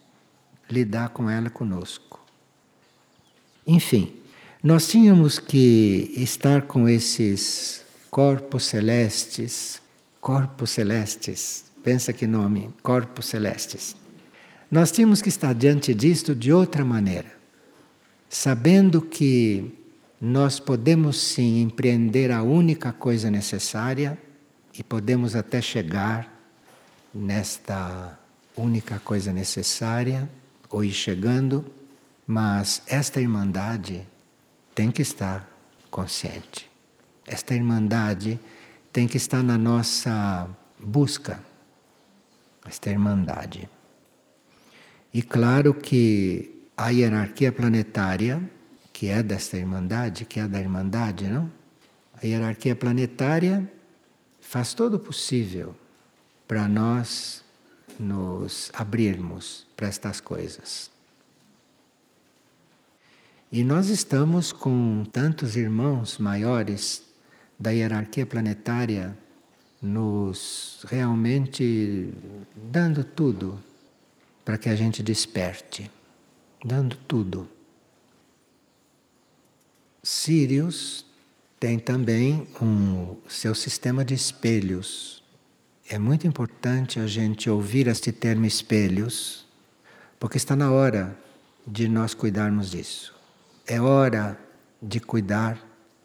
lidar 0.69 1.09
com 1.09 1.29
ela 1.29 1.49
conosco. 1.49 2.19
Enfim, 3.65 4.13
nós 4.63 4.87
tínhamos 4.87 5.39
que 5.39 6.11
estar 6.15 6.63
com 6.63 6.87
esses 6.87 7.85
corpos 8.09 8.65
celestes, 8.65 9.81
corpos 10.19 10.71
celestes, 10.71 11.65
pensa 11.83 12.11
que 12.11 12.25
nome, 12.25 12.69
corpos 12.81 13.27
celestes. 13.27 13.95
Nós 14.71 14.91
tínhamos 14.91 15.19
que 15.19 15.29
estar 15.29 15.53
diante 15.55 15.95
disto 15.95 16.35
de 16.35 16.53
outra 16.53 16.85
maneira, 16.85 17.31
sabendo 18.29 19.01
que 19.01 19.73
nós 20.21 20.59
podemos 20.59 21.19
sim 21.19 21.61
empreender 21.61 22.31
a 22.31 22.43
única 22.43 22.93
coisa 22.93 23.31
necessária 23.31 24.15
e 24.77 24.83
podemos 24.83 25.35
até 25.35 25.59
chegar 25.59 26.31
nesta 27.11 28.19
única 28.55 28.99
coisa 28.99 29.33
necessária 29.33 30.29
ou 30.69 30.83
ir 30.83 30.91
chegando, 30.91 31.65
mas 32.27 32.83
esta 32.85 33.19
irmandade 33.19 34.07
tem 34.75 34.91
que 34.91 35.01
estar 35.01 35.49
consciente. 35.89 36.69
Esta 37.25 37.55
irmandade 37.55 38.39
tem 38.93 39.07
que 39.07 39.17
estar 39.17 39.41
na 39.41 39.57
nossa 39.57 40.47
busca. 40.79 41.43
Esta 42.67 42.91
irmandade. 42.91 43.67
E 45.13 45.21
claro 45.21 45.73
que 45.73 46.63
a 46.77 46.89
hierarquia 46.89 47.51
planetária, 47.51 48.41
que 48.93 49.07
é 49.07 49.23
desta 49.23 49.57
irmandade, 49.57 50.25
que 50.25 50.39
é 50.39 50.47
da 50.47 50.59
irmandade, 50.59 51.27
não? 51.27 51.51
A 52.21 52.25
hierarquia 52.25 52.75
planetária 52.75 53.71
faz 54.39 54.73
todo 54.73 54.95
o 54.95 54.99
possível 54.99 55.75
para 56.47 56.67
nós 56.67 57.43
nos 57.99 58.71
abrirmos 58.73 59.67
para 59.75 59.87
estas 59.87 60.21
coisas. 60.21 60.91
E 63.51 63.63
nós 63.63 63.89
estamos 63.89 64.51
com 64.51 65.03
tantos 65.11 65.55
irmãos 65.55 66.17
maiores 66.19 67.03
da 67.59 67.71
hierarquia 67.71 68.25
planetária 68.25 69.17
nos 69.81 70.85
realmente 70.87 72.13
dando 72.55 73.03
tudo 73.03 73.59
para 74.49 74.57
que 74.57 74.67
a 74.67 74.75
gente 74.75 75.03
desperte, 75.03 75.91
dando 76.65 76.95
tudo. 77.07 77.47
Sirius 80.01 81.05
tem 81.59 81.77
também 81.77 82.47
um 82.59 83.15
seu 83.27 83.53
sistema 83.53 84.03
de 84.03 84.15
espelhos 84.15 85.19
é 85.91 85.97
muito 85.97 86.27
importante 86.27 86.99
a 86.99 87.07
gente 87.07 87.49
ouvir 87.49 87.87
este 87.87 88.11
termo 88.11 88.45
espelhos, 88.45 89.47
porque 90.19 90.37
está 90.37 90.55
na 90.55 90.71
hora 90.71 91.17
de 91.65 91.87
nós 91.87 92.13
cuidarmos 92.13 92.69
disso. 92.69 93.15
É 93.65 93.81
hora 93.81 94.39
de 94.79 94.99
cuidar 94.99 95.59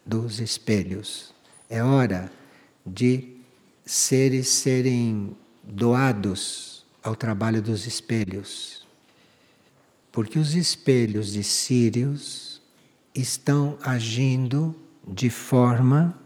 dos 0.05 0.41
espelhos. 0.41 1.35
É 1.69 1.83
hora 1.83 2.33
de 2.85 3.37
seres 3.85 4.49
serem 4.49 5.37
doados 5.63 6.74
ao 7.05 7.15
trabalho 7.15 7.61
dos 7.61 7.87
espelhos. 7.87 8.85
Porque 10.11 10.39
os 10.39 10.55
espelhos 10.55 11.33
de 11.33 11.45
Sírios 11.45 12.63
estão 13.15 13.79
agindo 13.83 14.75
de 15.07 15.29
forma 15.29 16.19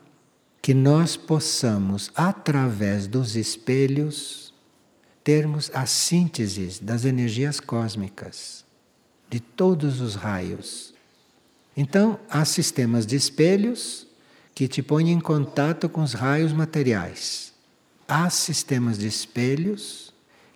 que 0.62 0.72
nós 0.72 1.16
possamos, 1.16 2.11
através 2.14 3.09
dos 3.09 3.35
espelhos, 3.35 4.55
termos 5.24 5.70
a 5.74 5.85
síntese 5.85 6.83
das 6.83 7.05
energias 7.05 7.59
cósmicas, 7.59 8.64
de 9.29 9.41
todos 9.41 10.01
os 10.01 10.14
raios. 10.14 10.95
Então, 11.76 12.20
há 12.29 12.45
sistemas 12.45 13.05
de 13.05 13.16
espelhos 13.16 14.07
que 14.55 14.68
te 14.68 14.83
põem 14.83 15.11
em 15.11 15.20
contato 15.20 15.89
com 15.89 16.03
os 16.03 16.12
raios 16.12 16.53
materiais. 16.53 17.53
Há 18.07 18.29
sistemas 18.31 18.99
de 18.99 19.07
espelhos 19.07 20.08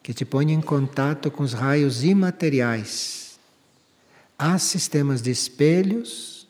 que 0.03 0.13
te 0.13 0.25
põem 0.25 0.53
em 0.53 0.61
contato 0.61 1.31
com 1.31 1.43
os 1.43 1.53
raios 1.53 2.03
imateriais. 2.03 3.39
Há 4.39 4.59
sistemas 4.59 5.23
de 5.23 5.31
espelhos 5.31 6.49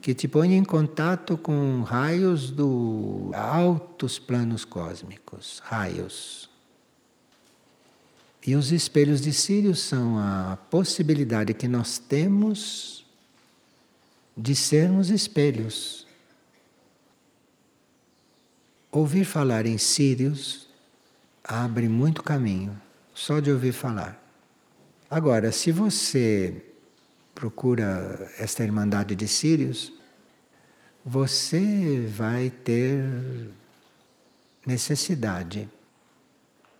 que 0.00 0.14
te 0.14 0.26
põe 0.26 0.54
em 0.54 0.64
contato 0.64 1.36
com 1.36 1.82
raios 1.82 2.50
do 2.50 3.30
altos 3.34 4.18
planos 4.18 4.64
cósmicos, 4.64 5.60
raios. 5.64 6.50
E 8.44 8.56
os 8.56 8.72
espelhos 8.72 9.20
de 9.20 9.32
Sírios 9.32 9.80
são 9.80 10.18
a 10.18 10.58
possibilidade 10.68 11.54
que 11.54 11.68
nós 11.68 11.98
temos 11.98 13.06
de 14.36 14.56
sermos 14.56 15.10
espelhos. 15.10 16.06
Ouvir 18.90 19.24
falar 19.24 19.64
em 19.64 19.78
Sírios 19.78 20.68
abre 21.44 21.88
muito 21.88 22.22
caminho, 22.22 22.80
só 23.22 23.38
de 23.38 23.52
ouvir 23.52 23.72
falar. 23.72 24.20
Agora, 25.08 25.52
se 25.52 25.70
você 25.70 26.60
procura 27.32 28.28
esta 28.36 28.64
Irmandade 28.64 29.14
de 29.14 29.28
Sírios, 29.28 29.92
você 31.04 32.04
vai 32.08 32.50
ter 32.50 33.00
necessidade 34.66 35.70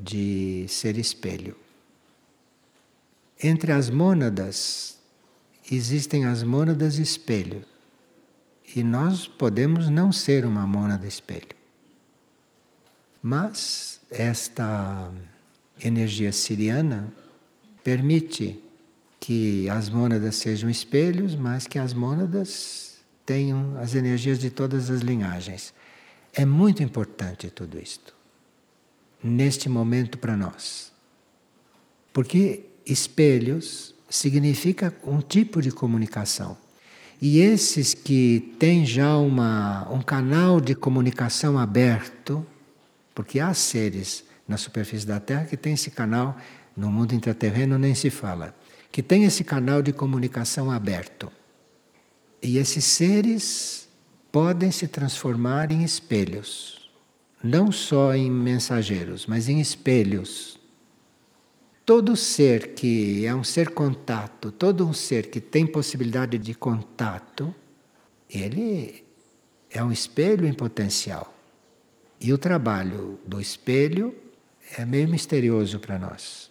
de 0.01 0.66
ser 0.68 0.99
espelho. 0.99 1.57
Entre 3.40 3.70
as 3.70 3.88
mônadas 3.88 4.99
existem 5.70 6.24
as 6.24 6.43
mônadas 6.43 6.99
espelho. 6.99 7.64
E 8.74 8.82
nós 8.82 9.28
podemos 9.28 9.88
não 9.88 10.11
ser 10.11 10.45
uma 10.45 10.66
mônada 10.66 11.07
espelho. 11.07 11.55
Mas 13.22 14.01
esta 14.11 15.09
energia 15.83 16.33
siriana 16.33 17.12
permite 17.83 18.59
que 19.20 19.68
as 19.68 19.89
mônadas 19.89 20.37
sejam 20.37 20.68
espelhos, 20.68 21.35
mas 21.35 21.66
que 21.66 21.78
as 21.78 21.95
mônadas 21.95 22.97
tenham 23.24 23.78
as 23.78 23.95
energias 23.95 24.39
de 24.39 24.51
todas 24.51 24.91
as 24.91 25.01
linhagens. 25.01 25.72
É 26.33 26.45
muito 26.45 26.83
importante 26.83 27.51
tudo 27.51 27.78
isto 27.78 28.14
neste 29.22 29.68
momento 29.68 30.18
para 30.18 30.37
nós. 30.37 30.91
Porque 32.12 32.64
espelhos 32.85 33.95
significa 34.11 34.95
um 35.05 35.20
tipo 35.20 35.62
de 35.62 35.70
comunicação. 35.70 36.57
E 37.20 37.39
esses 37.39 37.95
que 37.95 38.55
têm 38.59 38.85
já 38.85 39.16
uma, 39.16 39.89
um 39.93 40.03
canal 40.03 40.61
de 40.61 40.74
comunicação 40.74 41.57
aberto, 41.57 42.45
porque 43.14 43.39
há 43.39 43.55
seres 43.55 44.24
na 44.47 44.57
superfície 44.57 45.07
da 45.07 45.20
Terra 45.20 45.45
que 45.45 45.57
têm 45.57 45.74
esse 45.74 45.90
canal, 45.90 46.36
no 46.76 46.90
mundo 46.90 47.14
intraterreno 47.14 47.78
nem 47.78 47.95
se 47.95 48.11
fala, 48.11 48.55
que 48.90 49.03
tem 49.03 49.24
esse 49.24 49.45
canal 49.45 49.82
de 49.82 49.93
comunicação 49.93 50.70
aberto. 50.70 51.30
E 52.43 52.59
esses 52.59 52.84
seres 52.84 53.88
podem 54.30 54.70
se 54.70 54.88
transformar 54.88 55.70
em 55.70 55.84
espelhos 55.84 56.82
não 57.43 57.72
só 57.72 58.14
em 58.14 58.30
mensageiros, 58.30 59.26
mas 59.26 59.49
em 59.49 59.61
espelhos. 59.61 60.61
Todo 61.84 62.16
ser 62.16 62.74
que 62.74 63.26
é 63.26 63.34
um 63.34 63.43
ser 63.43 63.70
contato, 63.70 64.53
todo 64.53 64.86
um 64.86 64.93
ser 64.93 65.26
que 65.26 65.40
tem 65.40 65.66
possibilidade 65.66 66.38
de 66.38 66.55
contato, 66.55 67.53
ele 68.30 69.05
é 69.68 69.82
um 69.82 69.90
espelho 69.90 70.47
em 70.47 70.53
potencial. 70.53 71.34
E 72.20 72.32
o 72.32 72.38
trabalho 72.38 73.18
do 73.26 73.40
espelho 73.40 74.14
é 74.77 74.85
meio 74.85 75.09
misterioso 75.09 75.79
para 75.79 75.99
nós. 75.99 76.51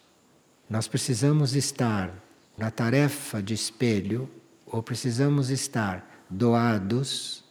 Nós 0.70 0.88
precisamos 0.88 1.56
estar 1.56 2.14
na 2.58 2.70
tarefa 2.70 3.42
de 3.42 3.54
espelho, 3.54 4.30
ou 4.66 4.82
precisamos 4.82 5.50
estar 5.50 6.24
doados 6.30 7.44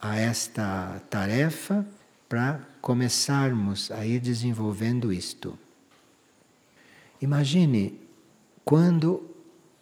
a 0.00 0.18
esta 0.18 1.00
tarefa 1.08 1.86
para 2.28 2.60
começarmos 2.80 3.90
a 3.90 4.04
ir 4.04 4.20
desenvolvendo 4.20 5.12
isto. 5.12 5.58
Imagine 7.20 7.98
quando 8.64 9.28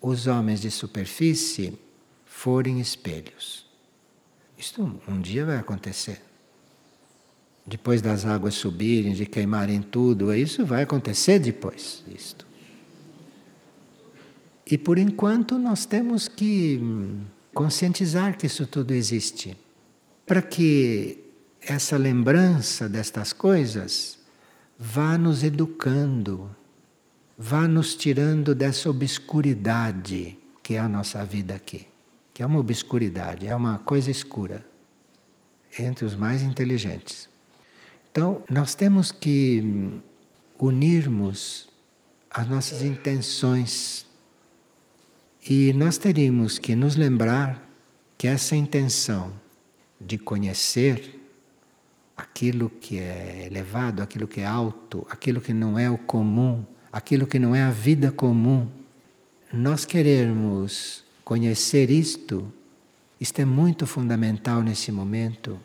os 0.01 0.26
homens 0.26 0.61
de 0.61 0.70
superfície 0.70 1.79
forem 2.24 2.81
espelhos. 2.81 3.66
Isto 4.57 5.01
um 5.07 5.20
dia 5.20 5.45
vai 5.45 5.57
acontecer. 5.57 6.28
Depois 7.68 8.00
das 8.00 8.24
águas 8.24 8.54
subirem, 8.54 9.12
de 9.12 9.26
queimarem 9.26 9.82
tudo, 9.82 10.32
isso 10.32 10.64
vai 10.64 10.84
acontecer 10.84 11.38
depois. 11.38 12.02
Isto. 12.08 12.46
E 14.66 14.78
por 14.78 14.96
enquanto 14.96 15.58
nós 15.58 15.84
temos 15.84 16.28
que 16.28 16.80
conscientizar 17.52 18.38
que 18.38 18.46
isso 18.46 18.66
tudo 18.66 18.94
existe. 18.94 19.54
Para 20.24 20.40
que 20.40 21.22
essa 21.60 21.98
lembrança 21.98 22.88
destas 22.88 23.34
coisas 23.34 24.18
vá 24.78 25.18
nos 25.18 25.42
educando, 25.42 26.48
vá 27.36 27.68
nos 27.68 27.94
tirando 27.94 28.54
dessa 28.54 28.88
obscuridade 28.88 30.38
que 30.62 30.74
é 30.74 30.78
a 30.78 30.88
nossa 30.88 31.22
vida 31.22 31.54
aqui. 31.54 31.86
Que 32.32 32.42
é 32.42 32.46
uma 32.46 32.60
obscuridade, 32.60 33.46
é 33.46 33.54
uma 33.54 33.78
coisa 33.78 34.10
escura 34.10 34.64
entre 35.78 36.06
os 36.06 36.14
mais 36.14 36.42
inteligentes. 36.42 37.28
Então, 38.11 38.42
nós 38.50 38.74
temos 38.74 39.12
que 39.12 40.00
unirmos 40.59 41.68
as 42.30 42.48
nossas 42.48 42.82
intenções 42.82 44.06
e 45.48 45.72
nós 45.72 45.98
teríamos 45.98 46.59
que 46.59 46.74
nos 46.74 46.96
lembrar 46.96 47.66
que 48.16 48.26
essa 48.26 48.56
intenção 48.56 49.32
de 50.00 50.18
conhecer 50.18 51.18
aquilo 52.16 52.68
que 52.68 52.98
é 52.98 53.46
elevado, 53.46 54.02
aquilo 54.02 54.26
que 54.26 54.40
é 54.40 54.46
alto, 54.46 55.06
aquilo 55.09 55.40
que 55.40 55.52
não 55.52 55.78
é 55.78 55.88
o 55.88 55.96
comum, 55.96 56.64
aquilo 56.92 57.26
que 57.26 57.38
não 57.38 57.54
é 57.54 57.62
a 57.62 57.70
vida 57.70 58.11
comum. 58.11 58.68
Nós 59.52 59.84
queremos 59.84 61.04
conhecer 61.24 61.90
isto, 61.90 62.52
isto 63.20 63.40
é 63.40 63.44
muito 63.44 63.86
fundamental 63.86 64.62
nesse 64.62 64.90
momento, 64.90 65.59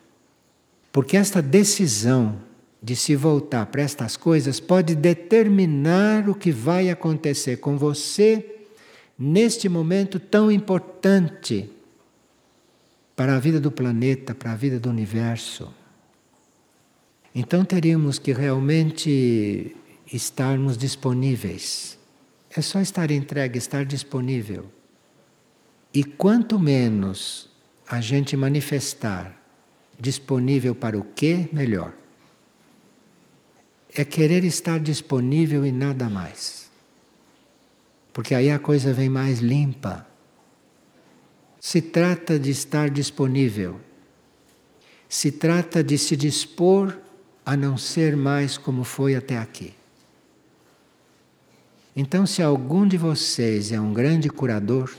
porque 0.94 1.16
esta 1.16 1.42
decisão 1.42 2.40
de 2.80 2.94
se 2.94 3.16
voltar 3.16 3.66
para 3.66 3.82
estas 3.82 4.16
coisas 4.16 4.60
pode 4.60 4.94
determinar 4.94 6.28
o 6.28 6.36
que 6.36 6.52
vai 6.52 6.88
acontecer 6.88 7.56
com 7.56 7.76
você 7.76 8.62
neste 9.18 9.68
momento 9.68 10.20
tão 10.20 10.52
importante 10.52 11.68
para 13.16 13.34
a 13.34 13.40
vida 13.40 13.60
do 13.60 13.72
planeta, 13.72 14.36
para 14.36 14.52
a 14.52 14.54
vida 14.54 14.78
do 14.78 14.88
universo. 14.88 15.74
Então 17.34 17.64
teríamos 17.64 18.20
que 18.20 18.32
realmente 18.32 19.74
estarmos 20.12 20.78
disponíveis. 20.78 21.98
É 22.56 22.62
só 22.62 22.80
estar 22.80 23.10
entregue, 23.10 23.58
estar 23.58 23.84
disponível. 23.84 24.66
E 25.92 26.04
quanto 26.04 26.56
menos 26.56 27.50
a 27.84 28.00
gente 28.00 28.36
manifestar 28.36 29.43
disponível 29.98 30.74
para 30.74 30.98
o 30.98 31.04
que, 31.04 31.48
melhor. 31.52 31.92
É 33.94 34.04
querer 34.04 34.44
estar 34.44 34.80
disponível 34.80 35.64
e 35.64 35.72
nada 35.72 36.08
mais. 36.08 36.70
Porque 38.12 38.34
aí 38.34 38.50
a 38.50 38.58
coisa 38.58 38.92
vem 38.92 39.08
mais 39.08 39.38
limpa. 39.40 40.06
Se 41.60 41.80
trata 41.80 42.38
de 42.38 42.50
estar 42.50 42.90
disponível. 42.90 43.80
Se 45.08 45.30
trata 45.30 45.82
de 45.82 45.96
se 45.96 46.16
dispor 46.16 46.98
a 47.46 47.56
não 47.56 47.76
ser 47.76 48.16
mais 48.16 48.58
como 48.58 48.84
foi 48.84 49.14
até 49.14 49.38
aqui. 49.38 49.74
Então, 51.96 52.26
se 52.26 52.42
algum 52.42 52.86
de 52.86 52.96
vocês 52.96 53.70
é 53.70 53.80
um 53.80 53.92
grande 53.92 54.28
curador, 54.28 54.92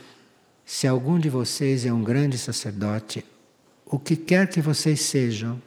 se 0.65 0.87
algum 0.87 1.19
de 1.19 1.29
vocês 1.29 1.85
é 1.85 1.91
um 1.91 2.01
grande 2.01 2.37
sacerdote, 2.37 3.25
o 3.85 3.99
que 3.99 4.15
quer 4.15 4.49
que 4.49 4.61
vocês 4.61 5.01
sejam, 5.01 5.61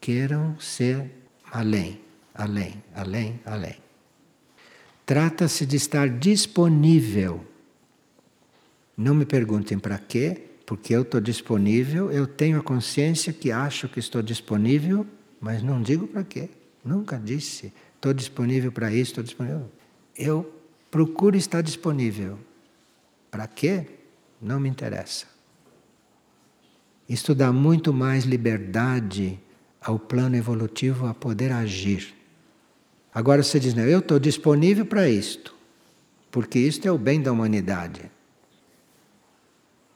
queiram 0.00 0.58
ser 0.58 1.10
além, 1.50 2.00
além, 2.34 2.82
além, 2.94 3.40
além. 3.44 3.76
Trata-se 5.06 5.64
de 5.64 5.76
estar 5.76 6.08
disponível. 6.08 7.44
Não 8.96 9.14
me 9.14 9.24
perguntem 9.24 9.78
para 9.78 9.98
quê, 9.98 10.42
porque 10.66 10.94
eu 10.94 11.02
estou 11.02 11.20
disponível, 11.20 12.10
eu 12.10 12.26
tenho 12.26 12.58
a 12.58 12.62
consciência 12.62 13.32
que 13.32 13.50
acho 13.50 13.88
que 13.88 13.98
estou 13.98 14.22
disponível 14.22 15.06
mas 15.42 15.60
não 15.60 15.82
digo 15.82 16.06
para 16.06 16.22
quê. 16.22 16.48
Nunca 16.84 17.18
disse, 17.18 17.72
estou 17.96 18.14
disponível 18.14 18.70
para 18.70 18.92
isso, 18.92 19.10
estou 19.10 19.24
disponível. 19.24 19.68
Eu 20.16 20.54
procuro 20.88 21.36
estar 21.36 21.60
disponível. 21.62 22.38
Para 23.28 23.48
quê? 23.48 23.86
Não 24.40 24.60
me 24.60 24.68
interessa. 24.68 25.26
Isto 27.12 27.34
dá 27.34 27.52
muito 27.52 27.92
mais 27.92 28.24
liberdade 28.24 29.38
ao 29.78 29.98
plano 29.98 30.34
evolutivo 30.34 31.06
a 31.06 31.12
poder 31.12 31.52
agir. 31.52 32.14
Agora 33.12 33.42
você 33.42 33.60
diz, 33.60 33.74
não, 33.74 33.82
eu 33.82 33.98
estou 33.98 34.18
disponível 34.18 34.86
para 34.86 35.06
isto, 35.06 35.54
porque 36.30 36.58
isto 36.58 36.88
é 36.88 36.90
o 36.90 36.96
bem 36.96 37.20
da 37.20 37.30
humanidade. 37.30 38.10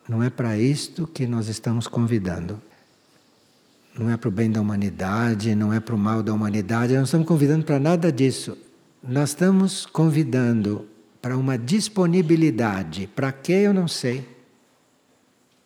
Não 0.06 0.22
é 0.22 0.28
para 0.28 0.58
isto 0.58 1.06
que 1.06 1.26
nós 1.26 1.48
estamos 1.48 1.86
convidando. 1.88 2.60
não 3.98 4.10
é 4.10 4.18
para 4.18 4.28
o 4.28 4.30
bem 4.30 4.50
da 4.50 4.60
humanidade, 4.60 5.54
não 5.54 5.72
é 5.72 5.80
para 5.80 5.94
o 5.94 5.98
mal 5.98 6.22
da 6.22 6.34
humanidade, 6.34 6.92
nós 6.92 6.98
não 6.98 7.04
estamos 7.04 7.26
convidando 7.26 7.64
para 7.64 7.80
nada 7.80 8.12
disso. 8.12 8.58
Nós 9.02 9.30
estamos 9.30 9.86
convidando 9.86 10.86
para 11.22 11.34
uma 11.34 11.56
disponibilidade. 11.56 13.06
Para 13.06 13.32
que 13.32 13.52
eu 13.52 13.72
não 13.72 13.88
sei. 13.88 14.22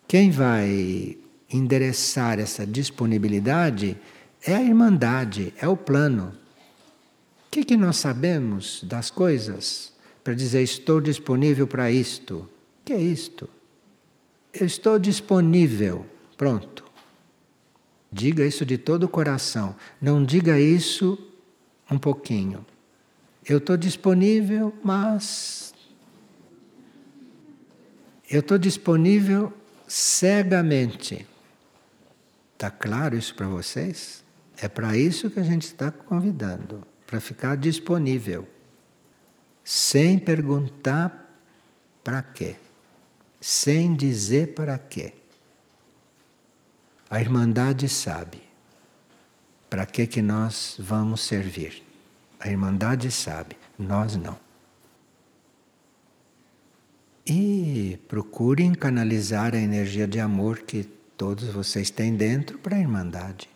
Quem 0.07 0.30
vai 0.30 1.18
endereçar 1.51 2.38
essa 2.38 2.66
disponibilidade 2.66 3.96
é 4.42 4.55
a 4.55 4.62
irmandade, 4.62 5.53
é 5.59 5.68
o 5.68 5.76
plano. 5.76 6.32
O 7.46 7.51
que, 7.51 7.64
que 7.64 7.76
nós 7.76 7.96
sabemos 7.96 8.82
das 8.84 9.11
coisas 9.11 9.92
para 10.22 10.34
dizer 10.34 10.62
estou 10.62 11.01
disponível 11.01 11.66
para 11.66 11.90
isto? 11.90 12.36
O 12.36 12.48
que 12.84 12.92
é 12.92 13.01
isto? 13.01 13.48
Eu 14.53 14.66
estou 14.66 14.98
disponível. 14.98 16.07
Pronto. 16.36 16.84
Diga 18.12 18.44
isso 18.46 18.64
de 18.64 18.78
todo 18.78 19.05
o 19.05 19.09
coração. 19.09 19.74
Não 20.01 20.24
diga 20.24 20.59
isso 20.59 21.18
um 21.90 21.98
pouquinho. 21.98 22.64
Eu 23.44 23.59
estou 23.59 23.76
disponível, 23.76 24.72
mas. 24.82 25.74
Eu 28.28 28.40
estou 28.40 28.59
disponível 28.59 29.53
cegamente. 29.86 31.26
Está 32.61 32.70
claro 32.70 33.16
isso 33.16 33.34
para 33.34 33.48
vocês? 33.48 34.22
É 34.58 34.68
para 34.68 34.94
isso 34.94 35.30
que 35.30 35.40
a 35.40 35.42
gente 35.42 35.62
está 35.62 35.90
convidando 35.90 36.86
para 37.06 37.18
ficar 37.18 37.56
disponível, 37.56 38.46
sem 39.64 40.18
perguntar 40.18 41.40
para 42.04 42.20
quê, 42.20 42.56
sem 43.40 43.94
dizer 43.96 44.52
para 44.52 44.76
quê. 44.76 45.14
A 47.08 47.18
Irmandade 47.18 47.88
sabe 47.88 48.42
para 49.70 49.86
que, 49.86 50.06
que 50.06 50.20
nós 50.20 50.76
vamos 50.78 51.22
servir. 51.22 51.82
A 52.38 52.50
Irmandade 52.50 53.11
sabe, 53.11 53.56
nós 53.78 54.16
não. 54.16 54.38
E 57.26 57.98
procurem 58.06 58.74
canalizar 58.74 59.54
a 59.54 59.58
energia 59.58 60.06
de 60.06 60.20
amor 60.20 60.58
que 60.58 60.99
todos 61.20 61.44
vocês 61.48 61.90
têm 61.90 62.16
dentro 62.16 62.58
para 62.58 62.76
a 62.76 62.80
Irmandade. 62.80 63.46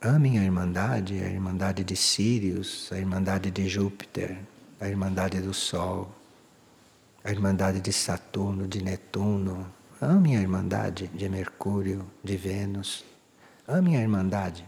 Amem 0.00 0.38
a 0.38 0.42
Irmandade, 0.42 1.22
a 1.22 1.28
Irmandade 1.28 1.84
de 1.84 1.94
Sírios, 1.94 2.88
a 2.90 2.96
Irmandade 2.96 3.50
de 3.50 3.68
Júpiter, 3.68 4.38
a 4.80 4.88
Irmandade 4.88 5.38
do 5.42 5.52
Sol, 5.52 6.10
a 7.22 7.30
Irmandade 7.30 7.78
de 7.78 7.92
Saturno, 7.92 8.66
de 8.66 8.82
Netuno. 8.82 9.70
Amem 10.00 10.38
a 10.38 10.40
Irmandade 10.40 11.08
de 11.08 11.28
Mercúrio, 11.28 12.06
de 12.24 12.34
Vênus. 12.34 13.04
Amem 13.66 13.98
a 13.98 14.00
Irmandade. 14.00 14.66